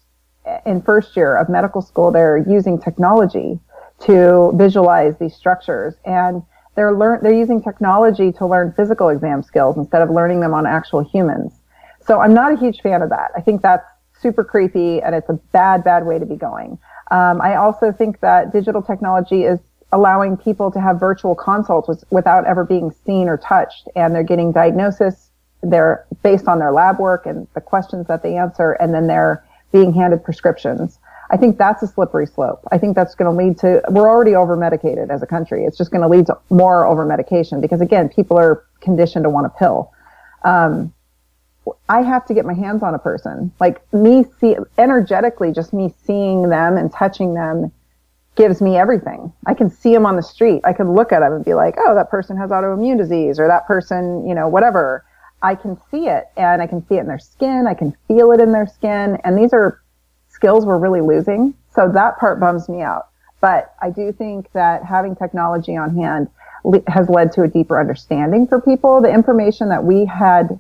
in 0.66 0.82
first 0.82 1.16
year 1.16 1.36
of 1.36 1.48
medical 1.48 1.80
school. 1.80 2.10
They're 2.10 2.38
using 2.38 2.80
technology 2.80 3.60
to 4.00 4.52
visualize 4.56 5.16
these 5.18 5.34
structures 5.34 5.94
and 6.04 6.42
they're 6.74 6.92
learn, 6.92 7.20
they're 7.22 7.32
using 7.32 7.62
technology 7.62 8.32
to 8.32 8.46
learn 8.46 8.72
physical 8.72 9.08
exam 9.08 9.42
skills 9.42 9.76
instead 9.76 10.02
of 10.02 10.10
learning 10.10 10.40
them 10.40 10.54
on 10.54 10.66
actual 10.66 11.02
humans. 11.04 11.52
So 12.06 12.20
I'm 12.20 12.34
not 12.34 12.52
a 12.52 12.56
huge 12.56 12.80
fan 12.80 13.02
of 13.02 13.10
that. 13.10 13.30
I 13.37 13.40
think 13.40 13.62
that's 13.62 13.87
super 14.20 14.44
creepy 14.44 15.00
and 15.00 15.14
it's 15.14 15.28
a 15.28 15.34
bad, 15.52 15.84
bad 15.84 16.06
way 16.06 16.18
to 16.18 16.26
be 16.26 16.37
going. 16.37 16.78
Um, 17.10 17.40
I 17.40 17.56
also 17.56 17.92
think 17.92 18.20
that 18.20 18.52
digital 18.52 18.82
technology 18.82 19.44
is 19.44 19.58
allowing 19.92 20.37
people 20.37 20.70
to 20.72 20.80
have 20.80 20.98
virtual 20.98 21.34
consults 21.34 21.88
with, 21.88 22.04
without 22.10 22.46
ever 22.46 22.64
being 22.64 22.90
seen 23.06 23.28
or 23.28 23.37
touched, 23.37 23.88
and 23.94 24.14
they're 24.14 24.24
getting 24.24 24.50
diagnosis. 24.50 25.30
They're 25.62 26.04
based 26.22 26.48
on 26.48 26.58
their 26.58 26.72
lab 26.72 26.98
work 26.98 27.26
and 27.26 27.46
the 27.54 27.60
questions 27.60 28.08
that 28.08 28.22
they 28.22 28.37
answer, 28.37 28.72
and 28.72 28.92
then 28.92 29.06
they're 29.06 29.44
being 29.72 29.92
handed 29.92 30.24
prescriptions. 30.24 30.98
I 31.34 31.36
think 31.36 31.58
that's 31.58 31.82
a 31.82 31.88
slippery 31.88 32.26
slope. 32.26 32.60
I 32.70 32.78
think 32.78 32.94
that's 32.94 33.16
going 33.16 33.28
to 33.28 33.36
lead 33.36 33.58
to, 33.58 33.82
we're 33.88 34.08
already 34.08 34.36
over 34.36 34.54
medicated 34.54 35.10
as 35.10 35.20
a 35.20 35.26
country. 35.26 35.64
It's 35.64 35.76
just 35.76 35.90
going 35.90 36.02
to 36.02 36.06
lead 36.06 36.26
to 36.26 36.38
more 36.48 36.86
over 36.86 37.04
medication 37.04 37.60
because 37.60 37.80
again, 37.80 38.08
people 38.08 38.38
are 38.38 38.64
conditioned 38.80 39.24
to 39.24 39.30
want 39.30 39.46
a 39.46 39.48
pill. 39.48 39.90
Um, 40.44 40.94
I 41.88 42.02
have 42.02 42.24
to 42.26 42.34
get 42.34 42.46
my 42.46 42.54
hands 42.54 42.84
on 42.84 42.94
a 42.94 43.00
person. 43.00 43.52
Like 43.58 43.82
me 43.92 44.24
see 44.38 44.54
energetically, 44.78 45.50
just 45.50 45.72
me 45.72 45.92
seeing 46.04 46.50
them 46.50 46.76
and 46.76 46.92
touching 46.92 47.34
them 47.34 47.72
gives 48.36 48.62
me 48.62 48.76
everything. 48.76 49.32
I 49.44 49.54
can 49.54 49.70
see 49.70 49.92
them 49.92 50.06
on 50.06 50.14
the 50.14 50.22
street. 50.22 50.60
I 50.62 50.72
can 50.72 50.92
look 50.92 51.10
at 51.10 51.18
them 51.18 51.32
and 51.32 51.44
be 51.44 51.54
like, 51.54 51.74
oh, 51.78 51.96
that 51.96 52.10
person 52.10 52.36
has 52.36 52.50
autoimmune 52.50 52.96
disease 52.96 53.40
or 53.40 53.48
that 53.48 53.66
person, 53.66 54.24
you 54.24 54.36
know, 54.36 54.46
whatever. 54.46 55.04
I 55.42 55.56
can 55.56 55.80
see 55.90 56.06
it 56.06 56.26
and 56.36 56.62
I 56.62 56.68
can 56.68 56.86
see 56.86 56.94
it 56.94 57.00
in 57.00 57.08
their 57.08 57.18
skin. 57.18 57.66
I 57.66 57.74
can 57.74 57.96
feel 58.06 58.30
it 58.30 58.40
in 58.40 58.52
their 58.52 58.68
skin. 58.68 59.18
And 59.24 59.36
these 59.36 59.52
are 59.52 59.80
skills 60.34 60.66
we're 60.66 60.78
really 60.78 61.00
losing. 61.00 61.54
So 61.74 61.88
that 61.92 62.18
part 62.18 62.40
bums 62.40 62.68
me 62.68 62.82
out. 62.82 63.08
But 63.40 63.74
I 63.80 63.90
do 63.90 64.12
think 64.12 64.50
that 64.52 64.84
having 64.84 65.14
technology 65.14 65.76
on 65.76 65.94
hand 65.96 66.28
has 66.88 67.08
led 67.08 67.30
to 67.32 67.42
a 67.42 67.48
deeper 67.48 67.78
understanding 67.78 68.46
for 68.46 68.60
people. 68.60 69.00
The 69.00 69.12
information 69.12 69.68
that 69.68 69.84
we 69.84 70.04
had 70.04 70.58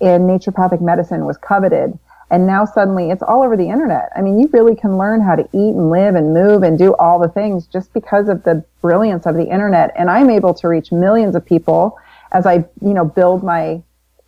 in 0.00 0.22
naturopathic 0.22 0.80
medicine 0.80 1.26
was 1.26 1.36
coveted. 1.36 1.98
And 2.30 2.46
now 2.46 2.64
suddenly 2.64 3.10
it's 3.10 3.22
all 3.22 3.42
over 3.42 3.56
the 3.56 3.68
internet. 3.68 4.10
I 4.14 4.22
mean, 4.22 4.38
you 4.38 4.48
really 4.52 4.76
can 4.76 4.96
learn 4.96 5.20
how 5.20 5.34
to 5.34 5.42
eat 5.52 5.74
and 5.74 5.90
live 5.90 6.14
and 6.14 6.32
move 6.32 6.62
and 6.62 6.78
do 6.78 6.94
all 6.94 7.18
the 7.18 7.28
things 7.28 7.66
just 7.66 7.92
because 7.92 8.28
of 8.28 8.44
the 8.44 8.64
brilliance 8.80 9.26
of 9.26 9.34
the 9.34 9.48
internet. 9.48 9.92
And 9.96 10.08
I'm 10.08 10.30
able 10.30 10.54
to 10.54 10.68
reach 10.68 10.92
millions 10.92 11.34
of 11.34 11.44
people 11.44 11.98
as 12.30 12.46
I, 12.46 12.64
you 12.80 12.94
know, 12.94 13.04
build 13.04 13.42
my, 13.42 13.82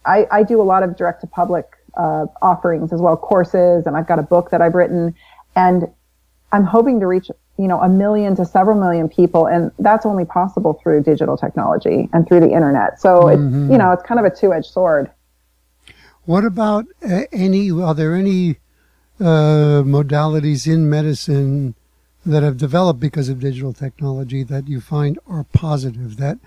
I, 0.04 0.26
I 0.32 0.42
do 0.42 0.60
a 0.60 0.64
lot 0.64 0.82
of 0.82 0.96
direct 0.96 1.20
to 1.20 1.28
public 1.28 1.76
uh, 1.94 2.26
offerings 2.40 2.92
as 2.92 3.00
well, 3.00 3.16
courses, 3.16 3.86
and 3.86 3.96
I've 3.96 4.06
got 4.06 4.18
a 4.18 4.22
book 4.22 4.50
that 4.50 4.60
I've 4.62 4.74
written. 4.74 5.14
And 5.56 5.88
I'm 6.52 6.64
hoping 6.64 7.00
to 7.00 7.06
reach, 7.06 7.30
you 7.58 7.68
know, 7.68 7.80
a 7.80 7.88
million 7.88 8.36
to 8.36 8.44
several 8.44 8.78
million 8.78 9.08
people. 9.08 9.46
And 9.46 9.70
that's 9.78 10.06
only 10.06 10.24
possible 10.24 10.78
through 10.82 11.02
digital 11.02 11.36
technology 11.36 12.08
and 12.12 12.26
through 12.26 12.40
the 12.40 12.50
internet. 12.50 13.00
So 13.00 13.28
it's, 13.28 13.40
you 13.40 13.78
know, 13.78 13.92
it's 13.92 14.02
kind 14.02 14.18
of 14.20 14.26
a 14.26 14.34
two 14.34 14.52
edged 14.52 14.70
sword. 14.70 15.10
What 16.24 16.44
about 16.44 16.86
uh, 17.04 17.22
any? 17.32 17.70
Are 17.70 17.94
there 17.94 18.14
any 18.14 18.58
uh, 19.20 19.82
modalities 19.84 20.72
in 20.72 20.88
medicine 20.88 21.74
that 22.24 22.42
have 22.42 22.56
developed 22.56 23.00
because 23.00 23.28
of 23.28 23.40
digital 23.40 23.72
technology 23.72 24.44
that 24.44 24.68
you 24.68 24.80
find 24.80 25.18
are 25.26 25.44
positive? 25.52 26.18
That 26.18 26.38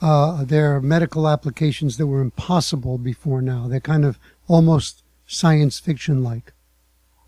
uh, 0.00 0.44
there 0.44 0.74
are 0.76 0.80
medical 0.80 1.26
applications 1.28 1.96
that 1.96 2.06
were 2.06 2.20
impossible 2.20 2.96
before 2.98 3.42
now. 3.42 3.66
They're 3.66 3.80
kind 3.80 4.04
of 4.04 4.18
almost 4.48 5.02
science 5.26 5.78
fiction 5.78 6.24
like. 6.24 6.52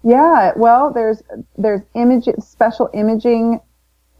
Yeah, 0.02 0.52
well, 0.56 0.90
there's 0.92 1.22
there's 1.58 1.82
image 1.94 2.28
special 2.40 2.88
imaging 2.94 3.60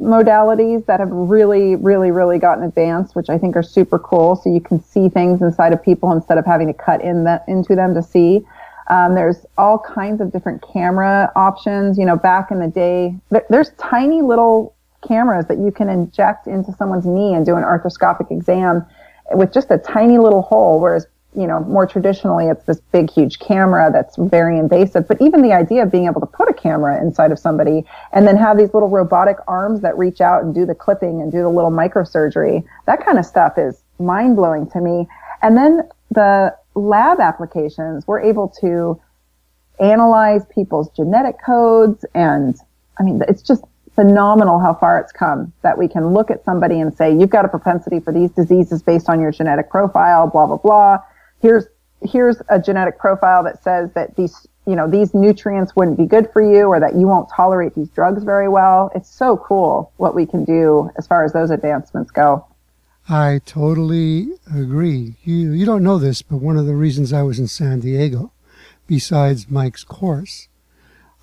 modalities 0.00 0.86
that 0.86 1.00
have 1.00 1.10
really, 1.10 1.76
really, 1.76 2.10
really 2.10 2.38
gotten 2.38 2.64
advanced, 2.64 3.14
which 3.14 3.28
I 3.28 3.38
think 3.38 3.56
are 3.56 3.62
super 3.62 3.98
cool. 3.98 4.36
So 4.36 4.52
you 4.52 4.60
can 4.60 4.82
see 4.82 5.08
things 5.08 5.42
inside 5.42 5.72
of 5.72 5.82
people 5.82 6.12
instead 6.12 6.38
of 6.38 6.46
having 6.46 6.66
to 6.68 6.74
cut 6.74 7.02
in 7.02 7.24
that 7.24 7.44
into 7.48 7.74
them 7.74 7.94
to 7.94 8.02
see. 8.02 8.42
Um, 8.88 9.14
there's 9.14 9.46
all 9.56 9.78
kinds 9.78 10.20
of 10.20 10.32
different 10.32 10.64
camera 10.72 11.30
options. 11.36 11.96
You 11.98 12.06
know, 12.06 12.16
back 12.16 12.50
in 12.50 12.58
the 12.58 12.68
day, 12.68 13.14
th- 13.30 13.44
there's 13.48 13.70
tiny 13.78 14.20
little 14.22 14.74
cameras 15.06 15.46
that 15.46 15.58
you 15.58 15.70
can 15.70 15.88
inject 15.88 16.46
into 16.46 16.72
someone's 16.72 17.06
knee 17.06 17.34
and 17.34 17.46
do 17.46 17.56
an 17.56 17.62
arthroscopic 17.62 18.30
exam 18.30 18.84
with 19.32 19.52
just 19.52 19.70
a 19.70 19.78
tiny 19.78 20.18
little 20.18 20.42
hole. 20.42 20.80
Whereas, 20.80 21.06
you 21.36 21.46
know, 21.46 21.60
more 21.60 21.86
traditionally, 21.86 22.46
it's 22.46 22.64
this 22.64 22.80
big, 22.92 23.10
huge 23.10 23.38
camera 23.38 23.90
that's 23.92 24.16
very 24.16 24.58
invasive. 24.58 25.06
But 25.06 25.22
even 25.22 25.42
the 25.42 25.52
idea 25.52 25.84
of 25.84 25.90
being 25.92 26.06
able 26.06 26.20
to 26.20 26.26
put 26.26 26.48
a 26.48 26.52
camera 26.52 27.00
inside 27.00 27.30
of 27.30 27.38
somebody 27.38 27.84
and 28.12 28.26
then 28.26 28.36
have 28.36 28.58
these 28.58 28.74
little 28.74 28.88
robotic 28.88 29.36
arms 29.46 29.80
that 29.82 29.96
reach 29.96 30.20
out 30.20 30.42
and 30.42 30.54
do 30.54 30.66
the 30.66 30.74
clipping 30.74 31.22
and 31.22 31.30
do 31.30 31.42
the 31.42 31.48
little 31.48 31.70
microsurgery, 31.70 32.64
that 32.86 33.04
kind 33.04 33.18
of 33.18 33.24
stuff 33.24 33.58
is 33.58 33.80
mind 34.00 34.36
blowing 34.36 34.68
to 34.70 34.80
me. 34.80 35.06
And 35.42 35.56
then 35.56 35.88
the 36.10 36.56
lab 36.74 37.20
applications, 37.20 38.06
we're 38.06 38.20
able 38.20 38.48
to 38.60 39.00
analyze 39.78 40.44
people's 40.46 40.90
genetic 40.90 41.36
codes. 41.44 42.04
And 42.14 42.56
I 42.98 43.04
mean, 43.04 43.22
it's 43.28 43.42
just 43.42 43.64
phenomenal 43.94 44.58
how 44.58 44.74
far 44.74 44.98
it's 44.98 45.12
come 45.12 45.52
that 45.62 45.78
we 45.78 45.86
can 45.88 46.08
look 46.08 46.30
at 46.30 46.44
somebody 46.44 46.80
and 46.80 46.94
say, 46.94 47.12
you've 47.14 47.30
got 47.30 47.44
a 47.44 47.48
propensity 47.48 48.00
for 48.00 48.12
these 48.12 48.30
diseases 48.30 48.82
based 48.82 49.08
on 49.08 49.20
your 49.20 49.30
genetic 49.30 49.70
profile, 49.70 50.26
blah, 50.26 50.46
blah, 50.46 50.56
blah. 50.56 50.98
Here's, 51.40 51.66
here's 52.02 52.36
a 52.48 52.58
genetic 52.60 52.98
profile 52.98 53.42
that 53.44 53.62
says 53.62 53.90
that 53.94 54.16
these, 54.16 54.46
you 54.66 54.76
know, 54.76 54.88
these 54.88 55.14
nutrients 55.14 55.74
wouldn't 55.74 55.96
be 55.96 56.06
good 56.06 56.30
for 56.32 56.42
you 56.42 56.66
or 56.66 56.80
that 56.80 56.94
you 56.94 57.06
won't 57.06 57.28
tolerate 57.34 57.74
these 57.74 57.88
drugs 57.90 58.22
very 58.22 58.48
well. 58.48 58.90
It's 58.94 59.08
so 59.08 59.36
cool 59.36 59.92
what 59.96 60.14
we 60.14 60.26
can 60.26 60.44
do 60.44 60.90
as 60.96 61.06
far 61.06 61.24
as 61.24 61.32
those 61.32 61.50
advancements 61.50 62.10
go. 62.10 62.46
I 63.08 63.40
totally 63.44 64.28
agree. 64.54 65.16
You 65.24 65.50
you 65.50 65.66
don't 65.66 65.82
know 65.82 65.98
this, 65.98 66.22
but 66.22 66.36
one 66.36 66.56
of 66.56 66.66
the 66.66 66.76
reasons 66.76 67.12
I 67.12 67.22
was 67.22 67.40
in 67.40 67.48
San 67.48 67.80
Diego, 67.80 68.32
besides 68.86 69.50
Mike's 69.50 69.82
course, 69.82 70.48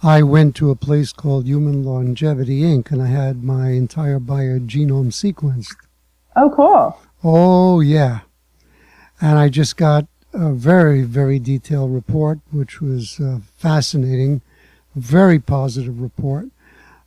I 0.04 0.22
went 0.22 0.56
to 0.58 0.70
a 0.70 0.76
place 0.76 1.14
called 1.14 1.46
Human 1.46 1.84
Longevity 1.84 2.62
Inc. 2.62 2.92
and 2.92 3.02
I 3.02 3.08
had 3.08 3.44
my 3.44 3.70
entire 3.70 4.20
biogenome 4.20 5.14
sequenced. 5.14 5.76
Oh, 6.36 6.52
cool. 6.56 7.00
Oh, 7.24 7.80
yeah. 7.80 8.20
And 9.20 9.38
I 9.38 9.50
just 9.50 9.78
got 9.78 10.08
a 10.34 10.52
very, 10.52 11.04
very 11.04 11.40
detailed 11.40 11.94
report, 11.94 12.40
which 12.52 12.82
was 12.82 13.20
uh, 13.20 13.40
fascinating, 13.58 14.42
very 14.96 15.40
positive 15.40 16.00
report. 16.02 16.48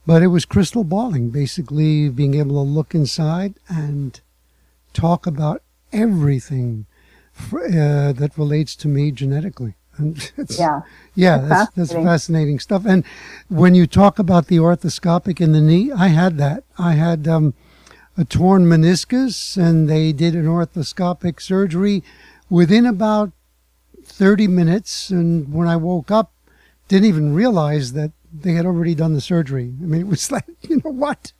But 0.06 0.22
it 0.22 0.28
was 0.28 0.44
crystal 0.44 0.82
balling, 0.82 1.30
basically 1.30 2.08
being 2.08 2.34
able 2.34 2.64
to 2.64 2.70
look 2.70 2.94
inside 2.94 3.54
and 3.68 4.20
talk 4.92 5.26
about 5.26 5.62
everything 5.92 6.86
uh, 7.52 8.12
that 8.12 8.32
relates 8.36 8.74
to 8.76 8.88
me 8.88 9.12
genetically. 9.12 9.74
And 9.96 10.32
yeah, 10.58 10.80
yeah, 11.14 11.38
that's, 11.38 11.48
that's, 11.48 11.48
fascinating. 11.48 11.74
that's 11.76 11.92
fascinating 11.92 12.58
stuff. 12.58 12.86
And 12.86 13.04
when 13.48 13.74
you 13.74 13.86
talk 13.86 14.18
about 14.18 14.46
the 14.46 14.56
arthroscopic 14.56 15.40
in 15.40 15.52
the 15.52 15.60
knee, 15.60 15.92
I 15.92 16.08
had 16.08 16.38
that. 16.38 16.64
I 16.78 16.94
had 16.94 17.28
um, 17.28 17.54
a 18.20 18.24
torn 18.24 18.66
meniscus, 18.66 19.56
and 19.56 19.88
they 19.88 20.12
did 20.12 20.34
an 20.34 20.44
arthroscopic 20.44 21.40
surgery 21.40 22.04
within 22.50 22.84
about 22.84 23.32
30 24.04 24.46
minutes. 24.46 25.08
And 25.08 25.50
when 25.52 25.66
I 25.66 25.76
woke 25.76 26.10
up, 26.10 26.30
didn't 26.88 27.06
even 27.06 27.32
realize 27.32 27.94
that 27.94 28.12
they 28.30 28.52
had 28.52 28.66
already 28.66 28.94
done 28.94 29.14
the 29.14 29.22
surgery. 29.22 29.72
I 29.82 29.86
mean, 29.86 30.02
it 30.02 30.06
was 30.06 30.30
like, 30.36 30.44
you 30.62 30.82
know 30.84 30.90
what? 30.90 31.32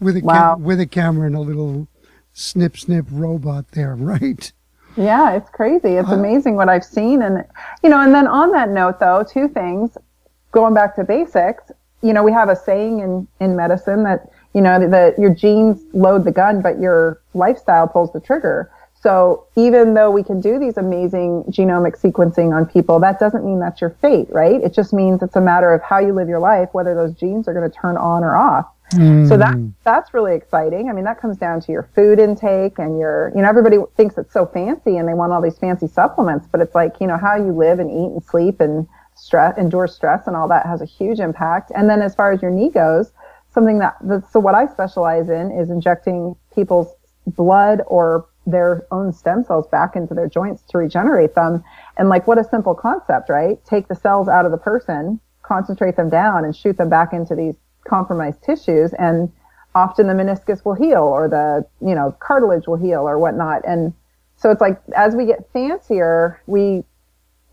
With 0.00 0.16
a, 0.16 0.20
wow. 0.20 0.54
cam- 0.54 0.64
with 0.64 0.80
a 0.80 0.86
camera 0.86 1.26
and 1.26 1.36
a 1.36 1.40
little 1.40 1.86
snip 2.32 2.78
snip 2.78 3.04
robot 3.10 3.72
there, 3.72 3.94
right? 3.98 4.50
Yeah, 4.96 5.32
it's 5.32 5.50
crazy. 5.50 5.90
It's 5.96 6.08
uh, 6.08 6.14
amazing 6.14 6.56
what 6.56 6.70
I've 6.70 6.84
seen. 6.84 7.20
And, 7.22 7.44
you 7.82 7.90
know, 7.90 8.00
and 8.00 8.14
then 8.14 8.26
on 8.26 8.52
that 8.52 8.70
note, 8.70 9.00
though, 9.00 9.22
two 9.22 9.48
things 9.48 9.98
going 10.50 10.72
back 10.72 10.96
to 10.96 11.04
basics, 11.04 11.70
you 12.02 12.12
know, 12.14 12.22
we 12.22 12.32
have 12.32 12.48
a 12.48 12.56
saying 12.56 13.00
in, 13.00 13.28
in 13.40 13.54
medicine 13.54 14.02
that, 14.04 14.30
you 14.54 14.60
know, 14.60 14.88
that 14.88 15.18
your 15.18 15.34
genes 15.34 15.80
load 15.92 16.24
the 16.24 16.32
gun, 16.32 16.62
but 16.62 16.78
your 16.78 17.20
lifestyle 17.34 17.88
pulls 17.88 18.12
the 18.12 18.20
trigger. 18.20 18.70
So 19.00 19.46
even 19.56 19.94
though 19.94 20.12
we 20.12 20.22
can 20.22 20.40
do 20.40 20.60
these 20.60 20.76
amazing 20.76 21.44
genomic 21.50 22.00
sequencing 22.00 22.54
on 22.54 22.66
people, 22.66 23.00
that 23.00 23.18
doesn't 23.18 23.44
mean 23.44 23.58
that's 23.58 23.80
your 23.80 23.90
fate, 24.00 24.28
right? 24.30 24.62
It 24.62 24.72
just 24.72 24.92
means 24.92 25.22
it's 25.22 25.34
a 25.34 25.40
matter 25.40 25.74
of 25.74 25.82
how 25.82 25.98
you 25.98 26.12
live 26.12 26.28
your 26.28 26.38
life, 26.38 26.68
whether 26.72 26.94
those 26.94 27.12
genes 27.14 27.48
are 27.48 27.54
going 27.54 27.68
to 27.68 27.76
turn 27.76 27.96
on 27.96 28.22
or 28.22 28.36
off. 28.36 28.66
Mm. 28.92 29.26
So 29.28 29.36
that 29.38 29.56
that's 29.84 30.14
really 30.14 30.36
exciting. 30.36 30.88
I 30.88 30.92
mean, 30.92 31.04
that 31.04 31.20
comes 31.20 31.36
down 31.36 31.60
to 31.62 31.72
your 31.72 31.88
food 31.94 32.20
intake 32.20 32.78
and 32.78 32.98
your, 32.98 33.32
you 33.34 33.42
know, 33.42 33.48
everybody 33.48 33.78
thinks 33.96 34.18
it's 34.18 34.32
so 34.32 34.46
fancy 34.46 34.98
and 34.98 35.08
they 35.08 35.14
want 35.14 35.32
all 35.32 35.42
these 35.42 35.58
fancy 35.58 35.88
supplements, 35.88 36.46
but 36.52 36.60
it's 36.60 36.74
like, 36.74 37.00
you 37.00 37.06
know, 37.06 37.16
how 37.16 37.34
you 37.34 37.52
live 37.52 37.80
and 37.80 37.90
eat 37.90 38.12
and 38.12 38.22
sleep 38.22 38.60
and 38.60 38.86
stress, 39.14 39.56
endure 39.58 39.88
stress 39.88 40.26
and 40.26 40.36
all 40.36 40.46
that 40.48 40.66
has 40.66 40.80
a 40.80 40.84
huge 40.84 41.20
impact. 41.20 41.72
And 41.74 41.88
then 41.88 42.02
as 42.02 42.14
far 42.14 42.32
as 42.32 42.42
your 42.42 42.50
knee 42.50 42.70
goes, 42.70 43.12
something 43.52 43.78
that, 43.78 43.96
so 44.30 44.40
what 44.40 44.54
I 44.54 44.66
specialize 44.66 45.28
in 45.28 45.50
is 45.50 45.70
injecting 45.70 46.36
people's 46.54 46.94
blood 47.26 47.82
or 47.86 48.26
their 48.46 48.86
own 48.90 49.12
stem 49.12 49.44
cells 49.44 49.66
back 49.68 49.94
into 49.94 50.14
their 50.14 50.28
joints 50.28 50.62
to 50.70 50.78
regenerate 50.78 51.34
them. 51.34 51.62
And 51.96 52.08
like, 52.08 52.26
what 52.26 52.38
a 52.38 52.44
simple 52.44 52.74
concept, 52.74 53.28
right? 53.28 53.64
Take 53.64 53.88
the 53.88 53.94
cells 53.94 54.28
out 54.28 54.44
of 54.44 54.50
the 54.50 54.58
person, 54.58 55.20
concentrate 55.42 55.96
them 55.96 56.08
down 56.08 56.44
and 56.44 56.54
shoot 56.54 56.76
them 56.76 56.88
back 56.88 57.12
into 57.12 57.34
these 57.34 57.54
compromised 57.84 58.42
tissues 58.42 58.92
and 58.94 59.30
often 59.74 60.06
the 60.06 60.12
meniscus 60.12 60.64
will 60.64 60.74
heal 60.74 61.02
or 61.02 61.28
the, 61.28 61.66
you 61.80 61.94
know, 61.94 62.14
cartilage 62.20 62.66
will 62.66 62.76
heal 62.76 63.08
or 63.08 63.18
whatnot. 63.18 63.62
And 63.66 63.92
so 64.36 64.50
it's 64.50 64.60
like, 64.60 64.80
as 64.94 65.14
we 65.14 65.24
get 65.26 65.50
fancier, 65.52 66.42
we, 66.46 66.84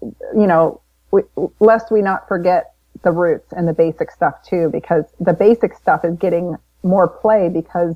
you 0.01 0.47
know, 0.47 0.81
we, 1.11 1.21
lest 1.59 1.91
we 1.91 2.01
not 2.01 2.27
forget 2.27 2.73
the 3.03 3.11
roots 3.11 3.51
and 3.53 3.67
the 3.67 3.73
basic 3.73 4.11
stuff 4.11 4.43
too, 4.43 4.69
because 4.69 5.05
the 5.19 5.33
basic 5.33 5.73
stuff 5.75 6.03
is 6.03 6.17
getting 6.17 6.55
more 6.83 7.07
play 7.07 7.49
because 7.49 7.95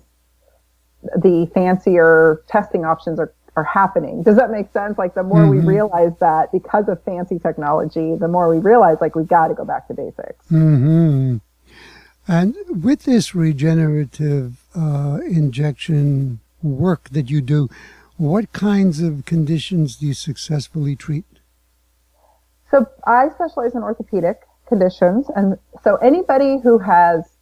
the 1.18 1.50
fancier 1.54 2.44
testing 2.48 2.86
options 2.86 3.20
are, 3.20 3.34
are 3.56 3.64
happening. 3.64 4.24
Does 4.24 4.38
that 4.38 4.52
make 4.52 4.72
sense? 4.72 4.98
Like 4.98 5.16
the 5.16 5.24
more 5.24 5.40
mm-hmm. 5.40 5.68
we 5.68 5.74
realize 5.74 6.14
that 6.20 6.52
because 6.52 6.88
of 6.88 7.04
fancy 7.04 7.40
technology, 7.40 8.16
the 8.16 8.28
more 8.28 8.50
we 8.50 8.60
realize 8.60 8.98
like 9.02 9.16
we 9.16 9.24
got 9.24 9.50
to 9.50 9.54
go 9.54 9.66
back 9.66 9.88
to 9.88 9.94
basics. 9.94 10.46
Mm-hmm. 10.52 11.38
And 12.28 12.56
with 12.70 13.04
this 13.04 13.36
regenerative 13.36 14.64
uh, 14.74 15.20
injection 15.26 16.40
work 16.62 17.10
that 17.10 17.30
you 17.30 17.42
do, 17.42 17.70
what 18.16 18.54
kinds 18.54 19.02
of 19.02 19.26
conditions 19.26 19.98
do 19.98 20.08
you 20.08 20.14
successfully 20.14 20.96
treat? 20.96 21.26
So 22.72 22.88
I 23.06 23.30
specialize 23.36 23.76
in 23.76 23.84
orthopedic 23.84 24.40
conditions. 24.68 25.28
And 25.36 25.58
so 25.84 25.96
anybody 25.98 26.58
who 26.62 26.78
has, 26.80 27.38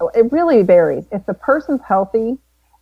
oh, 0.00 0.08
it 0.14 0.30
really 0.32 0.62
varies. 0.62 1.04
If 1.12 1.26
the 1.26 1.34
person's 1.34 1.80
healthy, 1.86 2.38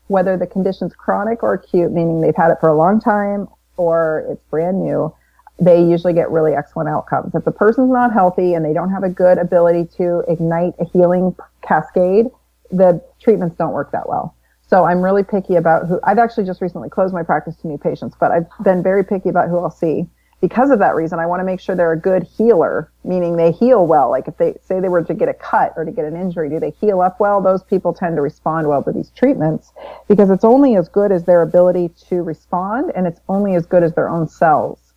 whether 0.09 0.37
the 0.37 0.47
condition's 0.47 0.95
chronic 0.95 1.43
or 1.43 1.55
acute, 1.55 1.93
meaning 1.93 2.21
they've 2.21 2.37
had 2.37 2.51
it 2.51 2.59
for 2.61 2.69
a 2.69 2.77
long 2.77 3.01
time 3.01 3.49
or 3.77 4.27
it's 4.29 4.43
brand 4.51 4.83
new, 4.83 5.15
they 5.61 5.83
usually 5.83 6.15
get 6.15 6.31
really 6.31 6.55
excellent 6.55 6.89
outcomes. 6.89 7.35
If 7.35 7.45
the 7.45 7.53
person's 7.53 7.91
not 7.91 8.13
healthy 8.13 8.55
and 8.55 8.65
they 8.65 8.73
don't 8.73 8.91
have 8.91 9.03
a 9.03 9.11
good 9.11 9.39
ability 9.39 9.89
to 9.99 10.25
ignite 10.27 10.75
a 10.79 10.85
healing 10.87 11.37
cascade, 11.63 12.27
the 12.71 13.03
treatments 13.21 13.57
don't 13.57 13.73
work 13.73 13.93
that 13.93 14.09
well. 14.09 14.35
So 14.67 14.85
I'm 14.85 15.03
really 15.03 15.25
picky 15.25 15.57
about 15.57 15.89
who, 15.89 16.01
I've 16.05 16.19
actually 16.19 16.45
just 16.45 16.63
recently 16.63 16.89
closed 16.89 17.13
my 17.13 17.23
practice 17.23 17.57
to 17.57 17.69
new 17.69 17.77
patients, 17.77 18.17
but 18.19 18.31
I've 18.31 18.47
been 18.63 18.83
very 18.83 19.05
picky 19.05 19.29
about 19.29 19.49
who 19.49 19.59
I'll 19.59 19.71
see. 19.71 20.09
Because 20.41 20.71
of 20.71 20.79
that 20.79 20.95
reason, 20.95 21.19
I 21.19 21.27
want 21.27 21.41
to 21.41 21.45
make 21.45 21.61
sure 21.61 21.77
they're 21.77 21.93
a 21.93 22.01
good 22.01 22.23
healer, 22.23 22.91
meaning 23.05 23.37
they 23.37 23.53
heal 23.53 23.87
well. 23.87 24.11
Like 24.11 24.27
if 24.27 24.39
they 24.39 24.57
say 24.65 24.81
they 24.81 24.89
were 24.89 25.05
to 25.05 25.13
get 25.13 25.29
a 25.29 25.35
cut 25.35 25.75
or 25.77 25.85
to 25.85 25.91
get 25.91 26.07
an 26.07 26.17
injury, 26.17 26.49
do 26.49 26.59
they 26.59 26.71
heal 26.71 27.03
up 27.03 27.21
well? 27.21 27.43
Those 27.43 27.63
people 27.63 27.93
tend 27.93 28.17
to 28.17 28.23
respond 28.23 28.67
well 28.67 28.83
to 28.85 28.93
these 28.93 29.11
treatments 29.11 29.73
because 30.09 30.31
it's 30.31 30.45
only 30.45 30.77
as 30.77 30.89
good 30.89 31.13
as 31.13 31.25
their 31.25 31.43
ability 31.43 31.91
to 32.09 32.23
respond 32.23 32.91
and 32.95 33.07
it's 33.07 33.21
only 33.29 33.55
as 33.55 33.67
good 33.67 33.83
as 33.83 33.95
their 33.95 34.09
own 34.09 34.29
cells 34.29 34.91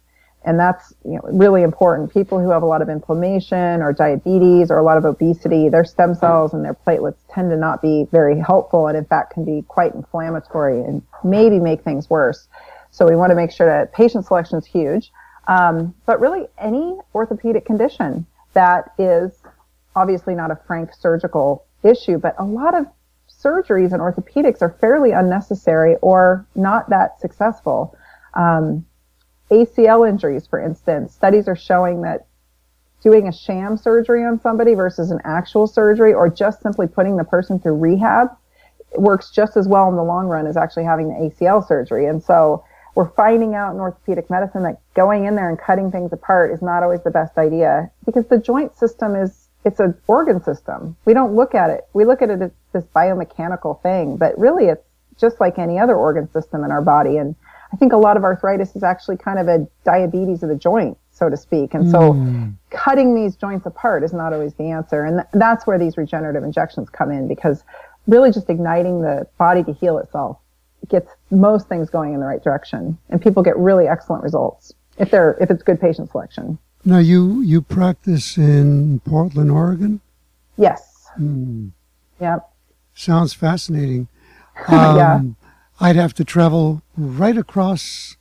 and 0.45 0.59
that's 0.59 0.93
you 1.05 1.13
know, 1.13 1.21
really 1.23 1.61
important. 1.63 2.13
People 2.13 2.39
who 2.39 2.49
have 2.49 2.63
a 2.63 2.65
lot 2.65 2.81
of 2.81 2.89
inflammation 2.89 3.81
or 3.81 3.93
diabetes 3.93 4.69
or 4.69 4.77
a 4.77 4.83
lot 4.83 4.97
of 4.97 5.05
obesity, 5.05 5.69
their 5.69 5.85
stem 5.85 6.13
cells 6.15 6.53
and 6.53 6.63
their 6.63 6.73
platelets 6.73 7.17
tend 7.33 7.49
to 7.51 7.57
not 7.57 7.81
be 7.81 8.07
very 8.11 8.37
helpful, 8.39 8.87
and 8.87 8.97
in 8.97 9.05
fact 9.05 9.33
can 9.33 9.45
be 9.45 9.63
quite 9.67 9.93
inflammatory 9.93 10.81
and 10.81 11.01
maybe 11.23 11.59
make 11.59 11.83
things 11.83 12.09
worse. 12.09 12.47
So 12.91 13.07
we 13.07 13.15
want 13.15 13.31
to 13.31 13.35
make 13.35 13.51
sure 13.51 13.67
that 13.67 13.93
patient 13.93 14.25
selection 14.25 14.57
is 14.57 14.65
huge. 14.65 15.11
Um, 15.47 15.93
but 16.05 16.19
really, 16.19 16.47
any 16.57 16.97
orthopedic 17.13 17.65
condition 17.65 18.25
that 18.53 18.93
is 18.97 19.31
obviously 19.95 20.35
not 20.35 20.51
a 20.51 20.55
frank 20.67 20.91
surgical 20.93 21.65
issue, 21.83 22.17
but 22.17 22.35
a 22.37 22.45
lot 22.45 22.73
of 22.73 22.87
surgeries 23.29 23.91
and 23.91 24.01
orthopedics 24.01 24.61
are 24.61 24.75
fairly 24.79 25.11
unnecessary 25.11 25.97
or 26.01 26.45
not 26.55 26.89
that 26.89 27.19
successful. 27.19 27.97
Um, 28.35 28.85
ACL 29.51 30.07
injuries, 30.07 30.47
for 30.47 30.59
instance, 30.59 31.13
studies 31.13 31.47
are 31.47 31.55
showing 31.55 32.01
that 32.01 32.25
doing 33.01 33.27
a 33.27 33.33
sham 33.33 33.75
surgery 33.75 34.23
on 34.23 34.39
somebody 34.39 34.73
versus 34.73 35.11
an 35.11 35.19
actual 35.25 35.67
surgery 35.67 36.13
or 36.13 36.29
just 36.29 36.61
simply 36.61 36.87
putting 36.87 37.17
the 37.17 37.23
person 37.23 37.59
through 37.59 37.75
rehab 37.75 38.29
works 38.95 39.29
just 39.29 39.57
as 39.57 39.67
well 39.67 39.89
in 39.89 39.95
the 39.95 40.03
long 40.03 40.27
run 40.27 40.47
as 40.47 40.55
actually 40.55 40.85
having 40.85 41.09
the 41.09 41.15
ACL 41.15 41.67
surgery. 41.67 42.05
And 42.05 42.23
so 42.23 42.63
we're 42.95 43.09
finding 43.09 43.55
out 43.55 43.73
in 43.73 43.79
orthopedic 43.79 44.29
medicine 44.29 44.63
that 44.63 44.79
going 44.93 45.25
in 45.25 45.35
there 45.35 45.49
and 45.49 45.57
cutting 45.59 45.91
things 45.91 46.13
apart 46.13 46.51
is 46.51 46.61
not 46.61 46.83
always 46.83 47.01
the 47.03 47.11
best 47.11 47.37
idea 47.37 47.89
because 48.05 48.25
the 48.27 48.37
joint 48.37 48.77
system 48.77 49.15
is 49.15 49.49
it's 49.65 49.79
an 49.79 49.95
organ 50.07 50.43
system. 50.43 50.95
We 51.05 51.13
don't 51.13 51.35
look 51.35 51.55
at 51.55 51.69
it. 51.69 51.87
We 51.93 52.05
look 52.05 52.21
at 52.21 52.29
it 52.29 52.41
as 52.41 52.51
this 52.73 52.83
biomechanical 52.95 53.81
thing, 53.81 54.17
but 54.17 54.37
really 54.37 54.65
it's 54.65 54.83
just 55.17 55.39
like 55.39 55.57
any 55.57 55.79
other 55.79 55.95
organ 55.95 56.29
system 56.31 56.63
in 56.63 56.71
our 56.71 56.81
body. 56.81 57.17
And 57.17 57.35
I 57.71 57.77
think 57.77 57.93
a 57.93 57.97
lot 57.97 58.17
of 58.17 58.23
arthritis 58.23 58.75
is 58.75 58.83
actually 58.83 59.17
kind 59.17 59.39
of 59.39 59.47
a 59.47 59.67
diabetes 59.85 60.43
of 60.43 60.49
the 60.49 60.55
joint, 60.55 60.97
so 61.11 61.29
to 61.29 61.37
speak. 61.37 61.73
And 61.73 61.89
so 61.89 62.13
mm. 62.13 62.53
cutting 62.71 63.15
these 63.15 63.35
joints 63.35 63.65
apart 63.65 64.03
is 64.03 64.13
not 64.13 64.33
always 64.33 64.53
the 64.55 64.69
answer. 64.69 65.05
And 65.05 65.19
th- 65.19 65.27
that's 65.33 65.65
where 65.65 65.79
these 65.79 65.97
regenerative 65.97 66.43
injections 66.43 66.89
come 66.89 67.11
in 67.11 67.27
because 67.27 67.63
really 68.05 68.31
just 68.31 68.49
igniting 68.49 69.01
the 69.01 69.27
body 69.37 69.63
to 69.63 69.73
heal 69.73 69.97
itself 69.97 70.37
gets 70.89 71.09
most 71.33 71.67
things 71.67 71.89
going 71.89 72.13
in 72.13 72.19
the 72.19 72.25
right 72.25 72.43
direction. 72.43 72.97
And 73.09 73.21
people 73.21 73.43
get 73.43 73.57
really 73.57 73.87
excellent 73.87 74.23
results 74.23 74.73
if 74.97 75.11
they're, 75.11 75.37
if 75.41 75.49
it's 75.49 75.63
good 75.63 75.81
patient 75.81 76.11
selection. 76.11 76.57
Now 76.85 76.99
you 76.99 77.41
you 77.41 77.61
practice 77.61 78.37
in 78.37 78.99
Portland, 79.01 79.49
Oregon. 79.49 80.01
Yes. 80.57 81.07
Hmm. 81.15 81.69
Yep. 82.19 82.49
Sounds 82.93 83.33
fascinating. 83.33 84.07
Um, 84.67 84.97
yeah. 84.97 85.21
I'd 85.79 85.95
have 85.95 86.13
to 86.13 86.23
travel 86.23 86.83
right 86.95 87.35
across 87.35 88.17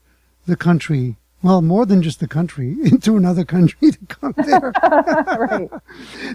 the 0.47 0.57
country. 0.57 1.17
Well, 1.43 1.61
more 1.61 1.85
than 1.85 2.03
just 2.03 2.21
the 2.21 2.27
country, 2.27 2.77
into 2.85 3.19
another 3.19 3.45
country 3.45 3.91
to 3.91 3.99
come 4.07 4.35
there. 4.39 4.73
right. 4.83 5.69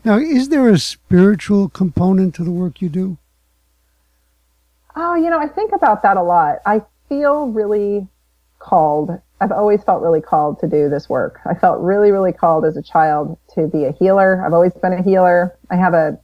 Now, 0.05 0.19
is 0.19 0.49
there 0.49 0.69
a 0.69 0.78
spiritual 0.78 1.67
component 1.69 2.36
to 2.36 2.43
the 2.43 2.51
work 2.51 2.80
you 2.80 2.89
do? 2.89 3.17
Oh, 4.99 5.13
you 5.13 5.29
know, 5.29 5.39
I 5.39 5.47
think 5.47 5.73
about 5.73 6.01
that 6.01 6.17
a 6.17 6.23
lot. 6.23 6.57
I 6.65 6.81
feel 7.07 7.49
really 7.49 8.07
called 8.57 9.11
I've 9.39 9.51
always 9.51 9.83
felt 9.83 10.01
really 10.01 10.21
called 10.21 10.59
to 10.61 10.67
do 10.67 10.89
this 10.89 11.07
work. 11.07 11.39
I 11.45 11.53
felt 11.53 11.79
really, 11.79 12.11
really 12.11 12.33
called 12.33 12.65
as 12.65 12.75
a 12.75 12.81
child 12.81 13.37
to 13.53 13.67
be 13.67 13.85
a 13.85 13.91
healer. 13.91 14.43
I've 14.43 14.53
always 14.53 14.73
been 14.73 14.93
a 14.93 15.03
healer. 15.03 15.55
I 15.69 15.75
have 15.75 15.93
a, 15.93 16.19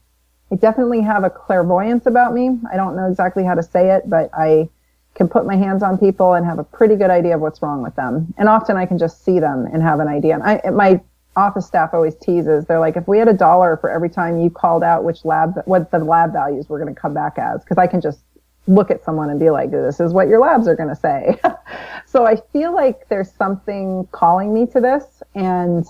I 0.51 0.55
definitely 0.55 1.01
have 1.01 1.23
a 1.23 1.29
clairvoyance 1.29 2.07
about 2.07 2.33
me. 2.33 2.57
I 2.71 2.75
don't 2.75 2.95
know 2.95 3.07
exactly 3.07 3.43
how 3.43 3.53
to 3.53 3.61
say 3.61 3.91
it, 3.91 4.09
but 4.09 4.31
I 4.33 4.67
can 5.13 5.27
put 5.27 5.45
my 5.45 5.55
hands 5.55 5.83
on 5.83 5.99
people 5.99 6.33
and 6.33 6.43
have 6.43 6.57
a 6.57 6.63
pretty 6.63 6.95
good 6.95 7.11
idea 7.11 7.35
of 7.35 7.41
what's 7.41 7.61
wrong 7.61 7.83
with 7.83 7.95
them. 7.95 8.33
And 8.39 8.49
often 8.49 8.77
I 8.77 8.87
can 8.87 8.97
just 8.97 9.23
see 9.23 9.39
them 9.39 9.67
and 9.71 9.83
have 9.83 9.99
an 9.99 10.07
idea. 10.07 10.33
And 10.33 10.41
I, 10.41 10.61
my 10.71 10.99
office 11.35 11.67
staff 11.67 11.91
always 11.93 12.15
teases. 12.15 12.65
They're 12.65 12.79
like, 12.79 12.97
if 12.97 13.07
we 13.07 13.19
had 13.19 13.27
a 13.27 13.33
dollar 13.33 13.77
for 13.77 13.91
every 13.91 14.09
time 14.09 14.39
you 14.39 14.49
called 14.49 14.83
out 14.83 15.03
which 15.03 15.23
lab, 15.23 15.61
what 15.65 15.91
the 15.91 15.99
lab 15.99 16.33
values 16.33 16.67
were 16.67 16.79
going 16.79 16.93
to 16.93 16.99
come 16.99 17.13
back 17.13 17.37
as, 17.37 17.63
because 17.63 17.77
I 17.77 17.85
can 17.85 18.01
just 18.01 18.21
look 18.67 18.91
at 18.91 19.03
someone 19.03 19.29
and 19.29 19.39
be 19.39 19.49
like, 19.49 19.71
this 19.71 19.99
is 19.99 20.13
what 20.13 20.27
your 20.27 20.39
labs 20.39 20.67
are 20.67 20.75
going 20.75 20.89
to 20.89 20.95
say. 20.95 21.37
so 22.05 22.25
I 22.25 22.37
feel 22.53 22.73
like 22.73 23.07
there's 23.09 23.31
something 23.31 24.07
calling 24.11 24.53
me 24.53 24.65
to 24.67 24.79
this. 24.79 25.21
And, 25.35 25.85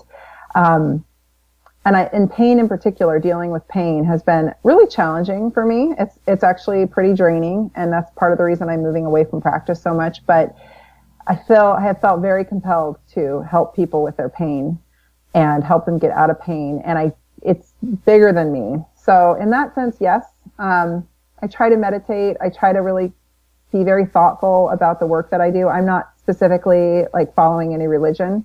um, 0.54 1.04
and 1.84 1.96
I, 1.96 2.08
in 2.12 2.28
pain 2.28 2.58
in 2.58 2.68
particular, 2.68 3.20
dealing 3.20 3.50
with 3.50 3.66
pain 3.68 4.04
has 4.04 4.22
been 4.22 4.54
really 4.64 4.88
challenging 4.88 5.50
for 5.50 5.64
me. 5.64 5.94
It's, 5.98 6.18
it's 6.26 6.42
actually 6.42 6.86
pretty 6.86 7.14
draining. 7.14 7.70
And 7.76 7.92
that's 7.92 8.10
part 8.16 8.32
of 8.32 8.38
the 8.38 8.44
reason 8.44 8.68
I'm 8.68 8.82
moving 8.82 9.06
away 9.06 9.24
from 9.24 9.40
practice 9.40 9.80
so 9.80 9.94
much. 9.94 10.24
But 10.26 10.56
I 11.26 11.36
feel, 11.36 11.76
I 11.78 11.82
have 11.82 12.00
felt 12.00 12.20
very 12.20 12.44
compelled 12.44 12.98
to 13.12 13.42
help 13.42 13.76
people 13.76 14.02
with 14.02 14.16
their 14.16 14.28
pain 14.28 14.78
and 15.34 15.62
help 15.62 15.84
them 15.84 15.98
get 15.98 16.10
out 16.10 16.30
of 16.30 16.40
pain. 16.40 16.82
And 16.84 16.98
I, 16.98 17.12
it's 17.42 17.72
bigger 18.04 18.32
than 18.32 18.52
me. 18.52 18.84
So 18.96 19.34
in 19.34 19.50
that 19.50 19.74
sense, 19.74 19.96
yes. 20.00 20.24
Um, 20.58 21.06
I 21.42 21.46
try 21.46 21.68
to 21.68 21.76
meditate. 21.76 22.36
I 22.40 22.48
try 22.48 22.72
to 22.72 22.80
really 22.80 23.12
be 23.72 23.84
very 23.84 24.06
thoughtful 24.06 24.70
about 24.70 25.00
the 25.00 25.06
work 25.06 25.30
that 25.30 25.40
I 25.40 25.50
do. 25.50 25.68
I'm 25.68 25.86
not 25.86 26.10
specifically 26.18 27.04
like 27.12 27.34
following 27.34 27.74
any 27.74 27.86
religion, 27.86 28.44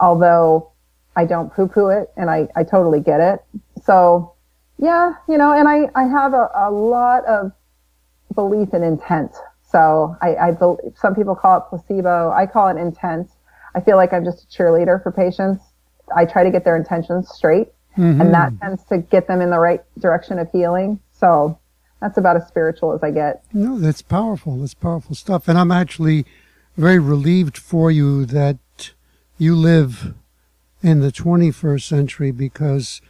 although 0.00 0.70
I 1.16 1.24
don't 1.24 1.52
poo 1.52 1.68
poo 1.68 1.88
it 1.88 2.10
and 2.16 2.30
I, 2.30 2.48
I 2.56 2.64
totally 2.64 3.00
get 3.00 3.20
it. 3.20 3.44
So 3.82 4.34
yeah, 4.78 5.14
you 5.28 5.38
know, 5.38 5.52
and 5.52 5.68
I, 5.68 5.88
I 5.94 6.04
have 6.04 6.34
a, 6.34 6.50
a 6.54 6.70
lot 6.70 7.24
of 7.26 7.52
belief 8.34 8.74
in 8.74 8.82
intent. 8.82 9.32
So 9.62 10.16
I, 10.22 10.36
I, 10.36 10.50
believe 10.52 10.94
some 10.96 11.14
people 11.14 11.34
call 11.34 11.58
it 11.58 11.64
placebo. 11.68 12.30
I 12.30 12.46
call 12.46 12.68
it 12.68 12.76
intent. 12.76 13.28
I 13.74 13.80
feel 13.80 13.96
like 13.96 14.12
I'm 14.12 14.24
just 14.24 14.44
a 14.44 14.46
cheerleader 14.46 15.02
for 15.02 15.10
patients. 15.10 15.62
I 16.14 16.24
try 16.24 16.44
to 16.44 16.50
get 16.50 16.64
their 16.64 16.76
intentions 16.76 17.28
straight 17.28 17.68
mm-hmm. 17.96 18.20
and 18.20 18.34
that 18.34 18.52
tends 18.60 18.84
to 18.84 18.98
get 18.98 19.26
them 19.26 19.40
in 19.40 19.50
the 19.50 19.58
right 19.58 19.82
direction 19.98 20.38
of 20.38 20.50
healing. 20.50 21.00
So 21.12 21.58
that's 22.04 22.18
about 22.18 22.36
as 22.36 22.46
spiritual 22.46 22.92
as 22.92 23.02
I 23.02 23.10
get. 23.10 23.42
No, 23.54 23.78
that's 23.78 24.02
powerful. 24.02 24.58
That's 24.58 24.74
powerful 24.74 25.14
stuff. 25.14 25.48
And 25.48 25.56
I'm 25.56 25.72
actually 25.72 26.26
very 26.76 26.98
relieved 26.98 27.56
for 27.56 27.90
you 27.90 28.26
that 28.26 28.58
you 29.38 29.56
live 29.56 30.12
in 30.82 31.00
the 31.00 31.10
21st 31.10 31.80
century 31.80 32.30
because 32.30 33.00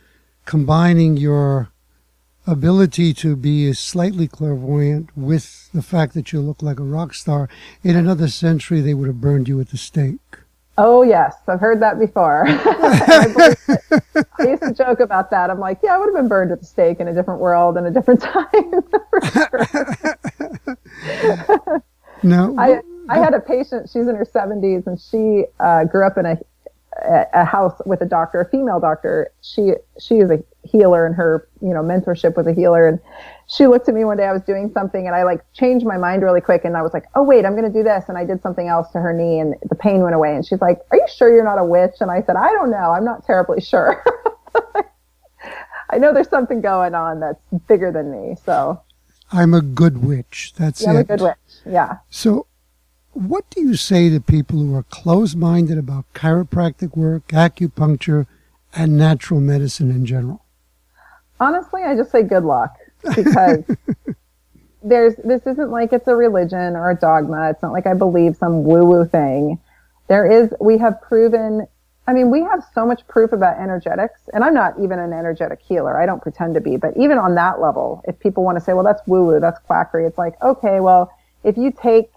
combining 0.45 1.17
your 1.17 1.71
ability 2.47 3.13
to 3.15 3.35
be 3.35 3.73
slightly 3.73 4.29
clairvoyant 4.29 5.11
with 5.17 5.73
the 5.73 5.83
fact 5.83 6.15
that 6.15 6.33
you 6.33 6.41
look 6.41 6.63
like 6.63 6.79
a 6.79 6.85
rock 6.85 7.15
star, 7.15 7.49
in 7.83 7.97
another 7.97 8.29
century 8.29 8.81
they 8.81 8.95
would 8.95 9.09
have 9.09 9.21
burned 9.21 9.49
you 9.49 9.61
at 9.61 9.71
the 9.71 9.77
stake. 9.77 10.39
Oh 10.77 11.03
yes, 11.03 11.37
I've 11.47 11.61
heard 11.61 11.81
that 11.83 12.01
before. 12.01 12.45
I, 12.49 13.55
I, 14.39 14.43
used 14.43 14.63
to 14.63 14.75
joke 14.75 14.99
about 14.99 15.31
that. 15.31 15.49
I'm 15.49 15.61
like, 15.61 15.79
yeah, 15.85 15.95
I 15.95 15.99
would 15.99 16.07
have 16.07 16.15
been 16.15 16.27
burned 16.27 16.51
at 16.51 16.61
the 16.61 16.67
stake 16.67 16.99
in 16.99 17.07
a 17.07 17.15
different 17.15 17.41
world 17.41 17.77
and 17.77 17.87
a 17.87 17.91
different 17.91 18.23
time. 18.23 18.47
no, 22.25 22.57
I 22.59 22.81
I 23.09 23.19
had 23.19 23.35
a 23.35 23.41
patient. 23.41 23.89
She's 23.89 24.09
in 24.09 24.17
her 24.17 24.25
70s 24.25 24.87
and 24.87 25.01
she 25.01 25.45
uh, 25.61 25.85
grew 25.85 26.05
up 26.05 26.19
in 26.19 26.27
a 26.27 26.39
a 27.03 27.45
house 27.45 27.81
with 27.87 28.01
a 28.01 28.07
doctor, 28.07 28.41
a 28.41 28.49
female 28.49 28.81
doctor. 28.81 29.33
She 29.43 29.73
she 30.01 30.17
is 30.17 30.31
a 30.31 30.43
healer, 30.63 31.07
and 31.07 31.15
her 31.15 31.49
you 31.61 31.75
know 31.75 31.83
mentorship 31.83 32.37
was 32.37 32.47
a 32.47 32.53
healer. 32.53 32.87
And 32.87 33.01
she 33.55 33.67
looked 33.69 33.89
at 33.89 33.95
me 33.95 34.05
one 34.05 34.17
day. 34.17 34.25
I 34.25 34.33
was 34.33 34.43
doing 34.43 34.71
something, 34.73 35.07
and 35.07 35.15
I 35.15 35.23
like 35.23 35.41
changed 35.53 35.87
my 35.87 35.97
mind 35.97 36.23
really 36.23 36.41
quick. 36.41 36.65
And 36.65 36.77
I 36.77 36.83
was 36.83 36.93
like, 36.93 37.05
oh 37.15 37.23
wait, 37.23 37.45
I'm 37.45 37.53
going 37.53 37.71
to 37.71 37.79
do 37.79 37.85
this. 37.85 38.05
And 38.09 38.19
I 38.19 38.25
did 38.25 38.43
something 38.43 38.67
else 38.67 38.91
to 38.93 39.01
her 39.01 39.13
knee, 39.13 39.39
and 39.39 39.55
the 39.69 39.77
pain 39.77 40.01
went 40.01 40.15
away. 40.15 40.35
And 40.35 40.45
she's 40.45 40.61
like, 40.61 40.81
are 40.91 40.97
you 40.97 41.07
sure 41.15 41.33
you're 41.33 41.45
not 41.45 41.59
a 41.59 41.65
witch? 41.65 41.95
And 42.01 42.11
I 42.11 42.23
said, 42.23 42.37
I 42.37 42.49
don't 42.49 42.71
know. 42.71 42.91
I'm 42.91 43.05
not 43.05 43.25
terribly 43.25 43.61
sure. 43.61 44.03
I 45.91 45.99
know 45.99 46.13
there's 46.13 46.29
something 46.29 46.61
going 46.61 46.95
on 46.95 47.21
that's 47.21 47.41
bigger 47.69 47.93
than 47.93 48.11
me. 48.11 48.37
So 48.45 48.83
I'm 49.31 49.55
a 49.55 49.61
good 49.61 50.03
witch. 50.03 50.53
That's 50.57 50.83
yeah, 50.83 50.89
it. 50.89 50.93
I'm 50.93 51.01
a 51.01 51.05
good 51.05 51.21
witch. 51.21 51.37
Yeah. 51.65 51.99
So 52.11 52.47
what 53.13 53.49
do 53.51 53.61
you 53.61 53.77
say 53.77 54.11
to 54.11 54.21
people 54.21 54.59
who 54.59 54.75
are 54.75 54.83
closed 54.85 55.37
minded 55.37 55.79
about 55.79 56.13
chiropractic 56.15 56.97
work, 56.97 57.29
acupuncture, 57.29 58.27
and 58.75 58.97
natural 58.97 59.41
medicine 59.41 59.91
in 59.93 60.05
general? 60.07 60.45
Honestly, 61.39 61.83
I 61.85 61.95
just 61.95 62.11
say 62.11 62.25
good 62.25 62.43
luck 62.43 62.75
because 63.15 63.65
there's 64.83 65.17
this 65.17 65.47
isn't 65.47 65.71
like 65.71 65.93
it's 65.93 66.09
a 66.09 66.15
religion 66.15 66.77
or 66.77 66.91
a 66.91 66.95
dogma. 66.95 67.51
It's 67.51 67.63
not 67.63 67.73
like 67.73 67.87
I 67.87 67.95
believe 67.95 68.37
some 68.37 68.65
woo 68.65 68.85
woo 68.85 69.07
thing. 69.07 69.59
There 70.09 70.31
is, 70.31 70.53
we 70.61 70.77
have 70.79 71.01
proven, 71.01 71.67
I 72.07 72.13
mean, 72.13 72.31
we 72.31 72.43
have 72.43 72.63
so 72.75 72.85
much 72.85 73.07
proof 73.09 73.33
about 73.33 73.59
energetics, 73.59 74.21
and 74.35 74.45
I'm 74.45 74.53
not 74.53 74.75
even 74.83 74.99
an 74.99 75.15
energetic 75.15 75.61
healer. 75.63 75.99
I 75.99 76.05
don't 76.05 76.21
pretend 76.21 76.55
to 76.55 76.61
be, 76.61 76.77
but 76.77 76.95
even 76.99 77.17
on 77.17 77.35
that 77.37 77.59
level, 77.59 78.03
if 78.07 78.19
people 78.19 78.45
want 78.45 78.59
to 78.59 78.65
say, 78.65 78.75
well, 78.75 78.85
that's 78.85 79.01
woo 79.07 79.25
woo, 79.25 79.41
that's 79.41 79.59
quackery, 79.61 80.05
it's 80.05 80.19
like, 80.19 80.35
okay, 80.43 80.81
well, 80.81 81.11
if 81.43 81.57
you 81.57 81.73
take 81.73 82.11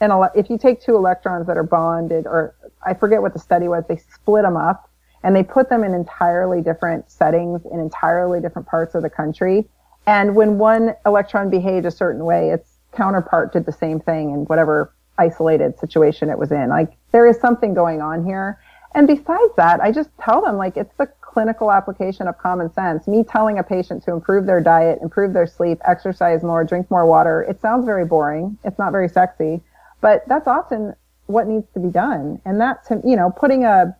and 0.00 0.12
if 0.34 0.50
you 0.50 0.58
take 0.58 0.82
two 0.82 0.96
electrons 0.96 1.46
that 1.46 1.56
are 1.56 1.62
bonded, 1.62 2.26
or 2.26 2.54
I 2.84 2.94
forget 2.94 3.22
what 3.22 3.32
the 3.32 3.38
study 3.38 3.68
was, 3.68 3.84
they 3.88 3.96
split 3.96 4.42
them 4.42 4.56
up 4.56 4.90
and 5.22 5.34
they 5.34 5.42
put 5.42 5.70
them 5.70 5.84
in 5.84 5.94
entirely 5.94 6.60
different 6.60 7.10
settings 7.10 7.62
in 7.72 7.80
entirely 7.80 8.40
different 8.40 8.68
parts 8.68 8.94
of 8.94 9.02
the 9.02 9.08
country. 9.08 9.66
And 10.06 10.36
when 10.36 10.58
one 10.58 10.94
electron 11.06 11.50
behaved 11.50 11.86
a 11.86 11.90
certain 11.90 12.24
way, 12.24 12.50
its 12.50 12.78
counterpart 12.92 13.52
did 13.52 13.66
the 13.66 13.72
same 13.72 14.00
thing 14.00 14.30
in 14.30 14.44
whatever 14.44 14.92
isolated 15.18 15.78
situation 15.78 16.30
it 16.30 16.38
was 16.38 16.52
in. 16.52 16.68
Like 16.68 16.92
there 17.12 17.26
is 17.26 17.38
something 17.38 17.74
going 17.74 18.02
on 18.02 18.24
here. 18.24 18.58
And 18.94 19.06
besides 19.06 19.52
that, 19.56 19.80
I 19.80 19.90
just 19.90 20.10
tell 20.20 20.42
them 20.42 20.56
like 20.56 20.76
it's 20.76 20.94
the 20.98 21.08
clinical 21.20 21.72
application 21.72 22.28
of 22.28 22.38
common 22.38 22.72
sense. 22.72 23.08
Me 23.08 23.24
telling 23.24 23.58
a 23.58 23.62
patient 23.62 24.04
to 24.04 24.12
improve 24.12 24.46
their 24.46 24.60
diet, 24.60 25.00
improve 25.02 25.32
their 25.32 25.46
sleep, 25.46 25.80
exercise 25.84 26.44
more, 26.44 26.64
drink 26.64 26.88
more 26.90 27.06
water. 27.06 27.42
It 27.42 27.60
sounds 27.60 27.84
very 27.84 28.04
boring. 28.04 28.56
It's 28.62 28.78
not 28.78 28.92
very 28.92 29.08
sexy, 29.08 29.60
but 30.00 30.26
that's 30.28 30.46
often 30.46 30.94
what 31.26 31.48
needs 31.48 31.66
to 31.74 31.80
be 31.80 31.88
done. 31.88 32.40
And 32.44 32.60
that's, 32.60 32.88
you 33.04 33.16
know, 33.16 33.30
putting 33.30 33.64
a, 33.64 33.96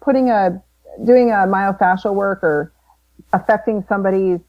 putting 0.00 0.30
a, 0.30 0.62
doing 1.04 1.30
a 1.30 1.46
myofascial 1.46 2.14
work 2.14 2.44
or 2.44 2.72
affecting 3.32 3.84
somebody's 3.88 4.40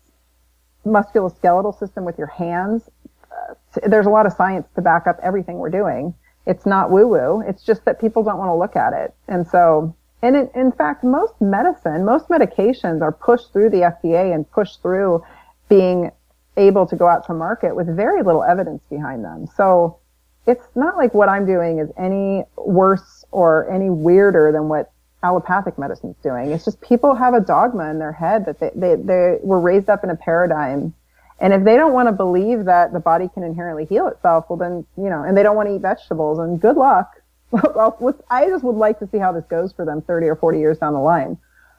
musculoskeletal 0.88 1.78
system 1.78 2.06
with 2.06 2.18
your 2.18 2.28
hands. 2.28 2.90
Uh, 3.32 3.54
there's 3.86 4.06
a 4.06 4.10
lot 4.10 4.26
of 4.26 4.34
science 4.34 4.68
to 4.76 4.82
back 4.82 5.08
up 5.08 5.20
everything 5.22 5.58
we're 5.58 5.70
doing. 5.70 6.14
It's 6.46 6.66
not 6.66 6.92
woo 6.92 7.08
woo. 7.08 7.44
It's 7.48 7.64
just 7.64 7.86
that 7.86 8.00
people 8.00 8.24
don't 8.24 8.38
want 8.38 8.50
to 8.50 8.56
look 8.56 8.76
at 8.76 8.94
it. 8.94 9.14
And 9.28 9.46
so, 9.48 9.96
and 10.22 10.36
in, 10.36 10.50
in 10.56 10.72
fact, 10.72 11.04
most 11.04 11.34
medicine, 11.42 12.06
most 12.06 12.30
medications 12.30 13.02
are 13.02 13.12
pushed 13.12 13.52
through 13.54 13.70
the 13.70 13.94
FDA 14.02 14.34
and 14.34 14.50
pushed 14.50 14.82
through 14.82 15.24
being 15.70 16.12
able 16.56 16.88
to 16.88 16.96
go 16.96 17.08
out 17.08 17.26
to 17.28 17.34
market 17.34 17.76
with 17.76 17.94
very 17.96 18.24
little 18.24 18.44
evidence 18.44 18.84
behind 18.90 19.24
them. 19.24 19.48
So 19.56 20.00
it's 20.48 20.66
not 20.76 20.98
like 20.98 21.14
what 21.14 21.30
I'm 21.30 21.46
doing 21.46 21.80
is 21.80 21.90
any 21.98 22.44
worse 22.56 23.26
or 23.32 23.70
any 23.70 23.90
weirder 23.90 24.52
than 24.52 24.70
what 24.70 24.92
allopathic 25.28 25.78
medicine's 25.78 26.16
doing. 26.24 26.52
It's 26.52 26.66
just 26.66 26.80
people 26.82 27.14
have 27.16 27.34
a 27.34 27.42
dogma 27.42 27.90
in 27.90 28.00
their 28.00 28.14
head 28.14 28.46
that 28.46 28.60
they, 28.60 28.72
they, 28.74 28.96
they 28.96 29.38
were 29.42 29.60
raised 29.60 29.90
up 29.90 30.04
in 30.04 30.10
a 30.10 30.16
paradigm. 30.16 30.94
And 31.40 31.54
if 31.54 31.64
they 31.64 31.76
don't 31.76 31.94
want 31.94 32.08
to 32.08 32.14
believe 32.14 32.66
that 32.66 32.94
the 32.94 33.00
body 33.00 33.30
can 33.34 33.44
inherently 33.44 33.86
heal 33.86 34.08
itself, 34.08 34.46
well 34.50 34.58
then, 34.58 34.86
you 34.98 35.10
know, 35.10 35.24
and 35.24 35.38
they 35.38 35.44
don't 35.44 35.56
want 35.56 35.70
to 35.70 35.76
eat 35.76 35.82
vegetables 35.82 36.40
and 36.40 36.60
good 36.60 36.78
luck. 36.78 37.22
well, 37.52 38.16
I 38.30 38.48
just 38.48 38.64
would 38.64 38.76
like 38.76 39.00
to 39.00 39.08
see 39.12 39.18
how 39.18 39.32
this 39.32 39.46
goes 39.46 39.72
for 39.72 39.86
them 39.86 40.02
30 40.02 40.28
or 40.28 40.36
40 40.36 40.60
years 40.60 40.78
down 40.80 40.94
the 40.94 41.00
line. 41.00 41.38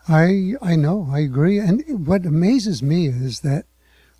I 0.08 0.54
I 0.62 0.76
know, 0.76 1.08
I 1.10 1.20
agree. 1.20 1.58
And 1.58 2.06
what 2.06 2.24
amazes 2.24 2.82
me 2.82 3.08
is 3.08 3.40
that 3.40 3.66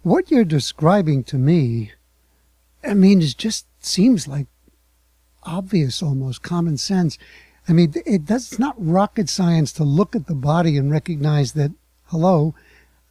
what 0.02 0.30
you're 0.30 0.44
describing 0.44 1.24
to 1.24 1.38
me, 1.38 1.92
I 2.84 2.94
mean, 2.94 3.22
it 3.22 3.36
just 3.38 3.66
seems 3.80 4.28
like 4.28 4.48
obvious, 5.44 6.02
almost 6.02 6.42
common 6.42 6.76
sense. 6.76 7.16
I 7.68 7.72
mean, 7.72 7.92
it 8.06 8.24
does 8.24 8.52
it's 8.52 8.58
not 8.58 8.74
rocket 8.78 9.28
science 9.28 9.72
to 9.74 9.84
look 9.84 10.16
at 10.16 10.26
the 10.26 10.34
body 10.34 10.76
and 10.76 10.90
recognize 10.90 11.52
that 11.52 11.72
hello, 12.06 12.54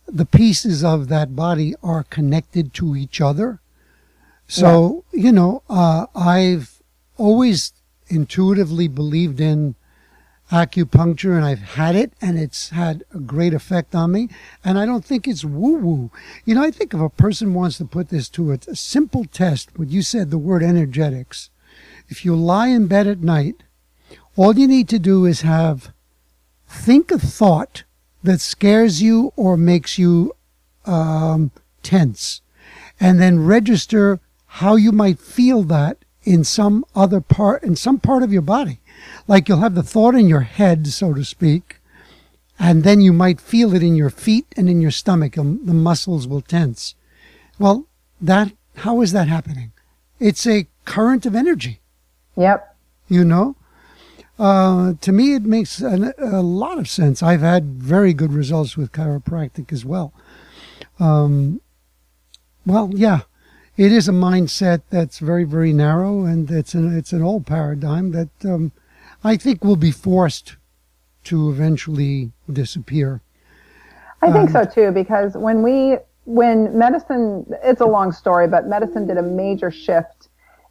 the 0.08 0.26
pieces 0.26 0.84
of 0.84 1.10
that 1.10 1.36
body 1.36 1.76
are 1.84 2.04
connected 2.04 2.74
to 2.76 2.96
each 2.96 3.22
other. 3.22 3.60
So 4.48 5.06
yeah. 5.14 5.24
you 5.26 5.32
know, 5.32 5.64
uh, 5.70 6.08
I've 6.16 6.82
always 7.18 7.74
intuitively 8.08 8.88
believed 8.88 9.40
in 9.40 9.76
acupuncture 10.52 11.36
and 11.36 11.44
I've 11.44 11.60
had 11.60 11.96
it 11.96 12.14
and 12.22 12.40
it's 12.40 12.70
had 12.70 13.04
a 13.14 13.20
great 13.20 13.54
effect 13.54 13.94
on 13.94 14.14
me. 14.14 14.30
And 14.64 14.80
I 14.80 14.86
don't 14.86 15.04
think 15.04 15.28
it's 15.28 15.44
woo 15.44 15.78
woo. 15.78 16.12
You 16.46 16.56
know, 16.56 16.64
I 16.64 16.72
think 16.72 16.94
if 16.94 17.00
a 17.00 17.10
person 17.10 17.54
wants 17.54 17.78
to 17.78 17.86
put 17.86 18.10
this 18.10 18.30
to 18.30 18.52
it, 18.52 18.68
a 18.68 18.76
simple 18.76 19.26
test, 19.26 19.78
what 19.78 19.90
you 19.90 20.02
said, 20.02 20.32
the 20.32 20.38
word 20.38 20.64
energetics. 20.64 21.50
If 22.08 22.24
you 22.24 22.36
lie 22.36 22.68
in 22.68 22.88
bed 22.88 23.08
at 23.08 23.20
night, 23.20 23.64
all 24.38 24.58
you 24.58 24.68
need 24.68 24.88
to 24.90 25.00
do 25.00 25.26
is 25.26 25.42
have, 25.42 25.92
think 26.68 27.12
a 27.12 27.18
thought 27.18 27.84
that 28.24 28.40
scares 28.40 29.02
you 29.02 29.34
or 29.36 29.58
makes 29.58 29.98
you 29.98 30.34
um, 30.86 31.52
tense, 31.84 32.42
and 33.00 33.20
then 33.20 33.46
register 33.46 34.20
how 34.46 34.76
you 34.76 34.92
might 34.92 35.20
feel 35.20 35.64
that 35.64 35.98
in 36.24 36.44
some 36.44 36.86
other 36.96 37.20
part, 37.20 37.64
in 37.64 37.76
some 37.76 38.00
part 38.00 38.24
of 38.24 38.32
your 38.32 38.42
body. 38.42 38.80
Like 39.28 39.50
you'll 39.50 39.60
have 39.60 39.76
the 39.76 39.84
thought 39.84 40.16
in 40.16 40.28
your 40.28 40.42
head, 40.42 40.88
so 40.88 41.14
to 41.14 41.26
speak, 41.26 41.78
and 42.60 42.84
then 42.84 43.02
you 43.02 43.14
might 43.14 43.42
feel 43.42 43.74
it 43.74 43.84
in 43.84 43.96
your 43.96 44.10
feet 44.10 44.46
and 44.56 44.70
in 44.70 44.82
your 44.82 44.92
stomach, 44.92 45.36
and 45.36 45.66
the 45.68 45.74
muscles 45.74 46.28
will 46.28 46.42
tense. 46.42 46.96
Well, 47.58 47.86
that, 48.22 48.52
how 48.78 49.02
is 49.02 49.12
that 49.14 49.28
happening? 49.28 49.72
It's 50.20 50.46
a 50.46 50.68
current 50.86 51.26
of 51.26 51.36
energy. 51.36 51.80
Yep. 52.36 52.76
You 53.08 53.24
know? 53.24 53.56
Uh, 54.40 54.94
to 55.02 55.12
me, 55.12 55.34
it 55.34 55.44
makes 55.44 55.80
an, 55.80 56.14
a 56.18 56.42
lot 56.42 56.78
of 56.78 56.88
sense. 56.88 57.24
I've 57.24 57.42
had 57.42 57.82
very 57.82 58.14
good 58.14 58.32
results 58.32 58.78
with 58.78 58.92
chiropractic 58.92 59.72
as 59.74 59.84
well. 59.84 60.14
Um, 61.00 61.62
well, 62.66 62.92
yeah, 62.94 63.22
it 63.78 63.92
is 63.92 64.08
a 64.08 64.12
mindset 64.12 64.82
that's 64.90 65.20
very, 65.20 65.44
very 65.44 65.74
narrow, 65.74 66.26
and 66.26 66.50
it's 66.52 66.74
an 66.74 66.96
it's 66.96 67.14
an 67.14 67.24
old 67.24 67.46
paradigm 67.48 68.12
that 68.12 68.30
um, 68.44 68.72
I 69.24 69.38
think 69.38 69.64
will 69.64 69.76
be 69.76 69.92
forced 69.92 70.56
to 71.26 71.50
eventually 71.50 72.32
disappear. 72.52 73.22
I 74.22 74.32
think 74.32 74.54
um, 74.56 74.66
so 74.66 74.66
too, 74.66 74.92
because 74.92 75.36
when 75.36 75.64
we 75.64 75.98
when 76.26 76.78
medicine, 76.78 77.46
it's 77.64 77.82
a 77.82 77.86
long 77.86 78.12
story, 78.12 78.48
but 78.48 78.68
medicine 78.68 79.08
did 79.08 79.18
a 79.18 79.22
major 79.24 79.72
shift 79.72 80.28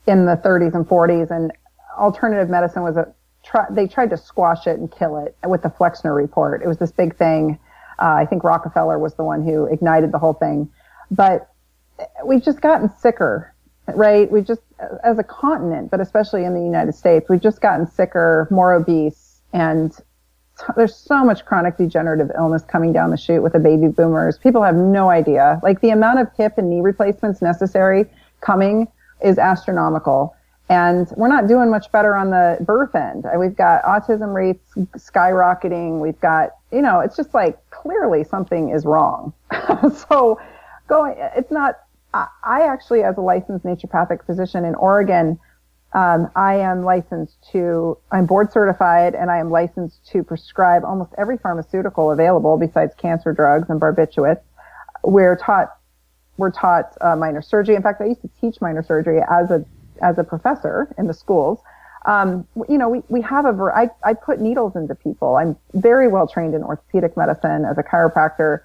in 0.07 0.27
the 0.27 0.37
30s 0.37 0.75
and 0.75 0.87
40s, 0.87 1.31
and 1.31 1.51
alternative 1.97 2.51
medicine 2.51 2.83
was 2.83 2.97
a 2.97 3.12
try, 3.47 3.64
they 3.70 3.86
tried 3.86 4.11
to 4.11 4.16
squash 4.16 4.66
it 4.66 4.78
and 4.78 4.90
kill 4.90 5.16
it 5.18 5.36
with 5.47 5.62
the 5.62 5.70
Flexner 5.70 6.14
report. 6.14 6.62
It 6.62 6.68
was 6.68 6.78
this 6.78 6.92
big 6.92 7.16
thing. 7.16 7.59
Uh, 7.99 8.14
I 8.14 8.26
think 8.26 8.44
Rockefeller 8.44 8.99
was 8.99 9.14
the 9.14 9.24
one 9.24 9.42
who 9.42 9.64
ignited 9.66 10.12
the 10.12 10.18
whole 10.18 10.34
thing, 10.34 10.70
but 11.11 11.51
we've 12.26 12.42
just 12.42 12.61
gotten 12.61 12.90
sicker, 12.99 13.55
right? 13.94 14.30
We've 14.30 14.44
just, 14.44 14.61
as 15.03 15.18
a 15.18 15.22
continent, 15.24 15.90
but 15.90 16.01
especially 16.01 16.44
in 16.44 16.53
the 16.53 16.61
United 16.61 16.94
States, 16.94 17.28
we've 17.30 17.40
just 17.40 17.62
gotten 17.62 17.86
sicker, 17.86 18.49
more 18.51 18.74
obese, 18.74 19.40
and 19.55 19.97
there's 20.76 20.94
so 20.94 21.24
much 21.24 21.44
chronic 21.44 21.78
degenerative 21.78 22.30
illness 22.36 22.62
coming 22.64 22.92
down 22.92 23.11
the 23.11 23.16
chute 23.16 23.42
with 23.42 23.53
the 23.53 23.59
baby 23.59 23.88
boomers. 23.88 24.38
People 24.38 24.62
have 24.62 24.74
no 24.74 25.09
idea. 25.09 25.59
Like 25.62 25.80
the 25.80 25.90
amount 25.90 26.20
of 26.20 26.28
hip 26.36 26.55
and 26.59 26.68
knee 26.68 26.80
replacements 26.80 27.40
necessary 27.40 28.07
coming 28.40 28.88
is 29.22 29.38
astronomical. 29.38 30.36
And 30.69 31.09
we're 31.17 31.29
not 31.29 31.47
doing 31.47 31.71
much 31.71 31.93
better 31.93 32.17
on 32.17 32.31
the 32.31 32.59
birth 32.61 32.95
end. 32.97 33.25
We've 33.39 33.57
got 33.57 33.83
autism 33.85 34.35
rates 34.35 34.75
skyrocketing. 34.97 36.01
We've 36.01 36.21
got, 36.21 36.51
you 36.73 36.83
know, 36.83 36.99
it's 37.01 37.17
just 37.17 37.33
like 37.35 37.59
clearly 37.71 38.25
something 38.25 38.71
is 38.71 38.85
wrong. 38.85 39.33
so 40.11 40.41
going, 40.89 41.14
it's 41.37 41.53
not 41.53 41.77
I 42.45 42.62
actually, 42.62 43.03
as 43.03 43.17
a 43.17 43.21
licensed 43.21 43.64
naturopathic 43.64 44.25
physician 44.25 44.64
in 44.64 44.75
Oregon, 44.75 45.39
um, 45.93 46.31
I 46.37 46.57
am 46.57 46.85
licensed 46.85 47.37
to, 47.53 47.99
I'm 48.11 48.27
board 48.27 48.53
certified 48.53 49.14
and 49.14 49.31
I 49.31 49.39
am 49.39 49.51
licensed 49.51 50.07
to 50.12 50.23
prescribe 50.23 50.85
almost 50.85 51.12
every 51.17 51.39
pharmaceutical 51.39 52.11
available 52.11 52.57
besides 52.57 52.95
cancer 52.97 53.33
drugs 53.33 53.71
and 53.71 53.81
barbiturates. 53.81 54.43
We're 55.03 55.37
taught, 55.37 55.77
we're 56.37 56.51
taught 56.51 56.97
uh, 57.01 57.17
minor 57.17 57.43
surgery. 57.43 57.77
In 57.77 57.83
fact, 57.83 58.01
I 58.01 58.07
used 58.07 58.23
to 58.23 58.31
teach 58.41 58.61
minor 58.61 58.83
surgery 58.83 59.21
as 59.31 59.51
a, 59.51 59.64
as 60.03 60.18
a 60.18 60.24
professor 60.24 60.92
in 60.99 61.07
the 61.07 61.14
schools. 61.14 61.61
Um, 62.07 62.47
you 62.68 62.78
know, 62.78 62.88
we, 62.88 63.03
we 63.09 63.20
have 63.22 63.47
a, 63.47 63.72
I, 63.74 63.90
I 64.05 64.14
put 64.14 64.40
needles 64.40 64.76
into 64.76 64.94
people. 64.94 65.36
I'm 65.36 65.57
very 65.74 66.07
well 66.07 66.28
trained 66.28 66.55
in 66.55 66.62
orthopedic 66.62 67.16
medicine 67.16 67.64
as 67.64 67.78
a 67.78 67.82
chiropractor. 67.82 68.61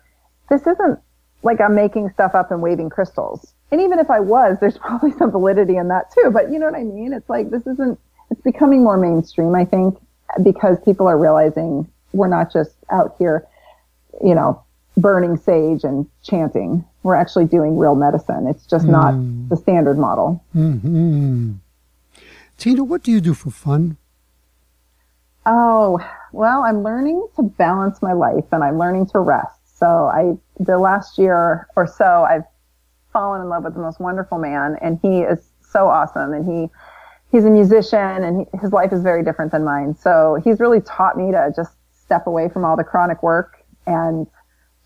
This 0.49 0.61
isn't 0.61 0.99
like 1.43 1.59
I'm 1.59 1.73
making 1.73 2.11
stuff 2.11 2.35
up 2.35 2.51
and 2.51 2.61
waving 2.61 2.89
crystals. 2.89 3.53
And 3.71 3.81
even 3.81 3.99
if 3.99 4.11
I 4.11 4.19
was, 4.19 4.57
there's 4.59 4.77
probably 4.77 5.11
some 5.13 5.31
validity 5.31 5.77
in 5.77 5.87
that 5.87 6.11
too. 6.11 6.29
But 6.31 6.51
you 6.51 6.59
know 6.59 6.67
what 6.67 6.75
I 6.75 6.83
mean? 6.83 7.13
It's 7.13 7.29
like 7.29 7.49
this 7.49 7.65
isn't, 7.65 7.99
it's 8.29 8.41
becoming 8.41 8.83
more 8.83 8.97
mainstream, 8.97 9.55
I 9.55 9.65
think, 9.65 9.97
because 10.43 10.77
people 10.85 11.07
are 11.07 11.17
realizing 11.17 11.89
we're 12.13 12.27
not 12.27 12.53
just 12.53 12.75
out 12.91 13.15
here, 13.17 13.47
you 14.23 14.35
know, 14.35 14.63
burning 15.01 15.37
sage 15.37 15.83
and 15.83 16.07
chanting. 16.23 16.85
We're 17.03 17.15
actually 17.15 17.45
doing 17.45 17.77
real 17.77 17.95
medicine. 17.95 18.47
It's 18.47 18.65
just 18.65 18.85
mm. 18.85 18.91
not 18.91 19.13
hmm. 19.13 19.47
the 19.49 19.57
standard 19.57 19.97
model. 19.97 20.43
Mm-hmm. 20.55 21.53
Tyna, 22.57 22.85
what 22.85 23.01
do 23.01 23.11
you 23.11 23.21
do 23.21 23.33
for 23.33 23.49
fun? 23.49 23.97
Oh, 25.45 25.99
well, 26.31 26.61
I'm 26.61 26.83
learning 26.83 27.27
to 27.35 27.43
balance 27.43 28.01
my 28.01 28.13
life 28.13 28.45
and 28.51 28.63
I'm 28.63 28.77
learning 28.77 29.07
to 29.07 29.19
rest. 29.19 29.77
So 29.77 29.87
I, 29.87 30.37
the 30.63 30.77
last 30.77 31.17
year 31.17 31.67
or 31.75 31.87
so, 31.87 32.23
I've 32.29 32.43
fallen 33.11 33.41
in 33.41 33.49
love 33.49 33.63
with 33.63 33.73
the 33.73 33.79
most 33.79 33.99
wonderful 33.99 34.37
man 34.37 34.77
and 34.81 34.99
he 35.01 35.21
is 35.21 35.49
so 35.61 35.87
awesome 35.87 36.33
and 36.33 36.45
he, 36.45 36.69
he's 37.31 37.45
a 37.45 37.49
musician 37.49 38.23
and 38.23 38.45
he, 38.53 38.59
his 38.59 38.71
life 38.71 38.93
is 38.93 39.01
very 39.01 39.23
different 39.23 39.51
than 39.51 39.63
mine. 39.63 39.95
So 39.95 40.39
he's 40.43 40.59
really 40.59 40.81
taught 40.81 41.17
me 41.17 41.31
to 41.31 41.51
just 41.55 41.71
step 41.91 42.27
away 42.27 42.47
from 42.47 42.63
all 42.63 42.77
the 42.77 42.83
chronic 42.83 43.23
work 43.23 43.63
and 43.87 44.27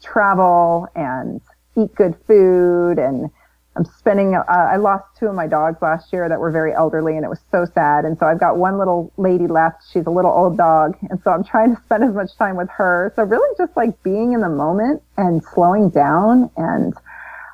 travel 0.02 0.88
and 0.96 1.42
eat 1.78 1.94
good 1.96 2.16
food 2.28 2.98
and 3.00 3.30
I'm 3.78 3.84
spending, 3.84 4.36
uh, 4.36 4.44
I 4.48 4.78
lost 4.78 5.04
two 5.20 5.28
of 5.28 5.36
my 5.36 5.48
dogs 5.48 5.82
last 5.82 6.14
year 6.14 6.30
that 6.30 6.40
were 6.40 6.52
very 6.52 6.74
elderly 6.74 7.18
and 7.18 7.26
it 7.26 7.28
was 7.30 7.42
so 7.52 7.66
sad. 7.66 8.06
And 8.06 8.18
so 8.18 8.26
I've 8.26 8.40
got 8.40 8.56
one 8.56 8.78
little 8.78 9.12
lady 9.18 9.48
left. 9.48 9.84
She's 9.92 10.06
a 10.06 10.10
little 10.10 10.32
old 10.32 10.58
dog. 10.58 10.98
And 11.10 11.20
so 11.24 11.32
I'm 11.32 11.44
trying 11.44 11.76
to 11.76 11.82
spend 11.84 12.04
as 12.06 12.14
much 12.14 12.38
time 12.38 12.56
with 12.56 12.70
her. 12.70 13.12
So 13.18 13.24
really 13.24 13.54
just 13.58 13.76
like 13.76 14.02
being 14.02 14.32
in 14.32 14.40
the 14.40 14.50
moment 14.50 15.04
and 15.18 15.44
slowing 15.44 15.90
down 15.90 16.50
and, 16.56 16.94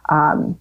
um, 0.10 0.60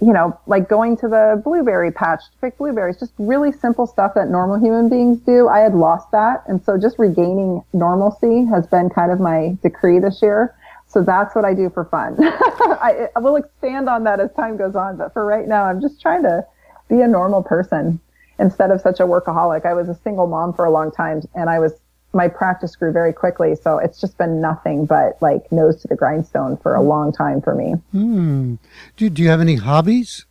you 0.00 0.12
know, 0.12 0.36
like 0.46 0.68
going 0.68 0.96
to 0.96 1.08
the 1.08 1.40
blueberry 1.44 1.92
patch 1.92 2.22
to 2.32 2.38
pick 2.40 2.58
blueberries, 2.58 2.98
just 2.98 3.12
really 3.18 3.52
simple 3.52 3.86
stuff 3.86 4.14
that 4.14 4.28
normal 4.28 4.58
human 4.58 4.88
beings 4.88 5.20
do. 5.20 5.46
I 5.46 5.60
had 5.60 5.74
lost 5.74 6.10
that. 6.10 6.42
And 6.48 6.64
so 6.64 6.76
just 6.76 6.98
regaining 6.98 7.62
normalcy 7.72 8.44
has 8.46 8.66
been 8.66 8.90
kind 8.90 9.12
of 9.12 9.20
my 9.20 9.56
decree 9.62 10.00
this 10.00 10.20
year. 10.20 10.56
So 10.90 11.04
that's 11.04 11.36
what 11.36 11.44
I 11.44 11.54
do 11.54 11.70
for 11.70 11.84
fun. 11.84 12.16
I, 12.20 13.08
I 13.14 13.20
will 13.20 13.36
expand 13.36 13.88
on 13.88 14.02
that 14.04 14.18
as 14.18 14.32
time 14.32 14.56
goes 14.56 14.74
on, 14.74 14.96
but 14.96 15.12
for 15.12 15.24
right 15.24 15.46
now, 15.46 15.64
I'm 15.64 15.80
just 15.80 16.00
trying 16.02 16.24
to 16.24 16.44
be 16.88 17.00
a 17.00 17.06
normal 17.06 17.44
person 17.44 18.00
instead 18.40 18.72
of 18.72 18.80
such 18.80 18.98
a 18.98 19.04
workaholic. 19.04 19.64
I 19.64 19.72
was 19.72 19.88
a 19.88 19.94
single 19.94 20.26
mom 20.26 20.52
for 20.52 20.64
a 20.64 20.70
long 20.70 20.90
time 20.90 21.22
and 21.36 21.48
I 21.48 21.60
was, 21.60 21.74
my 22.12 22.26
practice 22.26 22.74
grew 22.74 22.90
very 22.90 23.12
quickly. 23.12 23.54
So 23.54 23.78
it's 23.78 24.00
just 24.00 24.18
been 24.18 24.40
nothing 24.40 24.84
but 24.84 25.16
like 25.22 25.52
nose 25.52 25.80
to 25.82 25.88
the 25.88 25.94
grindstone 25.94 26.56
for 26.56 26.74
a 26.74 26.82
long 26.82 27.12
time 27.12 27.40
for 27.40 27.54
me. 27.54 27.74
Hmm. 27.92 28.56
Do, 28.96 29.08
do 29.08 29.22
you 29.22 29.28
have 29.28 29.40
any 29.40 29.56
hobbies? 29.56 30.26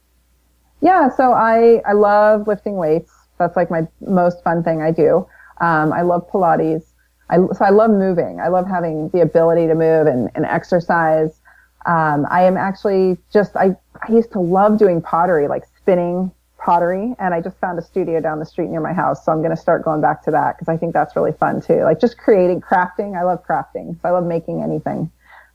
Yeah. 0.82 1.10
So 1.16 1.32
I, 1.32 1.82
I 1.88 1.94
love 1.94 2.48
lifting 2.48 2.76
weights. 2.76 3.14
That's 3.38 3.56
like 3.56 3.72
my 3.72 3.88
most 4.02 4.44
fun 4.44 4.64
thing 4.64 4.82
I 4.82 4.92
do. 4.92 5.26
Um, 5.62 5.94
I 5.94 6.02
love 6.02 6.30
Pilates. 6.30 6.84
I, 7.30 7.38
so 7.38 7.66
I 7.66 7.70
love 7.70 7.92
moving. 7.92 8.40
I 8.40 8.48
love 8.48 8.68
having 8.68 9.10
the 9.10 9.22
ability 9.22 9.68
to 9.68 9.76
move 9.76 10.08
and, 10.08 10.30
and 10.36 10.46
exercise. 10.46 11.40
Um, 11.86 12.26
I 12.30 12.44
am 12.44 12.58
actually 12.58 13.18
just, 13.32 13.56
I 13.56 13.76
I 14.08 14.12
used 14.12 14.32
to 14.32 14.40
love 14.40 14.78
doing 14.78 15.02
pottery, 15.02 15.48
like 15.48 15.64
spinning 15.78 16.32
pottery. 16.58 17.16
And 17.20 17.34
I 17.34 17.42
just 17.42 17.58
found 17.60 17.80
a 17.80 17.82
studio 17.82 18.20
down 18.22 18.40
the 18.40 18.46
street 18.46 18.70
near 18.70 18.82
my 18.82 18.94
house. 18.94 19.26
So 19.26 19.32
I'm 19.32 19.40
going 19.40 19.56
to 19.56 19.62
start 19.62 19.84
going 19.84 20.02
back 20.02 20.24
to 20.24 20.32
that 20.32 20.58
because 20.58 20.70
I 20.70 20.78
think 20.78 20.94
that's 20.94 21.16
really 21.16 21.32
fun 21.32 21.62
too. 21.62 21.84
Like 21.84 22.00
just 22.00 22.18
creating, 22.18 22.62
crafting. 22.62 23.18
I 23.18 23.24
love 23.24 23.46
crafting. 23.46 24.00
So 24.02 24.10
I 24.10 24.12
love 24.12 24.26
making 24.26 24.62
anything, 24.62 25.12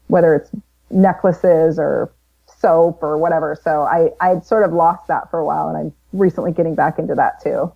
whether 0.09 0.35
it's 0.35 0.51
necklaces 0.91 1.79
or 1.79 2.11
soap 2.47 3.03
or 3.03 3.19
whatever. 3.19 3.57
So 3.63 3.83
I, 3.83 4.11
I'd 4.21 4.45
sort 4.45 4.65
of 4.65 4.73
lost 4.73 5.07
that 5.09 5.31
for 5.31 5.39
a 5.39 5.45
while 5.45 5.69
and 5.69 5.77
I'm 5.77 5.95
recently 6.13 6.53
getting 6.53 6.75
back 6.75 6.99
into 6.99 7.15
that 7.15 7.43
too. 7.43 7.73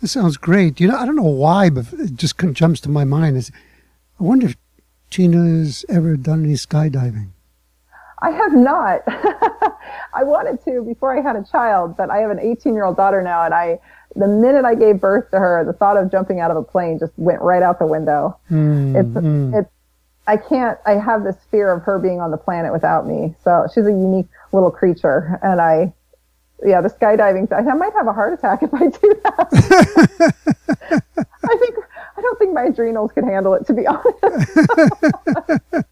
That 0.00 0.08
sounds 0.08 0.36
great. 0.36 0.80
You 0.80 0.88
know, 0.88 0.96
I 0.96 1.06
don't 1.06 1.16
know 1.16 1.22
why, 1.22 1.70
but 1.70 1.92
it 1.92 2.16
just 2.16 2.38
jumps 2.52 2.80
to 2.82 2.88
my 2.88 3.04
mind. 3.04 3.36
Is 3.36 3.50
I 4.20 4.24
wonder 4.24 4.46
if 4.46 4.56
Tyna's 5.10 5.84
ever 5.88 6.16
done 6.16 6.44
any 6.44 6.54
skydiving. 6.54 7.28
I 8.20 8.30
have 8.30 8.54
not. 8.54 9.02
I 10.14 10.24
wanted 10.24 10.64
to 10.64 10.82
before 10.82 11.16
I 11.16 11.22
had 11.22 11.36
a 11.36 11.44
child, 11.44 11.96
but 11.96 12.10
I 12.10 12.18
have 12.18 12.30
an 12.30 12.40
18 12.40 12.74
year 12.74 12.84
old 12.84 12.96
daughter 12.96 13.22
now, 13.22 13.44
and 13.44 13.52
I, 13.52 13.78
the 14.14 14.26
minute 14.26 14.64
I 14.64 14.74
gave 14.74 15.00
birth 15.00 15.30
to 15.30 15.38
her, 15.38 15.64
the 15.64 15.74
thought 15.74 15.96
of 15.96 16.10
jumping 16.10 16.40
out 16.40 16.50
of 16.50 16.56
a 16.56 16.62
plane 16.62 16.98
just 16.98 17.12
went 17.16 17.42
right 17.42 17.62
out 17.62 17.78
the 17.78 17.86
window. 17.86 18.38
Mm, 18.50 18.96
it's, 18.96 19.08
mm. 19.08 19.58
it's, 19.58 19.70
I 20.26 20.36
can't, 20.38 20.78
I 20.86 20.92
have 20.92 21.22
this 21.24 21.36
fear 21.50 21.70
of 21.70 21.82
her 21.82 21.98
being 21.98 22.20
on 22.20 22.30
the 22.30 22.38
planet 22.38 22.72
without 22.72 23.06
me. 23.06 23.34
So 23.44 23.66
she's 23.72 23.86
a 23.86 23.90
unique 23.90 24.26
little 24.52 24.70
creature, 24.70 25.38
and 25.42 25.60
I, 25.60 25.92
yeah, 26.64 26.80
the 26.80 26.88
skydiving, 26.88 27.52
I 27.52 27.60
might 27.74 27.92
have 27.92 28.06
a 28.06 28.12
heart 28.12 28.32
attack 28.32 28.62
if 28.62 28.72
I 28.72 28.86
do 28.86 29.20
that. 29.24 30.34
I 31.48 31.56
think, 31.58 31.74
I 32.16 32.20
don't 32.20 32.38
think 32.38 32.54
my 32.54 32.64
adrenals 32.64 33.12
can 33.12 33.26
handle 33.26 33.54
it, 33.54 33.66
to 33.66 33.74
be 33.74 33.86
honest. 33.86 34.18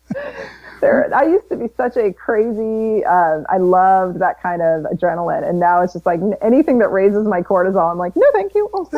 there, 0.80 1.14
I 1.14 1.24
used 1.24 1.48
to 1.50 1.56
be 1.56 1.68
such 1.76 1.96
a 1.96 2.12
crazy, 2.12 3.04
uh, 3.04 3.42
I 3.48 3.58
loved 3.58 4.20
that 4.20 4.42
kind 4.42 4.62
of 4.62 4.84
adrenaline. 4.84 5.48
And 5.48 5.60
now 5.60 5.82
it's 5.82 5.92
just 5.92 6.06
like 6.06 6.20
anything 6.40 6.78
that 6.78 6.88
raises 6.88 7.26
my 7.26 7.42
cortisol, 7.42 7.90
I'm 7.90 7.98
like, 7.98 8.16
no, 8.16 8.26
thank 8.32 8.54
you. 8.54 8.70
Oh, 8.72 8.88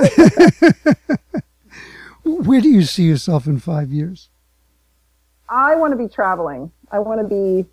Where 2.25 2.61
do 2.61 2.69
you 2.69 2.83
see 2.83 3.05
yourself 3.05 3.47
in 3.47 3.59
five 3.59 3.91
years? 3.91 4.31
I 5.49 5.77
want 5.77 5.93
to 5.93 5.97
be 5.97 6.09
traveling. 6.09 6.73
I 6.91 6.99
want 6.99 7.21
to 7.21 7.27
be 7.27 7.67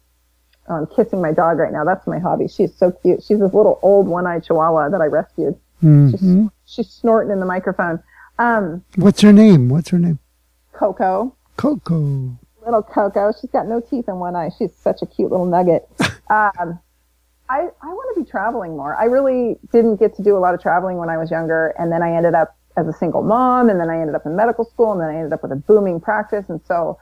um, 0.67 0.87
kissing 0.95 1.21
my 1.21 1.31
dog 1.31 1.57
right 1.57 1.71
now. 1.71 1.83
That's 1.83 2.05
my 2.07 2.19
hobby. 2.19 2.47
She's 2.47 2.73
so 2.75 2.91
cute. 2.91 3.23
She's 3.23 3.39
this 3.39 3.53
little 3.53 3.79
old 3.81 4.07
one-eyed 4.07 4.45
chihuahua 4.45 4.89
that 4.89 5.01
I 5.01 5.05
rescued. 5.05 5.59
Mm-hmm. 5.83 6.47
She's, 6.65 6.85
she's 6.85 6.93
snorting 6.93 7.31
in 7.31 7.39
the 7.39 7.45
microphone. 7.45 8.01
Um, 8.39 8.83
What's 8.95 9.21
her 9.21 9.33
name? 9.33 9.69
What's 9.69 9.89
her 9.89 9.99
name? 9.99 10.19
Coco. 10.73 11.35
Coco. 11.57 12.37
Little 12.63 12.83
Coco. 12.83 13.31
She's 13.39 13.51
got 13.51 13.67
no 13.67 13.81
teeth 13.81 14.07
in 14.07 14.15
one 14.15 14.35
eye. 14.35 14.49
She's 14.57 14.73
such 14.75 15.01
a 15.01 15.05
cute 15.05 15.31
little 15.31 15.45
nugget. 15.45 15.87
um, 16.29 16.79
I, 17.49 17.67
I 17.81 17.87
want 17.87 18.15
to 18.15 18.23
be 18.23 18.29
traveling 18.29 18.77
more. 18.77 18.95
I 18.95 19.05
really 19.05 19.57
didn't 19.71 19.97
get 19.97 20.15
to 20.15 20.23
do 20.23 20.37
a 20.37 20.39
lot 20.39 20.53
of 20.55 20.61
traveling 20.61 20.97
when 20.97 21.09
I 21.09 21.17
was 21.17 21.29
younger. 21.29 21.73
And 21.77 21.91
then 21.91 22.01
I 22.01 22.15
ended 22.15 22.33
up 22.33 22.55
as 22.75 22.87
a 22.87 22.93
single 22.93 23.21
mom 23.21 23.69
and 23.69 23.79
then 23.79 23.89
I 23.89 23.99
ended 23.99 24.15
up 24.15 24.25
in 24.25 24.35
medical 24.35 24.65
school 24.65 24.91
and 24.93 25.01
then 25.01 25.09
I 25.09 25.15
ended 25.15 25.33
up 25.33 25.43
with 25.43 25.51
a 25.51 25.55
booming 25.55 25.99
practice. 25.99 26.45
And 26.47 26.61
so 26.65 26.97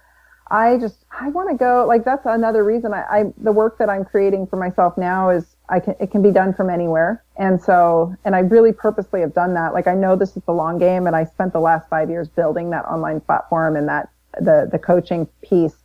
I 0.51 0.77
just, 0.77 1.05
I 1.17 1.29
want 1.29 1.49
to 1.49 1.55
go, 1.55 1.85
like, 1.87 2.03
that's 2.03 2.25
another 2.25 2.65
reason 2.65 2.93
I, 2.93 3.03
I, 3.09 3.23
the 3.37 3.53
work 3.53 3.77
that 3.77 3.89
I'm 3.89 4.03
creating 4.03 4.47
for 4.47 4.57
myself 4.57 4.97
now 4.97 5.29
is 5.29 5.55
I 5.69 5.79
can, 5.79 5.95
it 6.01 6.11
can 6.11 6.21
be 6.21 6.29
done 6.29 6.53
from 6.53 6.69
anywhere. 6.69 7.23
And 7.37 7.59
so, 7.61 8.13
and 8.25 8.35
I 8.35 8.39
really 8.39 8.73
purposely 8.73 9.21
have 9.21 9.33
done 9.33 9.53
that. 9.53 9.73
Like, 9.73 9.87
I 9.87 9.95
know 9.95 10.17
this 10.17 10.35
is 10.35 10.43
the 10.43 10.51
long 10.51 10.77
game 10.77 11.07
and 11.07 11.15
I 11.15 11.23
spent 11.23 11.53
the 11.53 11.61
last 11.61 11.87
five 11.89 12.09
years 12.09 12.27
building 12.27 12.69
that 12.71 12.83
online 12.83 13.21
platform 13.21 13.77
and 13.77 13.87
that, 13.87 14.09
the, 14.41 14.67
the 14.69 14.77
coaching 14.77 15.25
piece. 15.41 15.75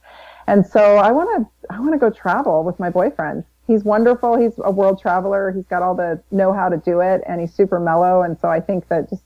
And 0.49 0.67
so 0.67 0.97
I 0.97 1.13
want 1.13 1.31
to, 1.47 1.75
I 1.75 1.79
want 1.79 1.93
to 1.93 1.99
go 1.99 2.11
travel 2.11 2.65
with 2.65 2.81
my 2.81 2.91
boyfriend. 2.91 3.45
He's 3.69 3.85
wonderful. 3.85 4.37
He's 4.37 4.59
a 4.65 4.71
world 4.71 5.01
traveler. 5.01 5.53
He's 5.53 5.67
got 5.67 5.83
all 5.83 5.95
the 5.95 6.21
know 6.31 6.53
how 6.53 6.69
to 6.69 6.77
do 6.77 7.01
it 7.01 7.23
and 7.27 7.41
he's 7.41 7.53
super 7.53 7.79
mellow. 7.79 8.23
And 8.23 8.39
so 8.39 8.49
I 8.49 8.61
think 8.61 8.89
that 8.89 9.11
just 9.11 9.23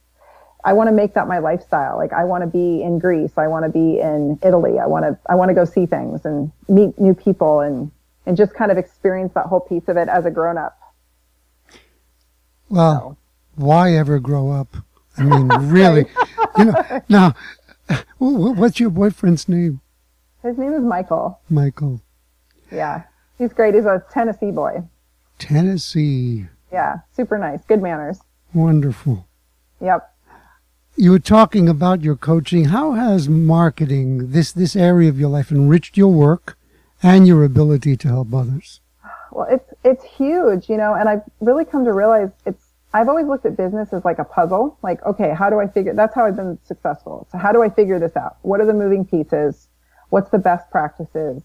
I 0.63 0.73
want 0.73 0.87
to 0.87 0.91
make 0.91 1.13
that 1.15 1.27
my 1.27 1.39
lifestyle. 1.39 1.97
Like 1.97 2.13
I 2.13 2.23
want 2.23 2.43
to 2.43 2.47
be 2.47 2.83
in 2.83 2.99
Greece. 2.99 3.31
I 3.37 3.47
want 3.47 3.65
to 3.65 3.69
be 3.69 3.99
in 3.99 4.39
Italy. 4.43 4.79
I 4.79 4.85
want 4.85 5.05
to, 5.05 5.17
I 5.29 5.35
want 5.35 5.49
to 5.49 5.55
go 5.55 5.65
see 5.65 5.85
things 5.85 6.25
and 6.25 6.51
meet 6.67 6.99
new 6.99 7.13
people 7.13 7.61
and, 7.61 7.91
and 8.25 8.37
just 8.37 8.53
kind 8.53 8.71
of 8.71 8.77
experience 8.77 9.33
that 9.33 9.47
whole 9.47 9.59
piece 9.59 9.87
of 9.87 9.97
it 9.97 10.07
as 10.07 10.25
a 10.25 10.31
grown 10.31 10.57
up. 10.57 10.77
Well, 12.69 13.17
so. 13.55 13.65
why 13.65 13.95
ever 13.95 14.19
grow 14.19 14.51
up? 14.51 14.75
I 15.17 15.23
mean, 15.23 15.47
really, 15.69 16.05
you 16.57 16.65
know, 16.65 17.01
now, 17.09 17.35
what's 18.17 18.79
your 18.79 18.91
boyfriend's 18.91 19.49
name? 19.49 19.81
His 20.43 20.57
name 20.57 20.73
is 20.73 20.81
Michael. 20.81 21.39
Michael. 21.49 22.01
Yeah. 22.71 23.03
He's 23.37 23.53
great. 23.53 23.75
He's 23.75 23.85
a 23.85 24.03
Tennessee 24.11 24.51
boy. 24.51 24.83
Tennessee. 25.37 26.45
Yeah. 26.71 26.99
Super 27.13 27.37
nice. 27.37 27.63
Good 27.65 27.81
manners. 27.81 28.19
Wonderful. 28.53 29.27
Yep 29.81 30.10
you 31.01 31.09
were 31.09 31.17
talking 31.17 31.67
about 31.67 32.01
your 32.01 32.15
coaching. 32.15 32.65
How 32.65 32.91
has 32.91 33.27
marketing, 33.27 34.29
this, 34.29 34.51
this 34.51 34.75
area 34.75 35.09
of 35.09 35.19
your 35.19 35.29
life, 35.29 35.51
enriched 35.51 35.97
your 35.97 36.13
work 36.13 36.59
and 37.01 37.27
your 37.27 37.43
ability 37.43 37.97
to 37.97 38.07
help 38.07 38.31
others? 38.35 38.81
Well, 39.31 39.47
it's, 39.49 39.73
it's 39.83 40.03
huge, 40.03 40.69
you 40.69 40.77
know, 40.77 40.93
and 40.93 41.09
I've 41.09 41.23
really 41.39 41.65
come 41.65 41.85
to 41.85 41.91
realize 41.91 42.29
it's, 42.45 42.63
I've 42.93 43.09
always 43.09 43.25
looked 43.25 43.47
at 43.47 43.57
business 43.57 43.91
as 43.93 44.05
like 44.05 44.19
a 44.19 44.23
puzzle. 44.23 44.77
Like, 44.83 45.03
okay, 45.03 45.33
how 45.33 45.49
do 45.49 45.59
I 45.59 45.67
figure, 45.67 45.95
that's 45.95 46.13
how 46.13 46.25
I've 46.25 46.35
been 46.35 46.59
successful. 46.65 47.27
So 47.31 47.39
how 47.39 47.51
do 47.51 47.63
I 47.63 47.69
figure 47.69 47.97
this 47.97 48.15
out? 48.15 48.37
What 48.43 48.61
are 48.61 48.67
the 48.67 48.73
moving 48.73 49.03
pieces? 49.03 49.69
What's 50.09 50.29
the 50.29 50.37
best 50.37 50.69
practices? 50.69 51.41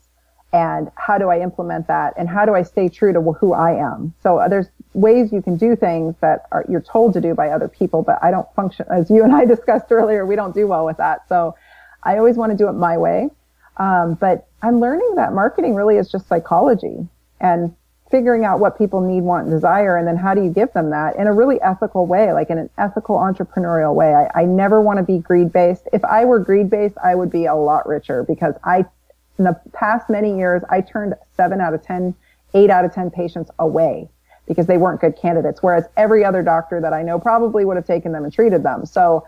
And 0.52 0.90
how 0.96 1.16
do 1.16 1.30
I 1.30 1.40
implement 1.40 1.86
that? 1.86 2.12
And 2.18 2.28
how 2.28 2.44
do 2.44 2.54
I 2.54 2.62
stay 2.62 2.90
true 2.90 3.14
to 3.14 3.22
who 3.22 3.54
I 3.54 3.72
am? 3.72 4.12
So 4.22 4.36
uh, 4.36 4.48
there's 4.48 4.68
ways 4.96 5.30
you 5.30 5.42
can 5.42 5.56
do 5.56 5.76
things 5.76 6.14
that 6.20 6.46
are, 6.50 6.64
you're 6.68 6.80
told 6.80 7.12
to 7.12 7.20
do 7.20 7.34
by 7.34 7.50
other 7.50 7.68
people, 7.68 8.02
but 8.02 8.18
I 8.22 8.30
don't 8.30 8.50
function, 8.54 8.86
as 8.90 9.10
you 9.10 9.22
and 9.22 9.34
I 9.34 9.44
discussed 9.54 9.92
earlier, 9.92 10.24
we 10.26 10.36
don't 10.36 10.54
do 10.54 10.66
well 10.66 10.84
with 10.84 10.96
that. 10.96 11.28
So 11.28 11.54
I 12.02 12.16
always 12.16 12.36
want 12.36 12.52
to 12.52 12.58
do 12.58 12.68
it 12.68 12.72
my 12.72 12.96
way. 12.96 13.28
Um, 13.76 14.14
but 14.14 14.48
I'm 14.62 14.80
learning 14.80 15.16
that 15.16 15.34
marketing 15.34 15.74
really 15.74 15.98
is 15.98 16.10
just 16.10 16.26
psychology 16.28 17.06
and 17.40 17.74
figuring 18.10 18.44
out 18.44 18.58
what 18.58 18.78
people 18.78 19.02
need, 19.02 19.20
want, 19.20 19.46
and 19.46 19.54
desire, 19.54 19.98
and 19.98 20.08
then 20.08 20.16
how 20.16 20.32
do 20.32 20.42
you 20.42 20.48
give 20.48 20.72
them 20.72 20.90
that 20.90 21.16
in 21.16 21.26
a 21.26 21.32
really 21.32 21.60
ethical 21.60 22.06
way, 22.06 22.32
like 22.32 22.48
in 22.48 22.56
an 22.56 22.70
ethical 22.78 23.16
entrepreneurial 23.16 23.94
way. 23.94 24.14
I, 24.14 24.42
I 24.42 24.44
never 24.44 24.80
want 24.80 24.98
to 24.98 25.02
be 25.02 25.18
greed 25.18 25.52
based. 25.52 25.88
If 25.92 26.04
I 26.04 26.24
were 26.24 26.38
greed 26.38 26.70
based, 26.70 26.96
I 27.04 27.14
would 27.14 27.30
be 27.30 27.44
a 27.44 27.54
lot 27.54 27.86
richer 27.86 28.22
because 28.22 28.54
I, 28.64 28.86
in 29.38 29.44
the 29.44 29.60
past 29.74 30.08
many 30.08 30.38
years, 30.38 30.62
I 30.70 30.80
turned 30.80 31.14
seven 31.36 31.60
out 31.60 31.74
of 31.74 31.82
ten, 31.82 32.14
eight 32.54 32.70
out 32.70 32.84
of 32.86 32.94
10 32.94 33.10
patients 33.10 33.50
away 33.58 34.08
because 34.46 34.66
they 34.66 34.78
weren't 34.78 35.00
good 35.00 35.16
candidates. 35.16 35.62
Whereas 35.62 35.84
every 35.96 36.24
other 36.24 36.42
doctor 36.42 36.80
that 36.80 36.92
I 36.92 37.02
know 37.02 37.18
probably 37.18 37.64
would 37.64 37.76
have 37.76 37.86
taken 37.86 38.12
them 38.12 38.24
and 38.24 38.32
treated 38.32 38.62
them. 38.62 38.86
So, 38.86 39.26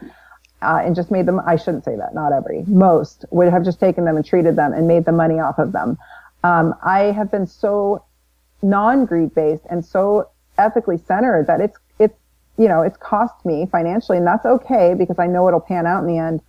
uh, 0.62 0.82
and 0.84 0.94
just 0.94 1.10
made 1.10 1.26
them, 1.26 1.40
I 1.40 1.56
shouldn't 1.56 1.84
say 1.84 1.96
that, 1.96 2.14
not 2.14 2.32
every, 2.32 2.64
most 2.66 3.24
would 3.30 3.48
have 3.48 3.64
just 3.64 3.78
taken 3.78 4.04
them 4.04 4.16
and 4.16 4.24
treated 4.24 4.56
them 4.56 4.72
and 4.72 4.88
made 4.88 5.04
the 5.04 5.12
money 5.12 5.38
off 5.38 5.58
of 5.58 5.72
them. 5.72 5.98
Um, 6.42 6.74
I 6.84 7.12
have 7.12 7.30
been 7.30 7.46
so 7.46 8.04
non-greed 8.62 9.34
based 9.34 9.64
and 9.70 9.84
so 9.84 10.30
ethically 10.56 10.98
centered 10.98 11.46
that 11.46 11.60
it's, 11.60 11.78
it's, 11.98 12.18
you 12.56 12.66
know, 12.66 12.82
it's 12.82 12.96
cost 12.96 13.44
me 13.44 13.66
financially 13.70 14.18
and 14.18 14.26
that's 14.26 14.46
okay 14.46 14.94
because 14.94 15.18
I 15.18 15.26
know 15.26 15.46
it'll 15.46 15.60
pan 15.60 15.86
out 15.86 16.00
in 16.00 16.06
the 16.06 16.18
end. 16.18 16.40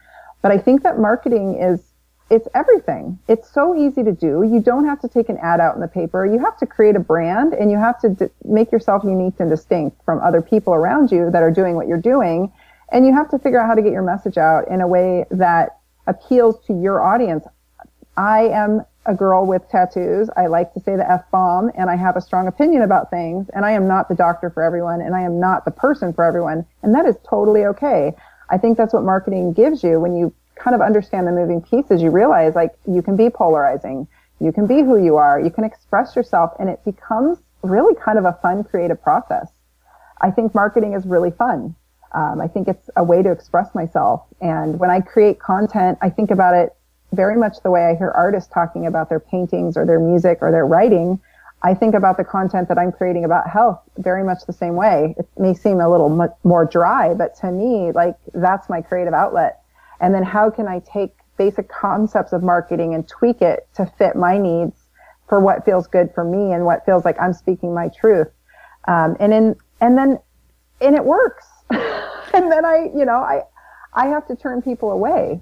But 0.41 0.51
I 0.51 0.57
think 0.57 0.83
that 0.83 0.99
marketing 0.99 1.59
is 1.61 1.88
it's 2.29 2.47
everything. 2.53 3.19
It's 3.27 3.51
so 3.51 3.75
easy 3.75 4.03
to 4.03 4.11
do. 4.11 4.43
You 4.43 4.59
don't 4.59 4.85
have 4.85 4.99
to 5.01 5.07
take 5.07 5.29
an 5.29 5.37
ad 5.41 5.59
out 5.59 5.75
in 5.75 5.81
the 5.81 5.87
paper. 5.87 6.25
You 6.25 6.39
have 6.39 6.57
to 6.59 6.65
create 6.65 6.95
a 6.95 6.99
brand 6.99 7.53
and 7.53 7.71
you 7.71 7.77
have 7.77 7.99
to 8.01 8.09
d- 8.09 8.25
make 8.43 8.71
yourself 8.71 9.03
unique 9.03 9.35
and 9.39 9.49
distinct 9.49 10.03
from 10.05 10.19
other 10.19 10.41
people 10.41 10.73
around 10.73 11.11
you 11.11 11.31
that 11.31 11.41
are 11.41 11.51
doing 11.51 11.75
what 11.75 11.87
you're 11.87 11.97
doing. 11.97 12.51
And 12.91 13.05
you 13.05 13.13
have 13.13 13.29
to 13.31 13.39
figure 13.39 13.59
out 13.59 13.67
how 13.67 13.75
to 13.75 13.81
get 13.81 13.91
your 13.91 14.03
message 14.03 14.37
out 14.37 14.67
in 14.67 14.81
a 14.81 14.87
way 14.87 15.25
that 15.31 15.79
appeals 16.07 16.63
to 16.65 16.73
your 16.73 17.01
audience. 17.01 17.45
I 18.15 18.47
am 18.49 18.85
a 19.05 19.15
girl 19.15 19.45
with 19.45 19.67
tattoos. 19.69 20.29
I 20.37 20.47
like 20.47 20.73
to 20.73 20.79
say 20.81 20.95
the 20.95 21.09
F 21.09 21.23
bomb 21.31 21.71
and 21.75 21.89
I 21.89 21.95
have 21.95 22.15
a 22.15 22.21
strong 22.21 22.47
opinion 22.47 22.83
about 22.83 23.09
things 23.09 23.49
and 23.55 23.65
I 23.65 23.71
am 23.71 23.87
not 23.87 24.07
the 24.07 24.15
doctor 24.15 24.51
for 24.51 24.61
everyone 24.61 25.01
and 25.01 25.15
I 25.15 25.21
am 25.21 25.39
not 25.39 25.65
the 25.65 25.71
person 25.71 26.13
for 26.13 26.23
everyone. 26.23 26.65
And 26.83 26.93
that 26.93 27.05
is 27.05 27.15
totally 27.27 27.65
okay. 27.65 28.13
I 28.51 28.57
think 28.57 28.77
that's 28.77 28.93
what 28.93 29.03
marketing 29.03 29.53
gives 29.53 29.83
you 29.83 29.99
when 29.99 30.15
you 30.15 30.33
kind 30.59 30.75
of 30.75 30.81
understand 30.81 31.27
the 31.27 31.31
moving 31.31 31.61
pieces, 31.61 32.01
you 32.01 32.11
realize 32.11 32.55
like 32.55 32.71
you 32.87 33.01
can 33.01 33.15
be 33.15 33.29
polarizing. 33.29 34.07
You 34.39 34.51
can 34.51 34.67
be 34.67 34.81
who 34.81 35.03
you 35.03 35.17
are. 35.17 35.39
You 35.39 35.49
can 35.49 35.63
express 35.63 36.15
yourself 36.15 36.53
and 36.59 36.69
it 36.69 36.83
becomes 36.85 37.39
really 37.61 37.95
kind 37.95 38.17
of 38.17 38.25
a 38.25 38.37
fun 38.41 38.63
creative 38.63 39.01
process. 39.01 39.47
I 40.21 40.31
think 40.31 40.53
marketing 40.53 40.93
is 40.93 41.05
really 41.05 41.31
fun. 41.31 41.75
Um, 42.13 42.41
I 42.41 42.47
think 42.47 42.67
it's 42.67 42.89
a 42.95 43.03
way 43.03 43.21
to 43.21 43.31
express 43.31 43.73
myself. 43.75 44.23
And 44.41 44.79
when 44.79 44.89
I 44.89 45.01
create 45.01 45.39
content, 45.39 45.97
I 46.01 46.09
think 46.09 46.31
about 46.31 46.55
it 46.55 46.75
very 47.13 47.37
much 47.37 47.57
the 47.63 47.71
way 47.71 47.85
I 47.85 47.95
hear 47.95 48.11
artists 48.11 48.51
talking 48.53 48.85
about 48.87 49.09
their 49.09 49.19
paintings 49.19 49.77
or 49.77 49.85
their 49.85 49.99
music 49.99 50.39
or 50.41 50.51
their 50.51 50.65
writing. 50.65 51.19
I 51.61 51.73
think 51.73 51.93
about 51.93 52.17
the 52.17 52.23
content 52.23 52.69
that 52.69 52.77
I'm 52.77 52.91
creating 52.91 53.25
about 53.25 53.49
health 53.49 53.81
very 53.97 54.23
much 54.23 54.45
the 54.47 54.53
same 54.53 54.75
way. 54.75 55.15
It 55.17 55.27
may 55.37 55.53
seem 55.53 55.81
a 55.81 55.89
little 55.89 56.09
more 56.43 56.65
dry, 56.65 57.13
but 57.13 57.35
to 57.37 57.51
me, 57.51 57.91
like 57.91 58.15
that's 58.33 58.69
my 58.69 58.81
creative 58.81 59.13
outlet. 59.13 59.61
And 59.99 60.13
then 60.13 60.23
how 60.23 60.49
can 60.49 60.67
I 60.67 60.79
take 60.79 61.11
basic 61.37 61.69
concepts 61.69 62.33
of 62.33 62.43
marketing 62.43 62.93
and 62.93 63.07
tweak 63.07 63.41
it 63.41 63.67
to 63.75 63.85
fit 63.97 64.15
my 64.15 64.37
needs 64.37 64.77
for 65.27 65.39
what 65.39 65.63
feels 65.63 65.87
good 65.87 66.11
for 66.13 66.23
me 66.23 66.53
and 66.53 66.65
what 66.65 66.85
feels 66.85 67.05
like 67.05 67.19
I'm 67.21 67.33
speaking 67.33 67.73
my 67.73 67.87
truth. 67.89 68.27
Um, 68.87 69.15
and 69.19 69.33
in, 69.33 69.55
and 69.79 69.97
then, 69.97 70.19
and 70.81 70.95
it 70.95 71.05
works. 71.05 71.45
and 71.69 72.51
then 72.51 72.65
I, 72.65 72.89
you 72.95 73.05
know, 73.05 73.17
I, 73.17 73.43
I 73.93 74.07
have 74.07 74.27
to 74.27 74.35
turn 74.35 74.61
people 74.61 74.91
away 74.91 75.39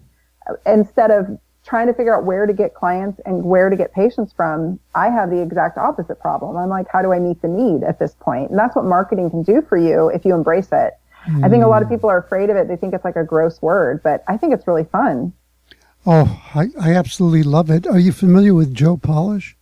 instead 0.65 1.11
of 1.11 1.25
trying 1.65 1.87
to 1.87 1.93
figure 1.93 2.15
out 2.15 2.23
where 2.23 2.45
to 2.45 2.53
get 2.53 2.73
clients 2.73 3.19
and 3.25 3.43
where 3.43 3.69
to 3.69 3.75
get 3.75 3.93
patients 3.93 4.31
from. 4.31 4.79
I 4.95 5.09
have 5.09 5.29
the 5.29 5.41
exact 5.41 5.77
opposite 5.77 6.19
problem. 6.19 6.55
I'm 6.55 6.69
like, 6.69 6.87
how 6.91 7.01
do 7.01 7.11
I 7.11 7.19
meet 7.19 7.41
the 7.41 7.49
need 7.49 7.83
at 7.83 7.99
this 7.99 8.15
point? 8.19 8.51
And 8.51 8.59
that's 8.59 8.75
what 8.75 8.85
marketing 8.85 9.29
can 9.29 9.43
do 9.43 9.61
for 9.67 9.77
you 9.77 10.09
if 10.09 10.23
you 10.23 10.33
embrace 10.33 10.69
it. 10.71 10.93
Mm. 11.27 11.45
I 11.45 11.49
think 11.49 11.63
a 11.63 11.67
lot 11.67 11.81
of 11.81 11.87
hmm. 11.87 11.95
people 11.95 12.09
are 12.09 12.17
afraid 12.19 12.49
of 12.49 12.57
it. 12.57 12.67
They 12.67 12.77
think 12.77 12.93
it's 12.93 13.05
like 13.05 13.15
a 13.15 13.23
gross 13.23 13.61
word, 13.61 14.01
but 14.03 14.23
I 14.27 14.37
think 14.37 14.53
it's 14.53 14.67
really 14.67 14.85
fun. 14.85 15.33
Oh, 16.05 16.41
I, 16.55 16.67
I 16.79 16.93
absolutely 16.93 17.43
love 17.43 17.69
it. 17.69 17.85
Are 17.85 17.99
you 17.99 18.13
familiar 18.13 18.53
with 18.53 18.73
Joe 18.73 18.95
Polish? 18.95 19.57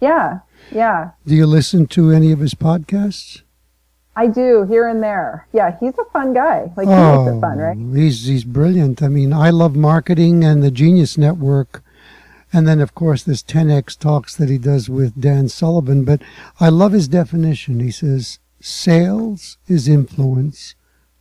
Yeah, 0.00 0.40
yeah. 0.72 1.12
Do 1.24 1.34
you 1.34 1.46
listen 1.46 1.86
to 1.88 2.10
any 2.10 2.32
of 2.32 2.40
his 2.40 2.54
podcasts? 2.54 3.42
I 4.16 4.26
do 4.28 4.64
here 4.68 4.88
and 4.88 5.02
there. 5.02 5.48
Yeah, 5.52 5.76
he's 5.78 5.98
a 5.98 6.04
fun 6.12 6.34
guy. 6.34 6.70
Like 6.76 6.86
he 6.86 6.94
oh, 6.94 7.24
makes 7.24 7.36
it 7.36 7.40
fun, 7.40 7.58
right? 7.58 7.76
He's 7.76 8.26
he's 8.26 8.44
brilliant. 8.44 9.02
I 9.02 9.08
mean, 9.08 9.32
I 9.32 9.50
love 9.50 9.74
marketing 9.74 10.44
and 10.44 10.62
the 10.62 10.70
Genius 10.70 11.18
Network, 11.18 11.82
and 12.52 12.66
then 12.66 12.80
of 12.80 12.94
course 12.94 13.22
this 13.22 13.42
10x 13.42 13.98
talks 13.98 14.36
that 14.36 14.48
he 14.48 14.58
does 14.58 14.88
with 14.88 15.20
Dan 15.20 15.48
Sullivan. 15.48 16.04
But 16.04 16.22
I 16.60 16.68
love 16.68 16.92
his 16.92 17.08
definition. 17.08 17.80
He 17.80 17.90
says 17.90 18.38
sales 18.60 19.58
is 19.66 19.88
influence, 19.88 20.74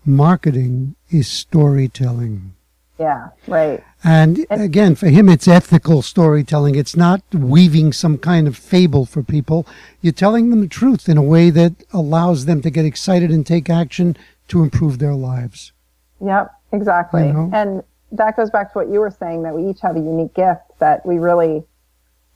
marketing 0.05 0.95
is 1.09 1.27
storytelling. 1.27 2.53
Yeah, 2.99 3.29
right. 3.47 3.83
And 4.03 4.45
again, 4.49 4.95
for 4.95 5.07
him, 5.07 5.27
it's 5.27 5.47
ethical 5.47 6.01
storytelling. 6.01 6.75
It's 6.75 6.95
not 6.95 7.21
weaving 7.33 7.91
some 7.93 8.17
kind 8.17 8.47
of 8.47 8.55
fable 8.55 9.05
for 9.05 9.23
people. 9.23 9.65
You're 10.01 10.13
telling 10.13 10.49
them 10.49 10.61
the 10.61 10.67
truth 10.67 11.09
in 11.09 11.17
a 11.17 11.23
way 11.23 11.49
that 11.49 11.73
allows 11.91 12.45
them 12.45 12.61
to 12.61 12.69
get 12.69 12.85
excited 12.85 13.31
and 13.31 13.45
take 13.45 13.69
action 13.69 14.15
to 14.49 14.61
improve 14.61 14.99
their 14.99 15.15
lives. 15.15 15.71
Yep, 16.23 16.51
exactly. 16.71 17.27
You 17.27 17.33
know? 17.33 17.49
And 17.53 17.83
that 18.11 18.37
goes 18.37 18.51
back 18.51 18.71
to 18.73 18.79
what 18.79 18.89
you 18.89 18.99
were 18.99 19.11
saying 19.11 19.43
that 19.43 19.55
we 19.55 19.69
each 19.69 19.81
have 19.81 19.95
a 19.95 19.99
unique 19.99 20.35
gift 20.35 20.61
that 20.79 21.05
we 21.05 21.17
really 21.17 21.63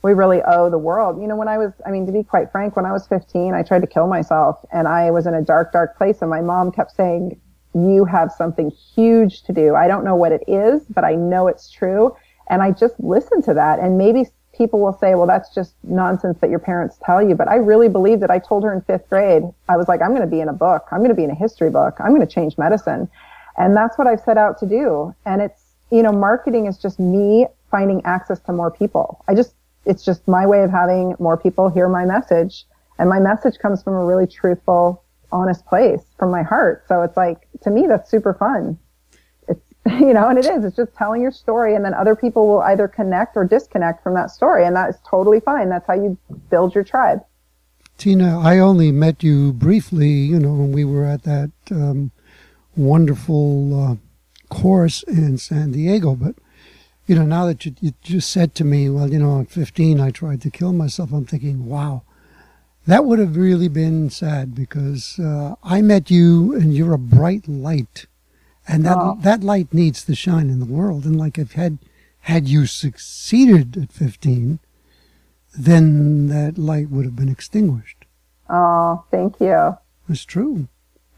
we 0.02 0.14
really 0.14 0.42
owe 0.46 0.70
the 0.70 0.78
world. 0.78 1.22
You 1.22 1.28
know, 1.28 1.36
when 1.36 1.48
I 1.48 1.58
was, 1.58 1.74
I 1.86 1.92
mean, 1.92 2.06
to 2.06 2.12
be 2.12 2.24
quite 2.24 2.52
frank, 2.52 2.76
when 2.76 2.86
I 2.86 2.92
was 2.92 3.08
15, 3.08 3.54
I 3.54 3.64
tried 3.64 3.82
to 3.82 3.88
kill 3.88 4.08
myself 4.08 4.64
and 4.72 4.88
I 4.88 5.12
was 5.12 5.28
in 5.28 5.34
a 5.34 5.42
dark, 5.42 5.74
dark 5.74 5.98
place. 5.98 6.22
And 6.22 6.30
my 6.30 6.42
mom 6.42 6.72
kept 6.72 6.96
saying, 6.96 7.40
you 7.86 8.06
have 8.06 8.32
something 8.32 8.70
huge 8.70 9.44
to 9.44 9.54
do. 9.54 9.76
I 9.76 9.88
don't 9.88 10.04
know 10.04 10.16
what 10.16 10.32
it 10.32 10.44
is, 10.48 10.84
but 10.90 11.04
I 11.04 11.16
know 11.16 11.48
it's 11.48 11.70
true. 11.70 12.16
And 12.50 12.62
I 12.62 12.72
just 12.72 13.00
listen 13.00 13.42
to 13.44 13.54
that. 13.54 13.80
And 13.80 13.98
maybe 13.98 14.26
people 14.58 14.80
will 14.80 14.98
say, 15.00 15.16
well, 15.16 15.28
that's 15.28 15.54
just 15.54 15.76
nonsense 15.84 16.40
that 16.40 16.50
your 16.50 16.60
parents 16.60 16.98
tell 17.06 17.22
you. 17.22 17.36
But 17.36 17.48
I 17.48 17.56
really 17.56 17.90
believe 17.90 18.20
that 18.22 18.32
I 18.32 18.40
told 18.40 18.64
her 18.64 18.74
in 18.74 18.82
fifth 18.82 19.10
grade, 19.10 19.44
I 19.70 19.78
was 19.78 19.88
like, 19.88 20.02
I'm 20.02 20.10
going 20.10 20.22
to 20.22 20.28
be 20.28 20.42
in 20.42 20.50
a 20.50 20.54
book. 20.54 20.88
I'm 20.92 21.00
going 21.00 21.10
to 21.10 21.16
be 21.16 21.24
in 21.24 21.30
a 21.30 21.36
history 21.36 21.70
book. 21.70 21.98
I'm 22.00 22.10
going 22.10 22.26
to 22.26 22.34
change 22.34 22.58
medicine. 22.58 23.10
And 23.58 23.76
that's 23.76 23.98
what 23.98 24.08
I've 24.08 24.22
set 24.22 24.38
out 24.38 24.60
to 24.60 24.66
do. 24.66 25.14
And 25.26 25.42
it's, 25.42 25.62
you 25.92 26.02
know, 26.04 26.12
marketing 26.12 26.66
is 26.66 26.78
just 26.78 27.00
me 27.00 27.48
finding 27.70 28.04
access 28.06 28.40
to 28.42 28.54
more 28.54 28.72
people. 28.72 29.24
I 29.28 29.36
just, 29.36 29.54
it's 29.86 30.04
just 30.04 30.28
my 30.28 30.46
way 30.46 30.64
of 30.64 30.72
having 30.72 31.16
more 31.20 31.38
people 31.38 31.70
hear 31.70 31.88
my 31.88 32.06
message. 32.06 32.66
And 33.00 33.10
my 33.10 33.20
message 33.20 33.60
comes 33.60 33.84
from 33.84 33.94
a 33.94 34.06
really 34.06 34.28
truthful 34.28 35.04
honest 35.32 35.66
place 35.66 36.02
from 36.18 36.32
my 36.32 36.42
heart. 36.42 36.86
So 36.88 37.02
it's 37.02 37.18
like, 37.18 37.47
to 37.64 37.70
me, 37.70 37.88
that's 37.88 38.10
super 38.10 38.34
fun. 38.34 38.78
It's, 39.48 39.74
you 39.86 40.14
know, 40.14 40.28
and 40.30 40.38
it 40.38 40.46
is, 40.46 40.64
it's 40.64 40.76
just 40.76 40.94
telling 40.96 41.22
your 41.22 41.32
story 41.32 41.76
and 41.76 41.84
then 41.84 41.94
other 41.94 42.16
people 42.16 42.48
will 42.48 42.62
either 42.62 42.88
connect 42.88 43.38
or 43.38 43.46
disconnect 43.46 44.04
from 44.04 44.14
that 44.16 44.32
story. 44.32 44.66
And 44.66 44.76
that 44.76 44.90
is 44.90 44.98
totally 45.10 45.40
fine. 45.40 45.70
That's 45.70 45.88
how 45.88 45.94
you 45.94 46.18
build 46.50 46.76
your 46.76 46.84
tribe. 46.84 47.24
Tyna, 47.98 48.44
I 48.44 48.60
only 48.60 48.92
met 48.92 49.24
you 49.24 49.54
briefly, 49.54 50.10
you 50.10 50.40
know, 50.40 50.54
when 50.54 50.72
we 50.72 50.86
were 50.86 51.06
at 51.06 51.24
that 51.24 51.52
um, 51.72 52.12
wonderful 52.76 53.84
uh, 53.84 53.96
course 54.54 55.02
in 55.04 55.40
San 55.40 55.72
Diego. 55.72 56.16
But, 56.16 56.36
you 57.08 57.16
know, 57.16 57.26
now 57.26 57.48
that 57.48 57.66
you, 57.66 57.74
you 57.82 57.94
just 58.04 58.30
said 58.30 58.54
to 58.56 58.64
me, 58.64 58.88
well, 58.90 59.12
you 59.12 59.18
know, 59.18 59.42
at 59.42 59.50
15, 59.50 60.00
I 60.00 60.12
tried 60.12 60.42
to 60.42 60.52
kill 60.52 60.74
myself, 60.74 61.12
I'm 61.12 61.26
thinking, 61.26 61.66
wow, 61.66 62.04
that 62.88 63.04
would 63.04 63.20
have 63.20 63.36
really 63.36 63.68
been 63.68 64.10
sad 64.10 64.56
because 64.56 65.20
uh, 65.20 65.56
I 65.62 65.82
met 65.82 66.10
you 66.10 66.56
and 66.56 66.74
you're 66.74 66.94
a 66.94 66.98
bright 66.98 67.48
light, 67.48 68.08
and 68.68 68.86
that 68.86 68.98
oh. 68.98 69.18
that 69.22 69.44
light 69.44 69.74
needs 69.74 70.04
to 70.06 70.16
shine 70.16 70.50
in 70.50 70.60
the 70.60 70.66
world. 70.66 71.06
And 71.06 71.18
like 71.18 71.38
if 71.38 71.52
had 71.52 71.80
had 72.22 72.48
you 72.48 72.66
succeeded 72.66 73.78
at 73.78 73.92
15, 73.92 74.60
then 75.58 76.28
that 76.28 76.58
light 76.58 76.90
would 76.90 77.06
have 77.06 77.16
been 77.16 77.30
extinguished. 77.30 78.06
Oh, 78.50 79.04
thank 79.12 79.40
you. 79.42 79.78
It's 80.08 80.24
true. 80.24 80.70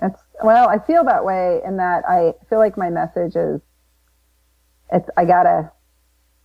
It's 0.01 0.20
well, 0.43 0.67
I 0.67 0.80
feel 0.80 1.03
that 1.05 1.24
way 1.24 1.61
in 1.63 1.78
that 1.78 2.03
I 2.09 2.34
feel 2.49 2.57
like 2.57 2.78
my 2.78 2.89
message 2.89 3.36
is 3.36 3.61
it's 4.91 5.07
I 5.15 5.26
gotta 5.26 5.72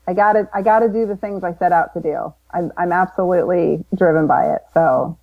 I 0.07 0.15
gotta, 0.15 0.49
I 0.53 0.63
gotta 0.63 0.89
do 0.89 1.07
the 1.07 1.17
things 1.17 1.45
I 1.45 1.55
set 1.55 1.73
out 1.73 1.95
to 1.95 2.01
do. 2.01 2.35
I'm, 2.53 2.73
I'm 2.77 2.93
absolutely 2.93 3.85
driven 3.95 4.27
by 4.27 4.55
it. 4.55 4.63
So, 4.75 5.19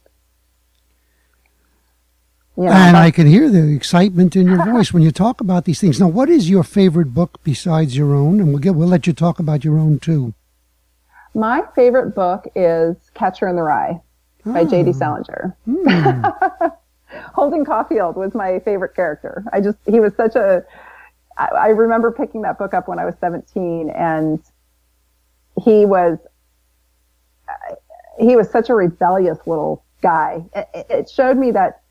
you 2.58 2.64
know, 2.64 2.72
and 2.72 2.98
I 2.98 3.12
can 3.12 3.28
hear 3.28 3.50
the 3.50 3.74
excitement 3.74 4.36
in 4.36 4.48
your 4.48 4.64
voice 4.72 4.92
when 4.92 5.04
you 5.04 5.12
talk 5.12 5.40
about 5.40 5.66
these 5.66 5.80
things. 5.80 6.00
Now, 6.00 6.08
what 6.08 6.30
is 6.30 6.50
your 6.50 6.64
favorite 6.64 7.14
book 7.14 7.40
besides 7.44 7.96
your 7.96 8.14
own? 8.14 8.40
And 8.40 8.50
we'll 8.50 8.60
get, 8.60 8.76
we'll 8.76 8.88
let 8.88 9.08
you 9.08 9.14
talk 9.14 9.40
about 9.40 9.64
your 9.64 9.78
own 9.78 10.00
too. 10.00 10.34
My 11.34 11.64
favorite 11.76 12.14
book 12.14 12.48
is 12.56 12.96
Catcher 13.14 13.48
in 13.48 13.56
the 13.56 13.62
Rye 13.62 14.02
by 14.46 14.66
J.D. 14.66 14.90
Ah. 14.90 14.94
Salinger. 14.94 15.58
Mm. 15.68 16.78
Holden 17.34 17.66
Caulfield 17.66 18.16
was 18.16 18.34
my 18.34 18.60
favorite 18.60 18.96
character. 18.96 19.44
I 19.54 19.62
just, 19.62 19.78
he 19.86 20.00
was 20.00 20.14
such 20.16 20.36
a, 20.36 20.66
I, 21.38 21.46
I 21.46 21.68
remember 21.70 22.12
picking 22.12 22.42
that 22.42 22.58
book 22.58 22.74
up 22.74 22.88
when 22.88 23.00
I 23.00 23.06
was 23.06 23.16
17 23.22 23.90
and 23.92 24.40
he 25.64 25.86
was 25.86 26.18
he 28.20 28.36
was 28.36 28.50
such 28.50 28.70
a 28.70 28.76
rebellious 28.76 29.40
little 29.46 29.84
guy. 30.02 30.44
It, 30.56 30.86
it 30.90 31.10
showed 31.10 31.38
me 31.38 31.52
that 31.52 31.82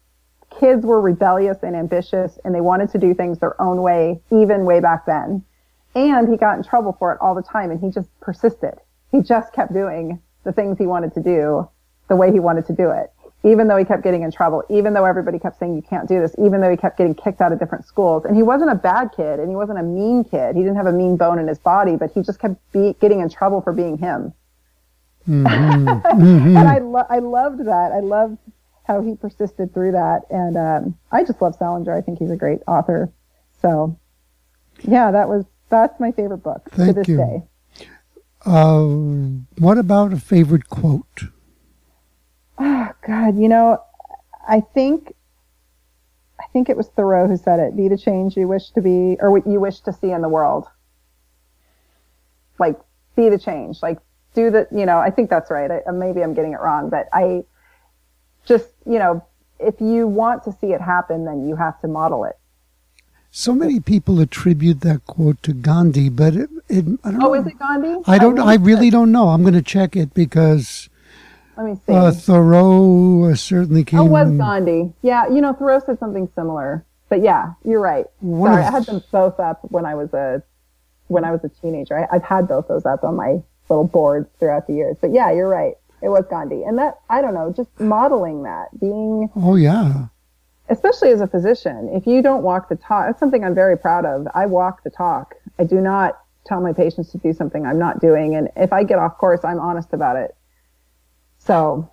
kids 0.59 0.85
were 0.85 1.01
rebellious 1.01 1.59
and 1.63 1.75
ambitious 1.75 2.39
and 2.45 2.55
they 2.55 2.61
wanted 2.61 2.91
to 2.91 2.99
do 2.99 3.15
things 3.15 3.39
their 3.39 3.61
own 3.61 3.83
way, 3.83 4.21
even 4.31 4.65
way 4.65 4.81
back 4.81 5.07
then. 5.07 5.45
And 5.95 6.29
he 6.29 6.37
got 6.37 6.57
in 6.57 6.65
trouble 6.65 6.95
for 6.99 7.13
it 7.13 7.19
all 7.21 7.35
the 7.35 7.43
time 7.43 7.71
and 7.71 7.81
he 7.81 7.91
just 7.91 8.09
persisted. 8.21 8.75
He 9.11 9.23
just 9.23 9.53
kept 9.53 9.73
doing 9.73 10.21
the 10.45 10.53
things 10.53 10.79
he 10.79 10.87
wanted 10.87 11.15
to 11.15 11.21
do 11.21 11.69
the 12.09 12.17
way 12.17 12.33
he 12.33 12.41
wanted 12.41 12.67
to 12.67 12.73
do 12.73 12.91
it 12.91 13.13
even 13.43 13.69
though 13.69 13.77
he 13.77 13.85
kept 13.85 14.03
getting 14.03 14.23
in 14.23 14.31
trouble, 14.31 14.63
even 14.69 14.93
though 14.93 15.05
everybody 15.05 15.39
kept 15.39 15.59
saying 15.59 15.75
you 15.75 15.83
can't 15.83 16.09
do 16.09 16.21
this, 16.21 16.35
even 16.39 16.61
though 16.61 16.71
he 16.71 16.77
kept 16.77 16.99
getting 16.99 17.15
kicked 17.15 17.41
out 17.41 17.53
of 17.53 17.59
different 17.59 17.87
schools. 17.87 18.25
And 18.25 18.37
he 18.37 18.43
wasn't 18.43 18.71
a 18.71 18.75
bad 18.75 19.11
kid 19.17 19.41
and 19.41 19.49
he 19.49 19.57
wasn't 19.57 19.79
a 19.79 19.83
mean 19.83 20.25
kid. 20.25 20.57
He 20.57 20.63
didn't 20.63 20.77
have 20.77 20.87
a 20.87 20.93
mean 20.93 21.17
bone 21.17 21.39
in 21.39 21.49
his 21.49 21.59
body, 21.59 21.97
but 21.97 22.11
he 22.13 22.23
just 22.23 22.39
kept 22.39 22.57
be- 22.73 22.95
getting 23.01 23.21
in 23.21 23.31
trouble 23.31 23.63
for 23.63 23.73
being 23.73 23.97
him. 23.97 24.35
Mm-hmm. 25.27 25.89
mm-hmm. 25.89 26.57
and 26.57 26.69
I, 26.69 26.79
lo- 26.79 27.07
I 27.09 27.19
loved 27.21 27.61
that. 27.61 27.93
I 27.93 28.01
loved 28.01 28.39
how 28.85 29.01
he 29.01 29.15
persisted 29.15 29.73
through 29.73 29.93
that. 29.93 30.23
And 30.31 30.57
um, 30.57 30.99
I 31.11 31.25
just 31.25 31.41
love 31.41 31.55
Salinger. 31.55 31.97
I 31.97 32.03
think 32.03 32.19
he's 32.19 32.31
a 32.31 32.37
great 32.37 32.61
author. 32.67 33.11
So, 33.63 33.99
yeah, 34.83 35.11
that 35.11 35.29
was 35.29 35.45
that's 35.71 35.99
my 36.01 36.13
favorite 36.13 36.39
book 36.39 36.69
Thank 36.73 36.89
to 36.89 36.93
this 36.95 37.09
you. 37.09 37.17
day. 37.17 37.43
Uh, 38.45 38.85
what 39.59 39.79
about 39.79 40.13
a 40.13 40.17
favorite 40.19 40.69
quote? 40.69 41.25
Oh 42.61 42.91
God, 43.07 43.39
you 43.39 43.49
know, 43.49 43.83
I 44.47 44.61
think, 44.61 45.15
I 46.39 46.45
think 46.53 46.69
it 46.69 46.77
was 46.77 46.89
Thoreau 46.89 47.27
who 47.27 47.37
said 47.37 47.59
it, 47.59 47.77
be 47.77 47.89
the 47.89 47.99
change 47.99 48.37
you 48.37 48.47
wish 48.47 48.71
to 48.71 48.81
be, 48.81 49.17
or 49.21 49.31
what 49.31 49.47
you 49.47 49.59
wish 49.59 49.81
to 49.81 49.93
see 49.93 50.11
in 50.11 50.23
the 50.23 50.29
world. 50.29 50.67
Like, 52.59 52.79
be 53.17 53.29
the 53.29 53.39
change, 53.39 53.83
like 53.83 53.99
do 54.35 54.51
the, 54.51 54.69
you 54.71 54.87
know, 54.87 54.99
I 54.99 55.11
think 55.11 55.31
that's 55.31 55.51
right. 55.51 55.71
I, 55.71 55.91
maybe 55.91 56.23
I'm 56.23 56.35
getting 56.35 56.53
it 56.53 56.61
wrong, 56.61 56.91
but 56.91 57.09
I 57.13 57.45
just, 58.45 58.69
you 58.87 58.99
know, 58.99 59.25
if 59.59 59.81
you 59.81 60.07
want 60.07 60.45
to 60.45 60.53
see 60.61 60.73
it 60.73 60.81
happen, 60.81 61.25
then 61.25 61.49
you 61.49 61.57
have 61.57 61.81
to 61.81 61.89
model 61.89 62.25
it. 62.25 62.37
So 63.31 63.55
many 63.55 63.79
people 63.79 64.21
attribute 64.21 64.81
that 64.81 65.07
quote 65.07 65.43
to 65.45 65.53
Gandhi, 65.53 66.09
but 66.09 66.35
it, 66.35 66.51
it 66.69 66.85
I 67.05 67.13
don't 67.13 67.23
oh, 67.23 67.27
know. 67.27 67.35
is 67.35 67.47
it 67.47 67.59
Gandhi? 67.59 68.03
I 68.07 68.19
don't. 68.19 68.39
Oh, 68.39 68.45
I, 68.45 68.53
I 68.53 68.57
really 68.57 68.91
don't 68.91 69.13
know. 69.13 69.29
I'm 69.29 69.43
going 69.43 69.55
to 69.55 69.63
check 69.63 69.95
it 69.95 70.13
because 70.15 70.89
let 71.61 71.71
me 71.71 71.81
see. 71.87 71.93
Uh, 71.93 72.11
Thoreau 72.11 73.35
certainly 73.35 73.85
came. 73.85 74.01
Oh, 74.01 74.05
was 74.05 74.31
Gandhi? 74.31 74.93
Yeah, 75.03 75.29
you 75.29 75.41
know 75.41 75.53
Thoreau 75.53 75.81
said 75.85 75.99
something 75.99 76.29
similar. 76.35 76.85
But 77.09 77.23
yeah, 77.23 77.55
you're 77.65 77.81
right. 77.81 78.07
One 78.21 78.53
Sorry, 78.53 78.63
I 78.63 78.71
had 78.71 78.87
them 78.87 79.03
both 79.11 79.39
up 79.41 79.61
when 79.71 79.85
I 79.85 79.95
was 79.95 80.13
a 80.15 80.43
when 81.09 81.25
I 81.25 81.33
was 81.33 81.43
a 81.45 81.49
teenager. 81.49 81.99
I, 81.99 82.17
I've 82.17 82.23
had 82.23 82.49
both 82.49 82.69
those 82.69 82.87
up 82.87 83.05
on 83.05 83.17
my 83.17 83.43
little 83.69 83.87
boards 83.87 84.29
throughout 84.39 84.67
the 84.67 84.75
years. 84.75 84.97
But 85.01 85.13
yeah, 85.13 85.33
you're 85.33 85.49
right. 85.49 85.75
It 86.03 86.09
was 86.09 86.25
Gandhi, 86.31 86.63
and 86.63 86.79
that 86.79 87.01
I 87.11 87.21
don't 87.21 87.35
know, 87.35 87.53
just 87.55 87.69
modeling 87.79 88.45
that, 88.45 88.69
being. 88.81 89.29
Oh 89.37 89.57
yeah. 89.57 90.07
Especially 90.69 91.11
as 91.11 91.21
a 91.21 91.27
physician, 91.27 91.91
if 91.93 92.07
you 92.07 92.23
don't 92.23 92.45
walk 92.45 92.69
the 92.69 92.77
talk, 92.77 93.07
that's 93.09 93.19
something 93.19 93.45
I'm 93.45 93.57
very 93.57 93.77
proud 93.77 94.07
of. 94.07 94.29
I 94.35 94.47
walk 94.47 94.85
the 94.85 94.91
talk. 94.91 95.35
I 95.59 95.65
do 95.65 95.81
not 95.81 96.21
tell 96.47 96.61
my 96.61 96.73
patients 96.73 97.11
to 97.11 97.19
do 97.19 97.33
something 97.33 97.67
I'm 97.67 97.79
not 97.79 98.01
doing, 98.01 98.37
and 98.37 98.49
if 98.57 98.73
I 98.73 98.85
get 98.85 98.99
off 98.99 99.19
course, 99.19 99.45
I'm 99.45 99.59
honest 99.59 99.93
about 99.93 100.17
it. 100.17 100.37
So, 101.51 101.91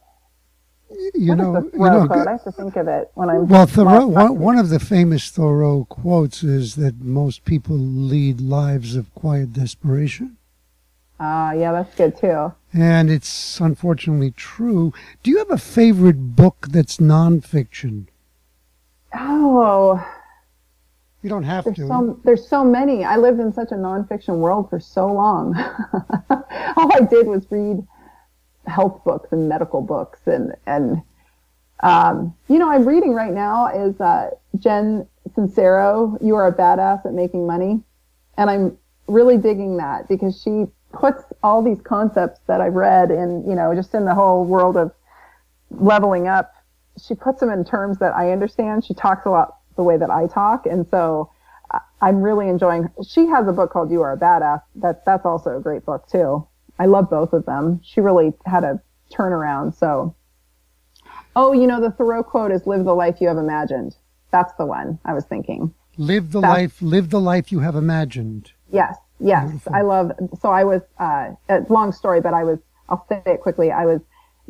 you 1.16 1.30
what 1.30 1.38
know, 1.38 1.56
is 1.58 1.64
the 1.72 1.78
you 1.78 1.84
know, 1.86 2.06
quote? 2.08 2.28
I 2.28 2.32
have 2.32 2.44
to 2.44 2.52
think 2.52 2.76
of 2.76 2.88
it 2.90 3.10
when 3.16 3.30
I'm. 3.30 3.48
well, 3.48 3.66
Thoreau, 3.66 4.06
one, 4.08 4.38
one 4.38 4.58
of 4.58 4.70
the 4.70 4.80
famous 4.80 5.30
Thoreau 5.32 5.86
quotes 5.86 6.44
is 6.44 6.76
that 6.76 7.00
most 7.02 7.46
people 7.46 7.78
lead 7.78 8.42
lives 8.42 8.96
of 8.96 9.14
quiet 9.16 9.54
desperation. 9.54 10.36
Ah, 11.20 11.54
yeah, 11.54 11.72
that's 11.72 11.96
good 11.96 12.18
too. 12.18 12.54
And 12.74 13.10
it's 13.10 13.60
unfortunately 13.60 14.32
true. 14.32 14.94
Do 15.24 15.32
you 15.32 15.38
have 15.40 15.50
a 15.50 15.58
favorite 15.58 16.36
book 16.36 16.68
that's 16.70 16.98
nonfiction? 16.98 18.08
Oh, 19.16 20.06
You 21.24 21.30
don't 21.30 21.44
have 21.44 21.64
there's 21.64 21.78
to. 21.78 21.88
so 21.88 22.20
there's 22.26 22.48
so 22.48 22.64
many. 22.66 23.04
I 23.06 23.16
lived 23.16 23.40
in 23.40 23.52
such 23.54 23.72
a 23.72 23.76
nonfiction 23.76 24.40
world 24.40 24.70
for 24.70 24.80
so 24.80 25.08
long. 25.08 25.56
All 26.30 26.94
I 26.94 27.00
did 27.10 27.26
was 27.28 27.48
read 27.50 27.88
health 28.68 29.04
books 29.04 29.32
and 29.32 29.50
medical 29.50 29.82
books, 29.82 30.20
and 30.26 30.54
and 30.66 31.02
um, 31.82 32.36
you 32.48 32.60
know, 32.60 32.70
I'm 32.70 32.88
reading 32.88 33.14
right 33.14 33.34
now 33.34 33.68
is 33.68 34.00
uh, 34.02 34.32
Jen 34.58 35.08
Sincero. 35.36 36.18
You 36.24 36.36
are 36.36 36.48
a 36.48 36.54
badass 36.54 37.06
at 37.06 37.14
making 37.14 37.46
money, 37.46 37.82
and 38.38 38.50
I'm 38.50 38.78
really 39.08 39.38
digging 39.38 39.78
that 39.78 40.08
because 40.08 40.42
she 40.42 40.66
puts 40.94 41.24
all 41.44 41.62
these 41.62 41.82
concepts 41.82 42.40
that 42.48 42.62
I've 42.62 42.74
read 42.74 43.12
in 43.12 43.48
you 43.48 43.56
know 43.56 43.76
just 43.76 43.94
in 43.94 44.06
the 44.06 44.16
whole 44.16 44.46
world 44.46 44.78
of 44.78 44.92
leveling 45.72 46.28
up. 46.28 46.54
She 47.06 47.14
puts 47.14 47.40
them 47.40 47.52
in 47.52 47.64
terms 47.64 48.00
that 48.00 48.16
I 48.16 48.32
understand. 48.32 48.84
She 48.84 48.94
talks 48.94 49.26
a 49.26 49.30
lot 49.30 49.58
the 49.76 49.84
way 49.84 49.98
that 49.98 50.10
I 50.10 50.28
talk, 50.28 50.66
and 50.66 50.88
so 50.88 51.30
I- 51.72 51.82
I'm 52.02 52.22
really 52.22 52.50
enjoying. 52.50 52.90
She 53.08 53.28
has 53.28 53.48
a 53.48 53.54
book 53.54 53.72
called 53.72 53.92
"You 53.92 54.02
Are 54.02 54.14
a 54.14 54.18
Badass." 54.18 54.62
That's 54.76 55.04
that's 55.06 55.26
also 55.26 55.58
a 55.58 55.60
great 55.60 55.86
book 55.86 56.08
too. 56.08 56.48
I 56.80 56.86
love 56.86 57.10
both 57.10 57.34
of 57.34 57.46
them. 57.46 57.82
She 57.84 58.02
really 58.02 58.34
had 58.46 58.64
a 58.64 58.82
turnaround. 59.12 59.76
So, 59.76 60.16
oh, 61.36 61.54
you 61.54 61.68
know, 61.68 61.82
the 61.82 61.92
Thoreau 61.92 62.24
quote 62.24 62.52
is 62.52 62.68
"Live 62.68 62.86
the 62.86 62.96
life 62.96 63.22
you 63.22 63.28
have 63.28 63.38
imagined." 63.38 63.96
That's 64.32 64.54
the 64.56 64.66
one 64.66 65.00
I 65.06 65.14
was 65.14 65.26
thinking. 65.26 65.74
live 65.98 66.32
the 66.32 66.42
That's- 66.42 66.58
life, 66.62 66.82
live 66.82 67.10
the 67.10 67.20
life 67.20 67.52
you 67.52 67.60
have 67.62 67.76
imagined. 67.76 68.52
Yes, 68.72 68.98
yes. 69.20 69.46
Beautiful. 69.46 69.76
I 69.76 69.82
love. 69.82 70.12
So 70.40 70.50
I 70.52 70.64
was. 70.64 70.82
Uh, 71.00 71.32
it's 71.50 71.70
long 71.70 71.92
story, 71.92 72.22
but 72.22 72.34
I 72.34 72.44
was. 72.44 72.60
I'll 72.90 73.06
say 73.10 73.22
it 73.26 73.42
quickly. 73.42 73.72
I 73.72 73.86
was 73.86 74.02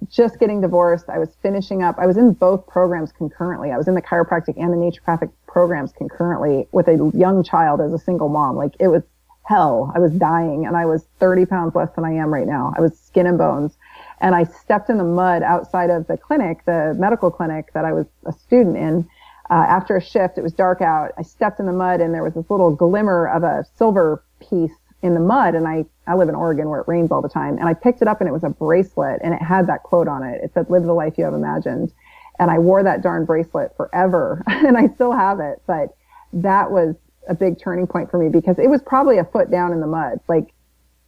just 0.10 0.40
getting 0.40 0.62
divorced. 0.62 1.10
I 1.10 1.18
was 1.18 1.30
finishing 1.42 1.82
up. 1.82 1.98
I 1.98 2.06
was 2.06 2.18
in 2.18 2.34
both 2.34 2.68
programs 2.68 3.12
concurrently. 3.12 3.72
I 3.72 3.78
was 3.78 3.88
in 3.88 3.96
the 3.96 4.02
chiropractic 4.02 4.56
and 4.58 4.72
the 4.72 4.78
naturopathic 4.78 5.32
programs 5.48 5.92
concurrently 5.92 6.68
with 6.72 6.88
a 6.88 7.12
young 7.16 7.44
child 7.44 7.82
as 7.82 7.94
a 7.94 7.98
single 7.98 8.30
mom. 8.30 8.56
Like 8.56 8.74
it 8.80 8.90
was 8.90 9.02
hell. 9.48 9.92
I 9.96 10.00
was 10.00 10.12
dying, 10.12 10.66
and 10.66 10.76
I 10.76 10.86
was 10.86 11.08
30 11.20 11.46
pounds 11.46 11.76
less 11.76 11.90
than 11.96 12.04
I 12.06 12.12
am 12.12 12.34
right 12.34 12.48
now. 12.48 12.74
I 12.78 12.82
was 12.82 13.00
skin 13.00 13.28
and 13.28 13.38
bones, 13.38 13.78
and 14.20 14.36
I 14.36 14.44
stepped 14.44 14.90
in 14.90 14.98
the 14.98 15.04
mud 15.04 15.44
outside 15.44 15.90
of 15.90 16.08
the 16.08 16.18
clinic, 16.18 16.66
the 16.66 16.96
medical 16.98 17.32
clinic 17.32 17.72
that 17.74 17.86
I 17.86 17.94
was 17.94 18.08
a 18.26 18.34
student 18.34 18.78
in 18.78 19.08
uh, 19.50 19.54
after 19.54 19.96
a 19.96 20.02
shift. 20.02 20.38
It 20.38 20.42
was 20.42 20.54
dark 20.54 20.82
out. 20.82 21.12
I 21.18 21.22
stepped 21.22 21.60
in 21.60 21.66
the 21.66 21.74
mud 21.74 22.02
and 22.02 22.14
there 22.14 22.24
was 22.24 22.34
this 22.34 22.50
little 22.50 22.76
glimmer 22.76 23.28
of 23.28 23.44
a 23.44 23.66
silver 23.78 24.24
piece 24.40 24.76
in 25.02 25.14
the 25.14 25.20
mud. 25.20 25.56
And 25.56 25.68
I, 25.68 25.86
I 26.06 26.16
live 26.16 26.30
in 26.30 26.36
Oregon 26.36 26.70
where 26.70 26.82
it 26.82 26.88
rains 26.88 27.12
all 27.12 27.22
the 27.22 27.30
time. 27.30 27.58
And 27.58 27.68
I 27.68 27.74
picked 27.74 28.02
it 28.02 28.08
up 28.08 28.20
and 28.20 28.28
it 28.28 28.34
was 28.34 28.44
a 28.44 28.50
bracelet 28.50 29.22
and 29.24 29.34
it 29.34 29.42
had 29.42 29.68
that 29.68 29.84
quote 29.84 30.08
on 30.08 30.24
it. 30.24 30.44
It 30.44 30.52
said, 30.54 30.70
live 30.70 30.84
the 30.84 30.94
life 30.94 31.18
you 31.18 31.24
have 31.24 31.34
imagined. 31.34 31.94
And 32.40 32.52
I 32.52 32.60
wore 32.60 32.84
that 32.84 33.02
darn 33.02 33.26
bracelet 33.26 33.76
forever 33.78 34.44
and 34.48 34.78
I 34.78 34.88
still 34.88 35.14
have 35.14 35.40
it. 35.40 35.62
But 35.66 35.96
that 36.34 36.72
was 36.72 36.96
a 37.30 37.36
big 37.36 37.60
turning 37.60 37.88
point 37.88 38.10
for 38.12 38.18
me 38.18 38.30
because 38.30 38.58
it 38.60 38.70
was 38.70 38.82
probably 38.82 39.18
a 39.18 39.24
foot 39.26 39.50
down 39.52 39.72
in 39.72 39.80
the 39.80 39.88
mud. 39.88 40.20
Like 40.28 40.54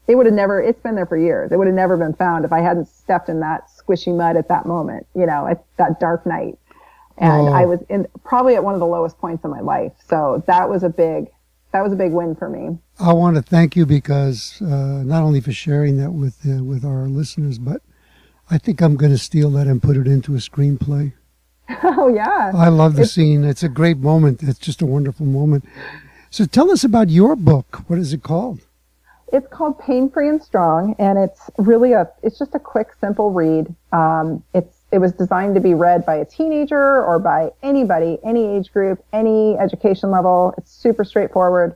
it 0.07 0.15
would 0.15 0.25
have 0.25 0.35
never, 0.35 0.61
it's 0.61 0.81
been 0.81 0.95
there 0.95 1.05
for 1.05 1.17
years. 1.17 1.51
It 1.51 1.57
would 1.57 1.67
have 1.67 1.75
never 1.75 1.95
been 1.97 2.13
found 2.13 2.45
if 2.45 2.51
I 2.51 2.61
hadn't 2.61 2.87
stepped 2.87 3.29
in 3.29 3.39
that 3.41 3.69
squishy 3.69 4.15
mud 4.15 4.37
at 4.37 4.47
that 4.49 4.65
moment, 4.65 5.05
you 5.15 5.25
know, 5.25 5.47
at 5.47 5.63
that 5.77 5.99
dark 5.99 6.25
night 6.25 6.57
and 7.17 7.49
Oh. 7.49 7.51
I 7.53 7.65
was 7.65 7.81
in 7.89 8.07
probably 8.23 8.55
at 8.55 8.63
one 8.63 8.73
of 8.73 8.79
the 8.79 8.85
lowest 8.87 9.17
points 9.19 9.43
in 9.43 9.51
my 9.51 9.59
life. 9.59 9.91
So 10.07 10.41
that 10.47 10.69
was 10.69 10.83
a 10.83 10.89
big, 10.89 11.27
that 11.73 11.81
was 11.83 11.91
a 11.93 11.95
big 11.97 12.11
win 12.13 12.33
for 12.35 12.49
me. 12.49 12.77
I 12.99 13.13
want 13.13 13.35
to 13.35 13.41
thank 13.41 13.75
you 13.75 13.85
because 13.85 14.59
uh, 14.61 15.03
not 15.03 15.21
only 15.21 15.41
for 15.41 15.51
sharing 15.51 15.97
that 15.97 16.11
with 16.11 16.37
uh, 16.49 16.63
with 16.63 16.83
our 16.85 17.07
listeners, 17.07 17.59
but 17.59 17.81
I 18.49 18.57
think 18.57 18.81
I'm 18.81 18.95
going 18.95 19.11
to 19.11 19.17
steal 19.17 19.49
that 19.51 19.67
and 19.67 19.83
put 19.83 19.95
it 19.97 20.07
into 20.07 20.33
a 20.33 20.37
screenplay. 20.39 21.13
oh 21.83 22.07
yeah. 22.07 22.51
I 22.55 22.69
love 22.69 22.93
the 22.95 23.01
It's- 23.01 23.11
scene. 23.13 23.43
It's 23.43 23.63
a 23.63 23.69
great 23.69 23.97
moment. 23.97 24.41
It's 24.41 24.57
just 24.57 24.81
a 24.81 24.85
wonderful 24.87 25.25
moment. 25.27 25.65
So 26.31 26.45
tell 26.45 26.69
us 26.71 26.83
about 26.83 27.09
your 27.09 27.35
book. 27.35 27.83
What 27.87 27.97
is 27.97 28.13
it 28.13 28.21
called? 28.21 28.61
It's 29.33 29.47
called 29.47 29.79
Pain 29.79 30.09
Free 30.09 30.29
and 30.29 30.41
Strong, 30.41 30.95
and 30.99 31.17
it's 31.17 31.49
really 31.57 31.93
a, 31.93 32.09
it's 32.23 32.37
just 32.37 32.55
a 32.55 32.59
quick, 32.59 32.89
simple 32.99 33.31
read. 33.31 33.73
Um, 33.91 34.43
it's, 34.53 34.77
it 34.91 34.99
was 34.99 35.11
designed 35.11 35.55
to 35.55 35.61
be 35.61 35.73
read 35.73 36.05
by 36.05 36.15
a 36.15 36.25
teenager 36.25 37.03
or 37.03 37.19
by 37.19 37.51
anybody, 37.61 38.17
any 38.23 38.45
age 38.57 38.71
group, 38.71 39.03
any 39.13 39.57
education 39.57 40.09
level. 40.11 40.53
It's 40.57 40.71
super 40.71 41.03
straightforward. 41.03 41.75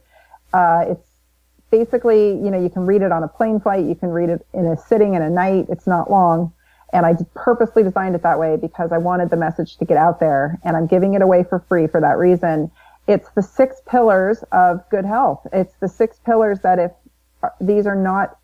Uh, 0.51 0.86
it's 0.89 1.08
basically, 1.72 2.30
you 2.30 2.51
know, 2.51 2.62
you 2.62 2.70
can 2.70 2.86
read 2.86 3.01
it 3.01 3.12
on 3.12 3.24
a 3.24 3.28
plane 3.28 3.60
flight. 3.60 3.86
You 3.86 3.95
can 3.95 4.10
read 4.10 4.30
it 4.30 4.45
in 4.54 4.66
a 4.66 4.78
sitting 4.78 5.16
in 5.16 5.22
a 5.22 5.30
night. 5.30 5.66
It's 5.70 5.88
not 5.88 6.10
long. 6.10 6.54
And 6.91 7.08
I 7.08 7.16
purposely 7.34 7.82
designed 7.82 8.14
it 8.14 8.22
that 8.22 8.38
way 8.38 8.56
because 8.56 8.91
I 8.91 8.99
wanted 8.99 9.32
the 9.32 9.38
message 9.38 9.78
to 9.78 9.86
get 9.86 9.97
out 9.97 10.20
there 10.20 10.60
and 10.64 10.78
I'm 10.78 10.86
giving 10.86 11.16
it 11.16 11.24
away 11.24 11.43
for 11.43 11.60
free 11.68 11.88
for 11.88 11.99
that 12.01 12.18
reason. 12.20 12.70
It's 13.08 13.30
the 13.32 13.41
six 13.41 13.82
pillars 13.86 14.43
of 14.51 14.88
good 14.89 15.06
health. 15.06 15.45
It's 15.51 15.76
the 15.80 15.88
six 15.88 16.20
pillars 16.20 16.60
that 16.62 16.80
if 16.80 16.91
these 17.60 17.86
are 17.86 17.95
not 17.95 18.38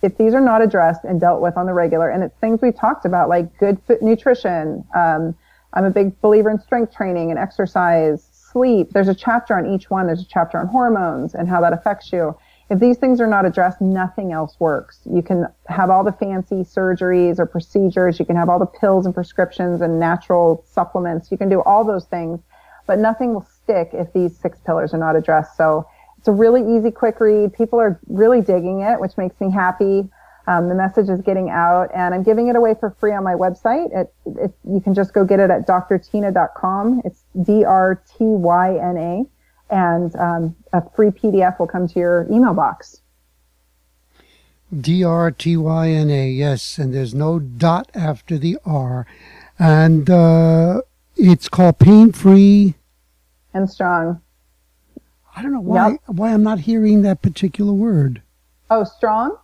if 0.00 0.16
these 0.16 0.32
are 0.32 0.40
not 0.40 0.62
addressed 0.62 1.02
and 1.02 1.20
dealt 1.20 1.40
with 1.40 1.56
on 1.56 1.66
the 1.66 1.74
regular, 1.74 2.08
and 2.08 2.22
it's 2.22 2.36
things 2.38 2.60
we've 2.62 2.76
talked 2.76 3.04
about 3.04 3.28
like 3.28 3.58
good 3.58 3.80
fit 3.86 4.00
nutrition. 4.00 4.84
Um, 4.94 5.34
I'm 5.74 5.84
a 5.84 5.90
big 5.90 6.20
believer 6.20 6.50
in 6.50 6.60
strength 6.60 6.94
training 6.94 7.30
and 7.30 7.38
exercise, 7.38 8.26
sleep. 8.32 8.92
There's 8.92 9.08
a 9.08 9.14
chapter 9.14 9.56
on 9.56 9.66
each 9.66 9.90
one. 9.90 10.06
There's 10.06 10.22
a 10.22 10.28
chapter 10.28 10.58
on 10.58 10.68
hormones 10.68 11.34
and 11.34 11.48
how 11.48 11.60
that 11.62 11.72
affects 11.72 12.12
you. 12.12 12.36
If 12.70 12.80
these 12.80 12.98
things 12.98 13.20
are 13.20 13.26
not 13.26 13.44
addressed, 13.44 13.80
nothing 13.80 14.32
else 14.32 14.56
works. 14.60 15.00
You 15.10 15.22
can 15.22 15.46
have 15.68 15.90
all 15.90 16.04
the 16.04 16.12
fancy 16.12 16.62
surgeries 16.62 17.38
or 17.38 17.46
procedures. 17.46 18.18
You 18.18 18.26
can 18.26 18.36
have 18.36 18.48
all 18.48 18.58
the 18.58 18.66
pills 18.66 19.06
and 19.06 19.14
prescriptions 19.14 19.80
and 19.80 19.98
natural 19.98 20.64
supplements. 20.70 21.30
You 21.30 21.38
can 21.38 21.48
do 21.48 21.62
all 21.62 21.82
those 21.82 22.04
things, 22.04 22.40
but 22.86 22.98
nothing 22.98 23.34
will 23.34 23.46
stick 23.68 23.90
if 23.92 24.12
these 24.12 24.36
six 24.38 24.58
pillars 24.64 24.94
are 24.94 24.98
not 24.98 25.14
addressed. 25.16 25.56
So 25.56 25.86
it's 26.16 26.28
a 26.28 26.32
really 26.32 26.76
easy, 26.76 26.90
quick 26.90 27.20
read. 27.20 27.52
People 27.52 27.78
are 27.78 28.00
really 28.08 28.40
digging 28.40 28.80
it, 28.80 28.98
which 28.98 29.16
makes 29.16 29.38
me 29.40 29.50
happy. 29.50 30.08
Um, 30.46 30.68
the 30.70 30.74
message 30.74 31.10
is 31.10 31.20
getting 31.20 31.50
out, 31.50 31.90
and 31.94 32.14
I'm 32.14 32.22
giving 32.22 32.48
it 32.48 32.56
away 32.56 32.74
for 32.80 32.96
free 32.98 33.12
on 33.12 33.22
my 33.22 33.34
website. 33.34 33.94
It, 33.94 34.14
it, 34.24 34.52
you 34.64 34.80
can 34.80 34.94
just 34.94 35.12
go 35.12 35.24
get 35.24 35.40
it 35.40 35.50
at 35.50 35.66
drtyna.com. 35.66 37.02
It's 37.04 37.22
D-R-T-Y-N-A, 37.42 39.26
and 39.70 40.16
um, 40.16 40.56
a 40.72 40.82
free 40.96 41.10
PDF 41.10 41.58
will 41.58 41.66
come 41.66 41.86
to 41.86 41.98
your 41.98 42.26
email 42.30 42.54
box. 42.54 43.02
D 44.74 45.02
R 45.02 45.30
T 45.30 45.56
Y 45.56 45.88
N 45.90 46.10
A. 46.10 46.28
Yes, 46.28 46.78
and 46.78 46.94
there's 46.94 47.14
no 47.14 47.38
dot 47.38 47.90
after 47.94 48.36
the 48.36 48.58
R, 48.66 49.06
and 49.58 50.10
uh, 50.10 50.82
it's 51.16 51.48
called 51.48 51.78
Pain 51.78 52.12
Free. 52.12 52.74
And 53.58 53.68
strong. 53.68 54.20
I 55.36 55.42
don't 55.42 55.52
know 55.52 55.60
why 55.60 55.90
Yep. 55.90 56.00
why 56.06 56.32
I'm 56.32 56.42
not 56.44 56.60
hearing 56.60 57.02
that 57.02 57.22
particular 57.22 57.72
word. 57.72 58.22
Oh, 58.70 58.84
strong. 58.84 59.36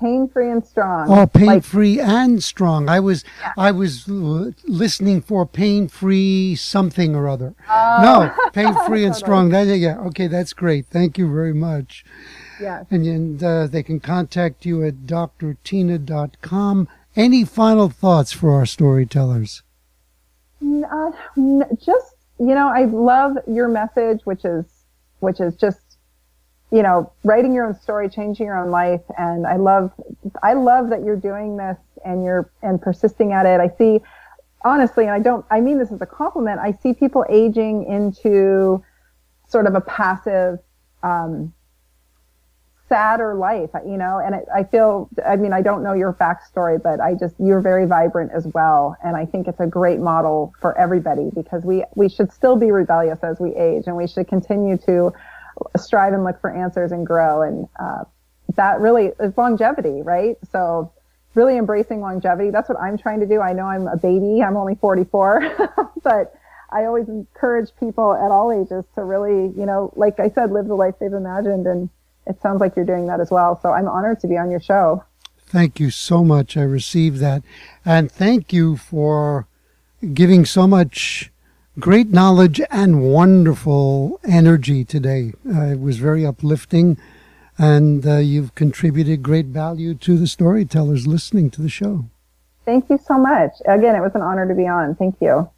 Pain 0.00 0.28
free 0.28 0.50
and 0.50 0.64
strong. 0.64 1.10
Oh, 1.10 1.26
pain 1.26 1.46
Like, 1.46 1.64
free 1.64 2.00
and 2.00 2.42
strong. 2.42 2.88
I 2.88 2.98
was 3.00 3.24
I 3.58 3.70
was 3.72 4.08
listening 4.08 5.20
for 5.20 5.44
pain 5.46 5.88
free 5.88 6.54
something 6.56 7.14
or 7.14 7.28
other. 7.28 7.54
Oh. 7.68 7.98
No, 8.02 8.32
pain 8.52 8.74
free 8.86 9.04
and 9.04 9.14
strong. 9.14 9.50
That, 9.50 9.66
yeah, 9.66 9.98
okay, 9.98 10.26
that's 10.26 10.52
great. 10.54 10.86
Thank 10.86 11.18
you 11.18 11.30
very 11.32 11.52
much. 11.54 12.04
yes. 12.60 12.86
And, 12.90 13.04
and 13.06 13.42
uh, 13.44 13.66
they 13.66 13.82
can 13.82 14.00
contact 14.00 14.64
you 14.64 14.82
at 14.84 15.06
drtyna.com. 15.06 16.88
Any 17.16 17.44
final 17.44 17.88
thoughts 17.88 18.32
for 18.32 18.52
our 18.54 18.66
storytellers? 18.66 19.62
Uh, 20.62 21.10
just 21.76 22.13
you 22.38 22.54
know, 22.54 22.68
I 22.68 22.84
love 22.84 23.36
your 23.46 23.68
message, 23.68 24.20
which 24.24 24.44
is 24.44 24.64
which 25.20 25.40
is 25.40 25.54
just 25.56 25.98
you 26.70 26.82
know 26.82 27.12
writing 27.24 27.54
your 27.54 27.66
own 27.66 27.74
story, 27.74 28.08
changing 28.08 28.46
your 28.46 28.58
own 28.58 28.70
life, 28.70 29.02
and 29.16 29.46
I 29.46 29.56
love 29.56 29.92
I 30.42 30.54
love 30.54 30.90
that 30.90 31.04
you're 31.04 31.16
doing 31.16 31.56
this 31.56 31.78
and 32.04 32.24
you're 32.24 32.50
and 32.62 32.80
persisting 32.80 33.32
at 33.32 33.46
it. 33.46 33.60
I 33.60 33.68
see 33.76 34.00
honestly, 34.64 35.04
and 35.04 35.12
I 35.12 35.20
don't 35.20 35.44
I 35.50 35.60
mean 35.60 35.78
this 35.78 35.92
as 35.92 36.00
a 36.00 36.06
compliment. 36.06 36.60
I 36.60 36.72
see 36.72 36.92
people 36.92 37.24
aging 37.28 37.86
into 37.86 38.82
sort 39.48 39.66
of 39.66 39.74
a 39.74 39.80
passive. 39.80 40.58
Um, 41.02 41.52
sadder 42.88 43.34
life, 43.34 43.70
you 43.86 43.96
know, 43.96 44.18
and 44.18 44.34
it, 44.34 44.44
I 44.54 44.64
feel, 44.64 45.08
I 45.26 45.36
mean, 45.36 45.52
I 45.52 45.62
don't 45.62 45.82
know 45.82 45.94
your 45.94 46.12
backstory, 46.12 46.82
but 46.82 47.00
I 47.00 47.14
just, 47.14 47.34
you're 47.38 47.60
very 47.60 47.86
vibrant 47.86 48.32
as 48.34 48.46
well. 48.48 48.96
And 49.02 49.16
I 49.16 49.24
think 49.24 49.48
it's 49.48 49.60
a 49.60 49.66
great 49.66 50.00
model 50.00 50.52
for 50.60 50.76
everybody 50.78 51.30
because 51.34 51.64
we, 51.64 51.84
we 51.94 52.08
should 52.08 52.32
still 52.32 52.56
be 52.56 52.70
rebellious 52.70 53.18
as 53.22 53.40
we 53.40 53.54
age 53.54 53.84
and 53.86 53.96
we 53.96 54.06
should 54.06 54.28
continue 54.28 54.76
to 54.78 55.12
strive 55.76 56.12
and 56.12 56.24
look 56.24 56.40
for 56.40 56.54
answers 56.54 56.92
and 56.92 57.06
grow. 57.06 57.42
And, 57.42 57.68
uh, 57.80 58.04
that 58.56 58.80
really 58.80 59.10
is 59.18 59.36
longevity, 59.36 60.02
right? 60.02 60.36
So 60.52 60.92
really 61.34 61.56
embracing 61.56 62.00
longevity. 62.00 62.50
That's 62.50 62.68
what 62.68 62.78
I'm 62.80 62.98
trying 62.98 63.20
to 63.20 63.26
do. 63.26 63.40
I 63.40 63.52
know 63.52 63.64
I'm 63.64 63.88
a 63.88 63.96
baby. 63.96 64.42
I'm 64.42 64.56
only 64.56 64.76
44, 64.76 65.70
but 66.02 66.34
I 66.70 66.84
always 66.84 67.08
encourage 67.08 67.70
people 67.78 68.14
at 68.14 68.30
all 68.30 68.52
ages 68.52 68.84
to 68.94 69.04
really, 69.04 69.52
you 69.58 69.66
know, 69.66 69.92
like 69.96 70.20
I 70.20 70.30
said, 70.30 70.50
live 70.50 70.66
the 70.66 70.74
life 70.74 70.94
they've 71.00 71.12
imagined. 71.12 71.66
And 71.66 71.88
it 72.26 72.40
sounds 72.40 72.60
like 72.60 72.76
you're 72.76 72.84
doing 72.84 73.06
that 73.06 73.20
as 73.20 73.30
well. 73.30 73.58
So 73.60 73.70
I'm 73.70 73.88
honored 73.88 74.20
to 74.20 74.28
be 74.28 74.36
on 74.36 74.50
your 74.50 74.60
show. 74.60 75.04
Thank 75.46 75.78
you 75.78 75.90
so 75.90 76.24
much. 76.24 76.56
I 76.56 76.62
received 76.62 77.18
that. 77.18 77.42
And 77.84 78.10
thank 78.10 78.52
you 78.52 78.76
for 78.76 79.46
giving 80.12 80.44
so 80.44 80.66
much 80.66 81.30
great 81.78 82.08
knowledge 82.08 82.60
and 82.70 83.02
wonderful 83.02 84.20
energy 84.24 84.84
today. 84.84 85.32
Uh, 85.48 85.66
it 85.66 85.80
was 85.80 85.98
very 85.98 86.24
uplifting, 86.24 86.98
and 87.58 88.06
uh, 88.06 88.16
you've 88.16 88.54
contributed 88.54 89.22
great 89.22 89.46
value 89.46 89.94
to 89.94 90.18
the 90.18 90.26
storytellers 90.26 91.06
listening 91.06 91.50
to 91.50 91.62
the 91.62 91.68
show. 91.68 92.06
Thank 92.64 92.88
you 92.90 92.98
so 93.04 93.18
much. 93.18 93.52
Again, 93.66 93.94
it 93.94 94.00
was 94.00 94.14
an 94.14 94.22
honor 94.22 94.48
to 94.48 94.54
be 94.54 94.66
on. 94.66 94.94
Thank 94.94 95.16
you. 95.20 95.50